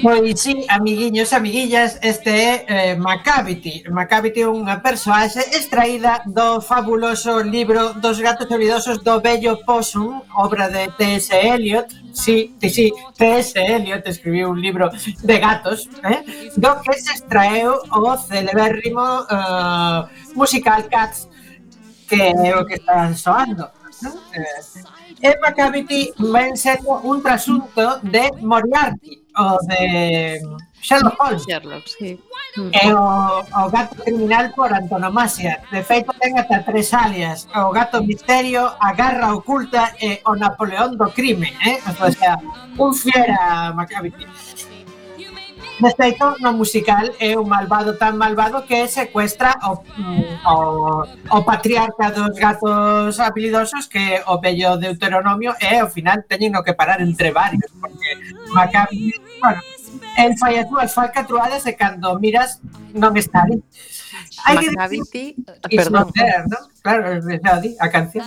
Pois 0.03 0.41
sí, 0.41 0.65
amiguiños 0.69 1.33
e 1.33 1.37
amiguillas, 1.37 1.99
este 2.03 2.31
é 2.31 2.65
eh, 2.69 2.97
Macavity. 2.97 3.85
Macavity 3.91 4.41
é 4.43 4.49
unha 4.49 4.79
persoaxe 4.79 5.41
extraída 5.59 6.23
do 6.27 6.61
fabuloso 6.61 7.43
libro 7.43 7.95
Dos 7.99 8.21
gatos 8.21 8.47
olvidosos 8.47 9.03
do 9.03 9.19
bello 9.21 9.59
Possum, 9.67 10.23
obra 10.37 10.69
de 10.69 10.87
T.S. 10.99 11.35
Eliot. 11.35 11.89
Sí, 12.13 12.55
sí, 12.61 12.69
sí, 12.71 12.87
T.S. 13.17 13.59
Eliot 13.59 14.07
escribiu 14.07 14.51
un 14.51 14.61
libro 14.61 14.91
de 15.23 15.37
gatos, 15.39 15.89
eh? 16.05 16.23
do 16.57 16.71
que 16.83 16.95
se 17.01 17.13
extraeu 17.19 17.83
o 17.91 18.17
celebérrimo 18.17 19.27
uh, 19.27 20.07
musical 20.35 20.85
Cats, 20.87 21.29
que 22.09 22.23
é 22.23 22.55
o 22.55 22.67
que 22.67 22.75
está 22.75 23.11
soando. 23.15 23.67
non? 24.03 24.15
Eh, 24.33 24.63
e 25.21 25.35
Macavity 25.43 26.15
ven 26.19 26.55
sendo 26.57 27.03
un 27.03 27.23
trasunto 27.23 27.99
de 28.03 28.31
Moriarty, 28.41 29.27
o 29.39 29.59
de 29.67 30.41
Sherlock 30.83 31.17
Holmes. 31.19 31.45
Sherlock, 31.47 31.89
sí. 31.89 32.21
É 32.73 32.95
o, 32.95 33.41
o 33.41 33.71
gato 33.71 33.95
criminal 34.03 34.51
por 34.55 34.73
antonomasia. 34.73 35.63
De 35.71 35.83
feito, 35.83 36.11
ten 36.19 36.39
ata 36.39 36.65
tres 36.67 36.91
alias. 36.95 37.47
O 37.55 37.71
gato 37.71 38.03
misterio, 38.03 38.67
a 38.81 38.93
garra 38.93 39.35
oculta 39.35 39.95
e 40.01 40.21
o 40.27 40.35
Napoleón 40.35 40.99
do 40.99 41.09
crime. 41.11 41.55
Eh? 41.67 41.79
O 41.87 42.11
sea, 42.11 42.41
un 42.79 42.91
fiera 42.95 43.73
macabite. 43.75 44.27
De 45.79 45.95
feito, 45.95 46.35
no 46.43 46.51
musical 46.53 47.07
é 47.23 47.39
un 47.39 47.47
malvado 47.47 47.95
tan 47.95 48.19
malvado 48.19 48.67
que 48.67 48.91
secuestra 48.91 49.55
o, 49.63 49.79
mm, 49.79 50.43
o, 50.43 50.59
o 51.07 51.39
patriarca 51.47 52.11
dos 52.11 52.35
gatos 52.35 53.15
habilidosos 53.23 53.87
que 53.87 54.19
o 54.27 54.43
bello 54.43 54.75
deuteronomio 54.75 55.55
e 55.63 55.79
ao 55.79 55.87
final 55.87 56.27
teñen 56.27 56.51
no 56.51 56.67
que 56.67 56.75
parar 56.75 56.99
entre 56.99 57.31
varios 57.31 57.71
porque 57.79 58.11
Maccabi 58.51 59.15
bueno, 59.41 59.61
el 60.17 60.37
fallas 60.39 60.69
dúas 60.69 60.93
fai 60.93 61.11
catruadas 61.13 61.67
e 61.67 61.75
cando 61.77 62.19
miras 62.19 62.61
non 62.95 63.17
está 63.17 63.47
ali. 63.47 63.63
Hai 64.45 64.57
que 64.59 64.71
Macavity, 64.71 65.25
perdón. 65.71 66.13
There, 66.15 66.45
¿no? 66.47 66.59
Claro, 66.83 67.21
a 67.81 67.89
canción. 67.91 68.25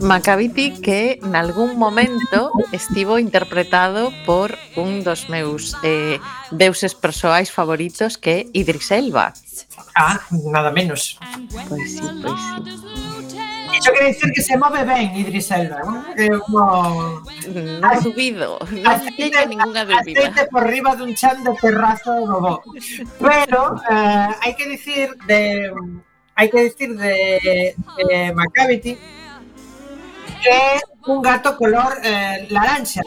Macavity 0.00 0.80
que 0.82 1.18
nalgún 1.22 1.78
momento 1.78 2.50
estivo 2.72 3.18
interpretado 3.18 4.12
por 4.26 4.58
un 4.76 5.02
dos 5.02 5.28
meus 5.30 5.76
eh, 5.82 6.18
deuses 6.50 6.94
persoais 6.94 7.50
favoritos 7.50 8.18
que 8.18 8.30
é 8.30 8.46
Idris 8.52 8.90
Elba. 8.90 9.32
Ah, 9.94 10.20
nada 10.30 10.70
menos. 10.70 11.18
Pois 11.68 11.88
sí, 11.94 12.04
pois 12.20 12.40
sí. 12.40 13.45
Yo 13.84 13.92
quería 13.92 14.08
decir 14.08 14.32
que 14.32 14.42
se 14.42 14.56
mueve 14.56 14.84
bien 14.84 15.16
Idris 15.16 15.50
Elba. 15.50 15.80
¿no? 15.84 16.04
Como... 16.40 17.22
no 17.80 17.88
ha 17.88 18.02
subido. 18.02 18.58
No 18.70 18.90
aceite, 18.90 19.38
a 19.38 19.46
ninguna 19.46 19.82
aceite 19.82 20.46
por 20.50 20.64
arriba 20.64 20.96
de 20.96 21.02
un 21.02 21.14
chan 21.14 21.42
de 21.44 21.54
terraza 21.60 22.14
de 22.14 22.26
robot. 22.26 22.62
Pero 23.18 23.76
eh, 23.90 24.28
hay 24.42 24.54
que 24.54 24.68
decir 24.68 25.10
de... 25.26 25.72
Hay 26.38 26.50
que 26.50 26.64
decir 26.64 26.94
de, 26.98 27.74
de 28.08 28.32
Macavity 28.34 28.98
que 30.42 30.76
es 30.76 30.82
un 31.06 31.22
gato 31.22 31.56
color 31.56 31.98
eh, 32.02 32.46
naranja. 32.50 33.02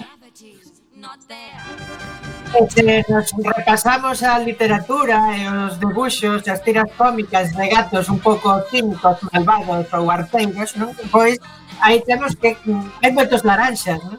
se 2.70 3.06
nos 3.10 3.32
repasamos 3.56 4.24
a 4.24 4.40
literatura 4.40 5.18
e 5.38 5.48
os 5.48 5.78
debuxos 5.78 6.46
e 6.46 6.50
as 6.50 6.62
tiras 6.64 6.90
cómicas 6.98 7.54
de 7.56 7.66
gatos 7.70 8.10
un 8.10 8.20
pouco 8.20 8.50
cínicos, 8.70 9.18
malvados 9.32 9.88
ou 9.94 10.10
arteiros, 10.10 10.76
non? 10.76 10.92
pois 11.14 11.38
aí 11.82 12.02
temos 12.02 12.36
que 12.36 12.58
mm, 12.66 13.06
hai 13.06 13.12
moitos 13.14 13.46
laranxas, 13.46 14.00
non? 14.04 14.18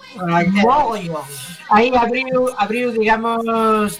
Mogollón. 0.63 1.27
Aí 1.71 1.95
abriu, 1.95 2.51
abriu, 2.59 2.91
digamos, 2.91 3.47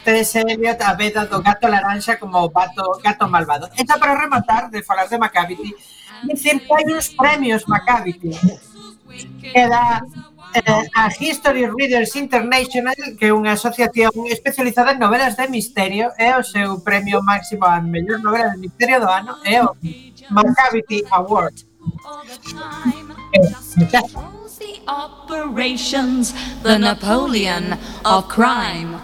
T.S. 0.03 0.43
Eliot 0.43 0.83
a 0.83 0.95
veda 0.99 1.23
do 1.31 1.39
gato 1.39 1.71
laranxa 1.71 2.19
como 2.19 2.51
bato, 2.51 2.99
gato 2.99 3.31
malvado. 3.31 3.71
E 3.79 3.87
xa 3.87 3.95
para 3.95 4.19
rematar, 4.19 4.71
de 4.71 4.83
falar 4.83 5.07
de 5.07 5.15
Macavity, 5.19 5.71
dicir 6.27 6.59
que 6.67 6.73
hai 6.75 6.87
uns 6.91 7.15
premios 7.15 7.63
Macavity 7.71 8.35
que 9.53 9.69
dá 9.69 10.03
eh, 10.55 10.89
a 10.95 11.09
History 11.09 11.67
Readers 11.67 12.17
International, 12.17 12.95
que 13.19 13.27
é 13.27 13.33
unha 13.33 13.55
asociación 13.55 14.11
especializada 14.27 14.93
en 14.93 14.99
novelas 14.99 15.37
de 15.37 15.47
misterio, 15.49 16.11
é 16.19 16.35
o 16.35 16.43
seu 16.43 16.81
premio 16.83 17.23
máximo 17.23 17.65
a 17.67 17.81
mellor 17.81 18.21
novela 18.21 18.51
de 18.55 18.59
misterio 18.67 18.99
do 19.01 19.09
ano, 19.09 19.39
é 19.45 19.63
o 19.63 19.77
Macavity 20.31 21.05
Award. 21.11 21.65
The 23.91 24.03
operations, 24.89 26.35
the 26.63 26.79
Napoleon 26.79 27.79
of 28.05 28.29
crime. 28.29 28.99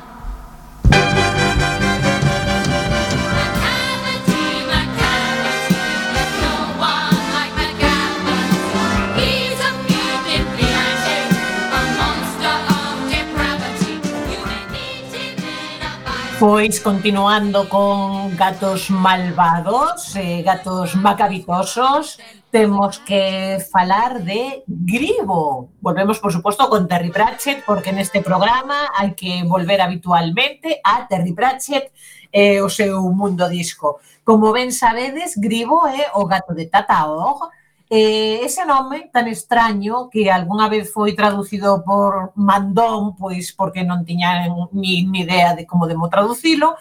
Pois 16.38 16.80
continuando 16.80 17.66
con 17.66 18.36
gatos 18.36 18.90
malvados, 18.90 20.14
eh, 20.16 20.42
gatos 20.42 20.94
macabitosos, 20.94 22.18
temos 22.50 22.98
que 22.98 23.56
falar 23.72 24.22
de 24.22 24.62
Gribo. 24.66 25.70
Volvemos, 25.80 26.18
por 26.18 26.32
suposto, 26.32 26.68
con 26.68 26.88
Terry 26.88 27.08
Pratchett, 27.08 27.64
porque 27.64 27.90
neste 27.90 28.20
programa 28.20 28.92
hai 28.92 29.16
que 29.16 29.48
volver 29.48 29.80
habitualmente 29.80 30.76
a 30.84 31.08
Terry 31.08 31.32
Pratchett 31.32 31.88
e 32.28 32.56
eh, 32.56 32.62
o 32.62 32.68
seu 32.68 33.00
mundo 33.16 33.48
disco. 33.48 34.04
Como 34.20 34.52
ben 34.52 34.76
sabedes, 34.76 35.40
Gribo 35.40 35.88
é 35.88 36.12
o 36.20 36.28
gato 36.28 36.52
de 36.52 36.68
Tata 36.68 37.08
Og, 37.08 37.48
Eh, 37.88 38.40
ese 38.42 38.66
nome 38.66 39.10
tan 39.12 39.28
extraño 39.28 40.10
que 40.10 40.28
algunha 40.28 40.68
vez 40.68 40.90
foi 40.90 41.14
traducido 41.14 41.84
por 41.86 42.32
Mandón, 42.34 43.14
pois 43.14 43.54
porque 43.54 43.86
non 43.86 44.02
tiña 44.02 44.42
ni, 44.74 45.06
ni 45.06 45.22
idea 45.22 45.54
de 45.54 45.62
como 45.70 45.86
demo 45.86 46.10
traducilo, 46.10 46.74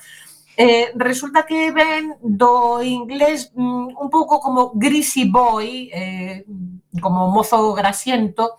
eh, 0.58 0.90
resulta 0.96 1.46
que 1.46 1.70
ven 1.70 2.18
do 2.26 2.82
inglés 2.82 3.52
mm, 3.54 4.02
un 4.02 4.10
pouco 4.10 4.40
como 4.42 4.72
greasy 4.74 5.30
boy, 5.30 5.94
eh, 5.94 6.42
como 6.98 7.30
mozo 7.30 7.74
grasiento, 7.78 8.58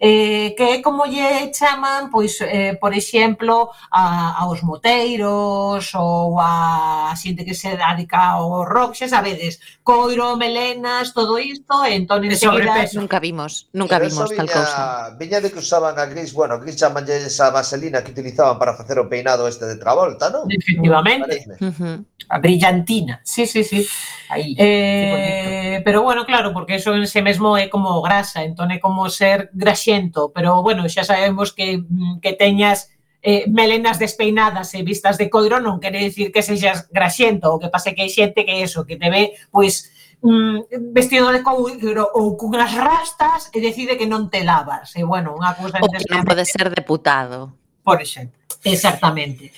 eh, 0.00 0.54
que 0.56 0.78
é 0.78 0.82
como 0.82 1.06
lle 1.06 1.52
chaman, 1.52 2.10
pois, 2.10 2.40
eh, 2.40 2.74
por 2.80 2.94
exemplo, 2.94 3.70
a, 3.90 4.42
aos 4.42 4.62
moteiros 4.62 5.94
ou 5.94 6.40
a, 6.40 7.12
a 7.12 7.16
xente 7.16 7.44
que 7.44 7.54
se 7.54 7.76
dedica 7.76 8.34
ao 8.34 8.64
rock, 8.64 8.98
xa 8.98 9.08
sabedes, 9.08 9.60
coiro, 9.84 10.36
melenas, 10.36 11.12
todo 11.12 11.38
isto, 11.38 11.84
e 11.84 11.94
entón 11.94 12.24
enseguida... 12.24 12.88
Nunca 12.94 13.20
vimos, 13.20 13.68
nunca 13.72 13.98
Pero 13.98 14.10
vimos 14.10 14.28
tal 14.32 14.48
cousa. 14.48 15.14
Viña 15.18 15.40
de 15.40 15.52
que 15.52 15.60
usaban 15.60 15.98
a 15.98 16.06
gris, 16.06 16.32
bueno, 16.32 16.58
gris 16.58 16.76
chaman 16.76 17.04
esa 17.08 17.50
vaselina 17.50 18.02
que 18.02 18.10
utilizaban 18.10 18.58
para 18.58 18.74
facer 18.74 18.98
o 18.98 19.08
peinado 19.08 19.46
este 19.46 19.66
de 19.66 19.76
Travolta, 19.76 20.30
non? 20.30 20.48
Efectivamente. 20.48 21.44
Uh 21.60 21.70
-huh. 21.70 21.96
A 22.28 22.38
brillantina. 22.40 23.20
Sí, 23.22 23.44
sí, 23.46 23.62
sí. 23.62 23.86
Aí, 24.30 24.56
eh, 24.56 25.82
pero 25.84 26.02
bueno, 26.02 26.24
claro, 26.24 26.52
porque 26.52 26.76
eso 26.76 26.94
en 26.94 27.06
sí 27.06 27.20
mesmo 27.20 27.58
é 27.58 27.68
como 27.68 28.00
grasa, 28.00 28.42
entón 28.42 28.72
é 28.72 28.80
como 28.80 29.12
ser 29.12 29.52
grasa 29.52 29.83
xento, 29.84 30.32
pero 30.32 30.64
bueno, 30.64 30.88
xa 30.88 31.04
sabemos 31.04 31.52
que, 31.52 31.84
mm, 31.84 32.24
que 32.24 32.32
teñas 32.32 32.88
eh, 33.24 33.44
melenas 33.48 33.98
despeinadas 33.98 34.72
e 34.76 34.84
vistas 34.84 35.16
de 35.16 35.32
coiro 35.32 35.56
non 35.60 35.80
quere 35.80 36.00
dicir 36.00 36.28
que 36.28 36.44
sexas 36.44 36.92
graxento, 36.92 37.52
o 37.52 37.60
que 37.60 37.72
pase 37.72 37.96
que 37.96 38.04
hai 38.04 38.12
xente 38.12 38.44
que 38.44 38.64
eso, 38.64 38.84
que 38.84 39.00
te 39.00 39.08
ve, 39.08 39.36
pois, 39.48 39.88
mm, 40.20 40.92
vestido 40.92 41.32
de 41.32 41.40
coiro 41.40 42.04
ou 42.16 42.36
cunhas 42.36 42.72
rastas 42.76 43.48
e 43.52 43.64
decide 43.64 43.96
que 43.96 44.04
non 44.04 44.28
te 44.28 44.44
lavas. 44.44 44.92
E 44.96 45.04
bueno, 45.04 45.32
unha 45.36 45.56
cousa... 45.56 45.80
O 45.80 45.88
que 45.88 46.04
non 46.08 46.24
pode 46.24 46.44
ser 46.44 46.68
deputado. 46.68 47.52
Por 47.80 48.00
exemplo, 48.00 48.40
exactamente. 48.64 49.52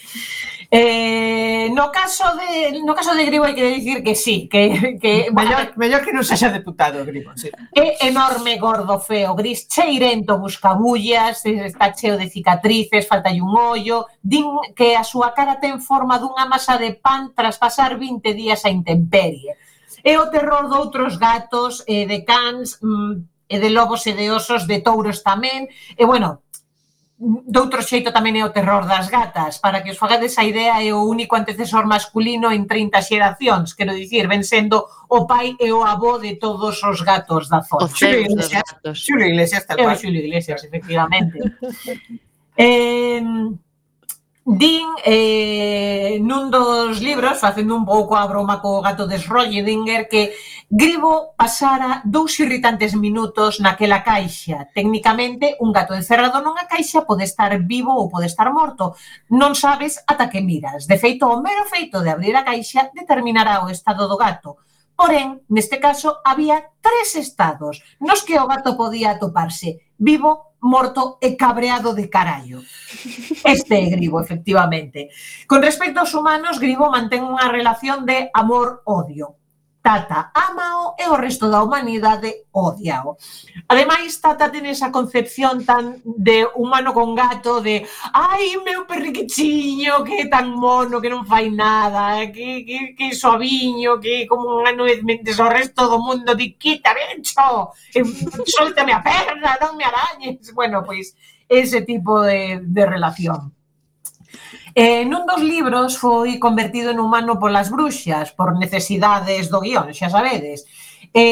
Eh, 0.71 1.71
no 1.71 1.93
caso 1.93 2.25
de 2.35 2.83
no 2.83 2.95
caso 2.95 3.15
de 3.15 3.25
Gribo 3.25 3.47
hai 3.47 3.55
que 3.55 3.63
dicir 3.79 4.03
que 4.03 4.19
sí, 4.19 4.51
que, 4.51 4.99
que 4.99 5.31
mellor, 5.37 5.79
mellor 5.79 6.03
que 6.03 6.11
non 6.11 6.27
sexa 6.27 6.51
deputado 6.51 7.07
Gribo, 7.07 7.31
sí. 7.39 7.55
É 7.71 8.11
enorme, 8.11 8.59
gordo, 8.59 8.99
feo, 8.99 9.39
gris, 9.39 9.71
cheirento, 9.71 10.43
buscabullas, 10.43 11.47
eh, 11.47 11.71
está 11.71 11.95
cheo 11.95 12.19
de 12.19 12.27
cicatrices, 12.27 13.07
falta 13.07 13.31
un 13.31 13.55
ollo, 13.55 14.11
din 14.19 14.47
que 14.75 14.99
a 14.99 15.07
súa 15.07 15.31
cara 15.31 15.63
ten 15.63 15.79
forma 15.79 16.19
dunha 16.19 16.51
masa 16.51 16.75
de 16.75 16.99
pan 16.99 17.31
tras 17.31 17.63
pasar 17.63 17.95
20 17.95 18.35
días 18.35 18.67
a 18.67 18.71
intemperie. 18.71 19.55
É 20.03 20.19
o 20.19 20.31
terror 20.31 20.67
de 20.67 20.79
outros 20.79 21.19
gatos, 21.19 21.87
e 21.87 22.07
de 22.07 22.27
cans, 22.27 22.79
mm, 22.83 23.37
e 23.49 23.57
de 23.59 23.71
lobos 23.71 24.07
e 24.07 24.13
de 24.15 24.31
osos, 24.31 24.67
de 24.67 24.83
touros 24.83 25.23
tamén, 25.23 25.71
e 25.95 26.03
bueno, 26.03 26.46
doutro 27.19 27.81
xeito 27.81 28.13
tamén 28.13 28.37
é 28.37 28.45
o 28.45 28.53
terror 28.53 28.85
das 28.85 29.09
gatas. 29.09 29.57
Para 29.57 29.81
que 29.81 29.89
os 29.89 29.99
fagades 29.99 30.37
a 30.37 30.45
idea 30.45 30.85
é 30.85 30.93
o 30.93 31.09
único 31.09 31.33
antecesor 31.33 31.89
masculino 31.89 32.53
en 32.53 32.69
30 32.69 33.01
xeracións, 33.01 33.73
quero 33.73 33.97
dicir, 33.97 34.29
ven 34.29 34.45
sendo 34.45 34.85
o 35.09 35.25
pai 35.25 35.57
e 35.57 35.73
o 35.73 35.81
avó 35.81 36.21
de 36.21 36.37
todos 36.37 36.77
os 36.85 37.01
gatos 37.01 37.49
da 37.49 37.65
zona. 37.65 37.89
Xulio 37.89 38.21
Iglesias, 38.21 38.69
Xulio 38.93 39.27
Iglesias, 39.33 39.65
tal 39.65 39.77
cual. 39.81 39.97
Xulio 39.97 40.21
Iglesias, 40.21 40.61
efectivamente. 40.65 41.41
eh, 42.57 43.25
Din 44.47 44.87
eh, 45.03 46.23
nun 46.23 46.55
dos 46.55 47.03
libros, 47.03 47.43
facendo 47.43 47.75
un 47.75 47.83
pouco 47.83 48.15
a 48.15 48.31
broma 48.31 48.63
co 48.63 48.79
gato 48.79 49.03
de 49.03 49.19
Schrödinger, 49.19 50.07
que 50.07 50.39
Gribo 50.71 51.35
pasara 51.35 51.99
dous 52.07 52.39
irritantes 52.39 52.95
minutos 52.95 53.59
naquela 53.59 54.07
caixa. 54.07 54.71
Técnicamente, 54.71 55.59
un 55.59 55.75
gato 55.75 55.99
encerrado 55.99 56.39
nunha 56.39 56.71
caixa 56.71 57.03
pode 57.03 57.27
estar 57.27 57.59
vivo 57.59 57.91
ou 57.91 58.07
pode 58.07 58.31
estar 58.31 58.47
morto. 58.55 58.95
Non 59.35 59.59
sabes 59.59 59.99
ata 60.07 60.31
que 60.31 60.39
miras. 60.39 60.87
De 60.87 60.95
feito, 60.95 61.27
o 61.27 61.43
mero 61.43 61.67
feito 61.67 61.99
de 61.99 62.15
abrir 62.15 62.39
a 62.39 62.47
caixa 62.47 62.87
determinará 62.95 63.67
o 63.67 63.71
estado 63.75 64.07
do 64.07 64.15
gato. 64.15 64.63
Porén, 64.95 65.43
neste 65.51 65.83
caso, 65.83 66.23
había 66.23 66.71
tres 66.79 67.19
estados 67.19 67.83
nos 67.99 68.23
que 68.23 68.39
o 68.39 68.47
gato 68.47 68.79
podía 68.79 69.19
atoparse 69.19 69.86
vivo, 69.99 70.57
morto 70.61 71.19
e 71.21 71.37
cabreado 71.37 71.95
de 71.95 72.09
carallo. 72.09 72.61
Este 73.45 73.75
é 73.79 73.91
Gribo, 73.91 74.21
efectivamente. 74.21 75.11
Con 75.47 75.63
respecto 75.63 76.01
aos 76.01 76.15
humanos, 76.15 76.59
Gribo 76.59 76.91
mantén 76.91 77.23
unha 77.23 77.47
relación 77.49 78.05
de 78.05 78.29
amor-odio. 78.35 79.46
Tata 79.87 80.33
amao 80.35 80.97
e 80.99 81.07
o 81.07 81.15
resto 81.15 81.47
da 81.49 81.63
humanidade 81.63 82.51
odiao. 82.51 83.17
Ademais, 83.69 84.19
Tata 84.19 84.51
ten 84.51 84.67
esa 84.67 84.91
concepción 84.91 85.63
tan 85.63 86.03
de 86.03 86.43
humano 86.59 86.91
con 86.91 87.15
gato 87.15 87.63
de 87.63 87.87
ai, 88.11 88.59
meu 88.67 88.83
perriquichiño, 88.83 90.03
que 90.03 90.27
tan 90.27 90.51
mono, 90.51 90.99
que 90.99 91.07
non 91.07 91.23
fai 91.23 91.55
nada, 91.55 92.19
que, 92.35 92.67
que, 92.67 92.99
que 92.99 93.15
suaviño, 93.15 94.03
que 94.03 94.27
como 94.27 94.59
un 94.59 94.67
ano 94.67 94.91
mentes 95.07 95.39
o 95.39 95.47
resto 95.47 95.87
do 95.87 96.03
mundo 96.03 96.35
di, 96.35 96.59
quita, 96.59 96.91
bencho, 96.91 97.71
soltame 98.43 98.91
a 98.91 98.99
perna, 98.99 99.55
non 99.63 99.79
me 99.79 99.87
arañes. 99.87 100.51
Bueno, 100.51 100.83
pois, 100.83 101.15
ese 101.47 101.87
tipo 101.87 102.27
de, 102.27 102.59
de 102.59 102.83
relación. 102.87 103.56
Eh, 104.77 105.09
nun 105.09 105.25
dos 105.25 105.41
libros 105.41 105.97
foi 105.97 106.37
convertido 106.37 106.93
en 106.93 107.01
humano 107.01 107.41
polas 107.41 107.73
bruxas, 107.73 108.37
por 108.37 108.53
necesidades 108.61 109.49
do 109.49 109.65
guión, 109.65 109.89
xa 109.97 110.13
sabedes. 110.13 110.69
Eh, 111.17 111.17
e, 111.17 111.25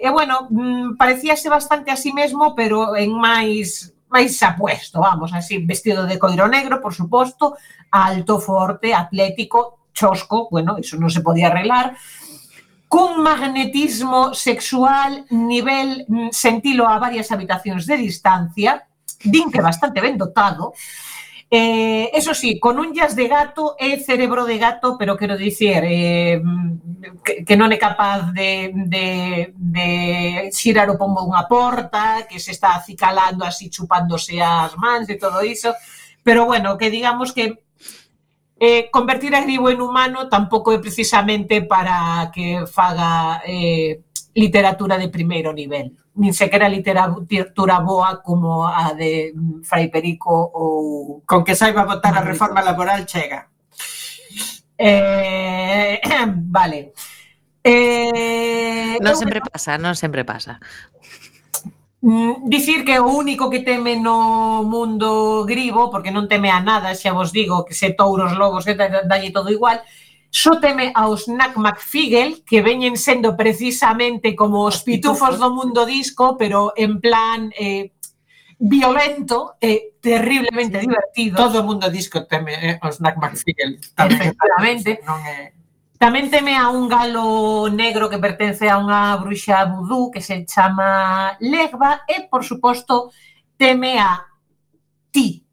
eh, 0.00 0.08
eh, 0.08 0.08
bueno, 0.08 0.48
mm, 0.48 0.96
parecíase 0.96 1.52
bastante 1.52 1.92
a 1.92 2.00
sí 2.00 2.16
mesmo, 2.16 2.56
pero 2.56 2.96
en 2.96 3.12
máis 3.12 3.92
máis 4.08 4.40
apuesto, 4.40 5.04
vamos, 5.04 5.36
así, 5.36 5.60
vestido 5.60 6.08
de 6.08 6.16
coiro 6.16 6.48
negro, 6.48 6.80
por 6.80 6.96
suposto, 6.96 7.60
alto, 7.92 8.40
forte, 8.40 8.96
atlético, 8.96 9.90
chosco, 9.92 10.48
bueno, 10.48 10.80
iso 10.80 10.96
non 10.96 11.12
se 11.12 11.20
podía 11.20 11.52
arreglar, 11.52 11.92
cun 12.88 13.20
magnetismo 13.20 14.32
sexual 14.32 15.28
nivel 15.28 16.08
mm, 16.08 16.32
sentilo 16.32 16.88
a 16.88 16.96
varias 16.96 17.28
habitacións 17.28 17.84
de 17.84 18.00
distancia, 18.00 18.88
din 19.20 19.52
que 19.52 19.60
bastante 19.60 20.00
ben 20.00 20.16
dotado, 20.16 20.72
Eh, 21.50 22.10
eso 22.14 22.34
sí, 22.34 22.58
con 22.58 22.78
unllas 22.80 23.14
de 23.14 23.28
gato 23.28 23.76
e 23.78 24.00
cerebro 24.00 24.44
de 24.44 24.58
gato, 24.58 24.96
pero 24.98 25.16
quero 25.16 25.36
dicir 25.36 25.82
eh, 25.84 26.42
que, 27.22 27.44
que 27.44 27.56
non 27.56 27.70
é 27.70 27.78
capaz 27.78 28.32
de, 28.32 28.72
de, 28.74 29.52
de 29.54 29.88
xirar 30.50 30.88
o 30.90 30.98
pombo 30.98 31.22
unha 31.22 31.44
porta, 31.46 32.24
que 32.26 32.40
se 32.40 32.50
está 32.56 32.74
acicalando 32.74 33.44
así 33.44 33.68
chupándose 33.68 34.40
as 34.40 34.74
mans 34.80 35.06
e 35.12 35.20
todo 35.20 35.44
iso, 35.44 35.76
pero 36.24 36.48
bueno, 36.48 36.74
que 36.80 36.90
digamos 36.90 37.30
que 37.30 37.64
eh, 38.58 38.88
convertir 38.90 39.34
a 39.34 39.44
Gribo 39.44 39.68
en 39.68 39.80
humano 39.84 40.28
tampouco 40.28 40.72
é 40.72 40.80
precisamente 40.80 41.62
para 41.62 42.32
que 42.32 42.64
faga 42.66 43.44
eh, 43.44 44.00
literatura 44.34 44.96
de 44.96 45.12
primeiro 45.12 45.52
nivel 45.52 45.92
nin 46.14 46.32
sequera 46.32 46.70
literatura 46.70 47.82
boa 47.82 48.22
como 48.22 48.66
a 48.66 48.94
de 48.94 49.34
mm, 49.34 49.62
Fray 49.66 49.90
Perico 49.90 50.30
ou... 50.30 51.22
Con 51.26 51.42
que 51.42 51.58
saiba 51.58 51.84
votar 51.84 52.14
a 52.14 52.22
reforma 52.22 52.62
laboral 52.62 53.06
chega. 53.06 53.50
Eh, 54.78 55.98
vale. 56.50 56.94
Eh, 57.64 58.98
non 59.00 59.16
sempre 59.16 59.40
pasa, 59.40 59.80
non 59.80 59.96
sempre 59.96 60.22
pasa. 60.22 60.60
Mm, 62.04 62.52
dicir 62.52 62.84
que 62.84 63.00
o 63.00 63.08
único 63.08 63.48
que 63.48 63.64
teme 63.64 63.96
no 63.96 64.60
mundo 64.60 65.48
gribo, 65.48 65.88
porque 65.88 66.12
non 66.12 66.28
teme 66.28 66.52
a 66.52 66.60
nada, 66.60 66.92
xa 66.92 67.16
vos 67.16 67.32
digo, 67.32 67.64
que 67.64 67.72
se 67.72 67.96
touros, 67.96 68.36
lobos, 68.36 68.68
que 68.68 68.76
dalle 68.76 69.32
todo 69.32 69.48
igual, 69.48 69.80
Xúteme 70.34 70.90
aos 70.98 71.30
Nack 71.30 71.54
McFigel, 71.54 72.42
que 72.42 72.58
veñen 72.58 72.98
sendo 72.98 73.38
precisamente 73.38 74.34
como 74.34 74.66
os 74.66 74.82
pitufos 74.82 75.38
do 75.38 75.54
mundo 75.54 75.86
disco, 75.86 76.34
pero 76.34 76.74
en 76.74 76.98
plan 76.98 77.54
eh, 77.54 77.94
violento 78.58 79.54
e 79.62 79.70
eh, 79.70 79.80
terriblemente 80.02 80.82
sí. 80.82 80.90
divertido. 80.90 81.38
Todo 81.38 81.62
o 81.62 81.66
mundo 81.70 81.86
disco 81.86 82.26
teme 82.26 82.50
eh, 82.58 82.82
os 82.82 82.98
Nack 82.98 83.14
McFigel. 83.14 83.78
Tamén, 83.94 84.34
Efectivamente. 84.34 84.98
Non 85.06 85.22
é... 85.22 85.54
Tamén 86.02 86.26
teme 86.26 86.58
a 86.58 86.66
un 86.66 86.90
galo 86.90 87.70
negro 87.70 88.10
que 88.10 88.18
pertence 88.18 88.66
a 88.66 88.82
unha 88.82 89.14
bruxa 89.22 89.62
vudú 89.70 90.10
que 90.10 90.18
se 90.18 90.42
chama 90.50 91.38
Legba 91.38 92.02
e, 92.10 92.26
por 92.26 92.42
suposto, 92.42 93.14
teme 93.54 94.02
a 94.02 94.18
ti, 95.14 95.43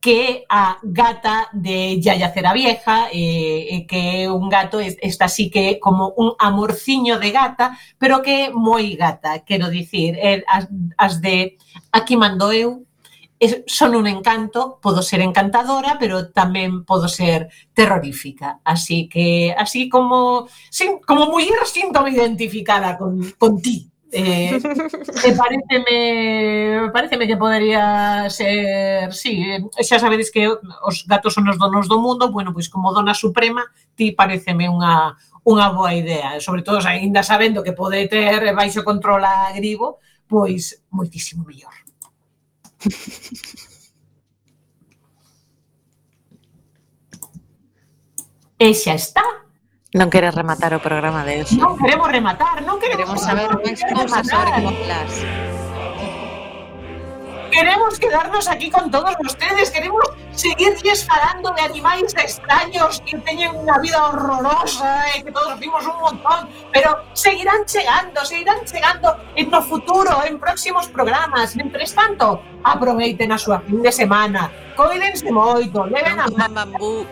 que 0.00 0.44
a 0.48 0.78
gata 0.82 1.48
de 1.52 2.00
Yaya 2.00 2.32
Cera 2.32 2.52
Vieja, 2.52 3.08
eh, 3.12 3.66
eh, 3.70 3.86
que 3.86 4.24
é 4.24 4.30
un 4.30 4.48
gato, 4.48 4.78
esta 4.80 5.28
sí 5.28 5.50
que 5.50 5.80
como 5.80 6.14
un 6.16 6.34
amorciño 6.38 7.18
de 7.18 7.30
gata, 7.32 7.76
pero 7.98 8.22
que 8.22 8.46
é 8.46 8.50
moi 8.50 8.94
gata, 8.94 9.42
quero 9.42 9.68
dicir, 9.68 10.14
eh, 10.18 10.44
as, 10.46 10.68
as 10.96 11.20
de 11.20 11.58
Aquí 11.92 12.16
mando 12.16 12.52
eu, 12.52 12.84
es, 13.40 13.62
son 13.66 13.94
un 13.94 14.06
encanto, 14.06 14.78
podo 14.82 15.02
ser 15.02 15.20
encantadora, 15.20 15.96
pero 15.98 16.30
tamén 16.30 16.84
podo 16.84 17.08
ser 17.08 17.48
terrorífica. 17.72 18.60
Así 18.64 19.08
que, 19.08 19.54
así 19.56 19.88
como, 19.88 20.48
sí, 20.70 20.98
como 21.06 21.30
muller 21.30 21.64
sinto-me 21.66 22.10
identificada 22.10 22.98
con, 22.98 23.34
con 23.38 23.62
ti. 23.62 23.87
Eh, 24.10 24.56
e 24.56 25.30
pareceme, 25.36 26.88
pareceme 26.92 27.26
que 27.28 27.36
podería 27.36 28.24
ser, 28.30 29.12
sí, 29.12 29.44
eh, 29.44 29.84
xa 29.84 30.00
sabedes 30.00 30.32
que 30.32 30.48
os 30.48 31.04
gatos 31.04 31.36
son 31.36 31.44
os 31.44 31.60
donos 31.60 31.92
do 31.92 32.00
mundo, 32.00 32.32
bueno, 32.32 32.56
pois 32.56 32.72
como 32.72 32.92
dona 32.96 33.12
suprema, 33.12 33.68
ti 33.92 34.16
pareceme 34.16 34.64
unha, 34.64 35.12
unha 35.44 35.68
boa 35.76 35.92
idea, 35.92 36.40
sobre 36.40 36.64
todo 36.64 36.80
aínda 36.80 37.20
sabendo 37.20 37.60
que 37.60 37.76
pode 37.76 38.08
ter 38.08 38.40
baixo 38.56 38.80
control 38.80 39.28
a 39.28 39.52
gribo, 39.52 40.00
pois 40.24 40.80
moitísimo 40.88 41.44
mellor. 41.44 41.76
e 48.58 48.72
xa 48.72 48.94
está. 48.96 49.47
Non 49.98 50.14
queres 50.14 50.30
rematar 50.30 50.70
o 50.70 50.78
programa 50.78 51.26
de 51.26 51.42
hoxe. 51.42 51.58
Non 51.58 51.74
queremos 51.74 52.06
rematar, 52.06 52.62
non 52.62 52.78
queremos, 52.78 53.18
queremos 53.18 53.20
saber 53.26 53.50
máis 53.50 53.82
cousas 53.82 54.24
sobre 54.30 54.50
Coplas. 54.62 55.12
Queremos 57.50 57.98
quedarnos 57.98 58.46
aquí 58.46 58.70
con 58.70 58.94
todos 58.94 59.18
vostedes, 59.18 59.74
queremos 59.74 60.06
seguirlles 60.30 61.02
falando 61.02 61.50
de 61.50 61.66
animais 61.66 62.14
extraños 62.14 63.02
que 63.02 63.18
teñen 63.26 63.50
unha 63.58 63.82
vida 63.82 63.98
horrorosa 63.98 65.02
e 65.18 65.26
que 65.26 65.34
todos 65.34 65.58
vimos 65.58 65.82
un 65.82 65.98
montón, 65.98 66.46
pero 66.70 67.02
seguirán 67.18 67.66
chegando, 67.66 68.22
seguirán 68.22 68.62
chegando 68.70 69.18
en 69.34 69.50
no 69.50 69.58
futuro, 69.66 70.22
en 70.22 70.38
próximos 70.38 70.86
programas. 70.86 71.58
Mentres 71.58 71.90
tanto, 71.90 72.38
aproveiten 72.62 73.34
a 73.34 73.38
súa 73.42 73.58
fin 73.66 73.82
de 73.82 73.90
semana, 73.90 74.46
coídense 74.78 75.26
moito, 75.26 75.90
leven 75.90 76.22
a... 76.22 76.30
Bambú. 76.30 77.02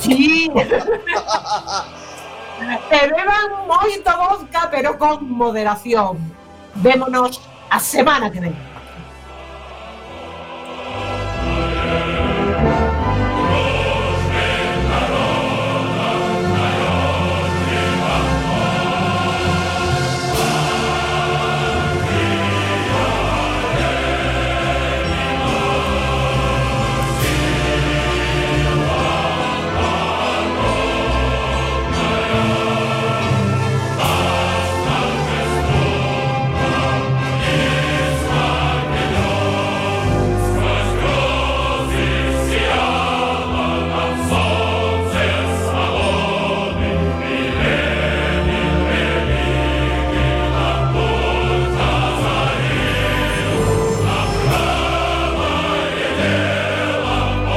Sí. 0.00 0.48
Que 2.88 3.06
beban 3.08 3.66
moito 3.66 4.10
vodka, 4.16 4.68
pero 4.70 4.96
con 4.98 5.28
moderación. 5.28 6.18
Vémonos 6.74 7.40
a 7.70 7.78
semana 7.78 8.30
que 8.30 8.40
vem. 8.40 8.73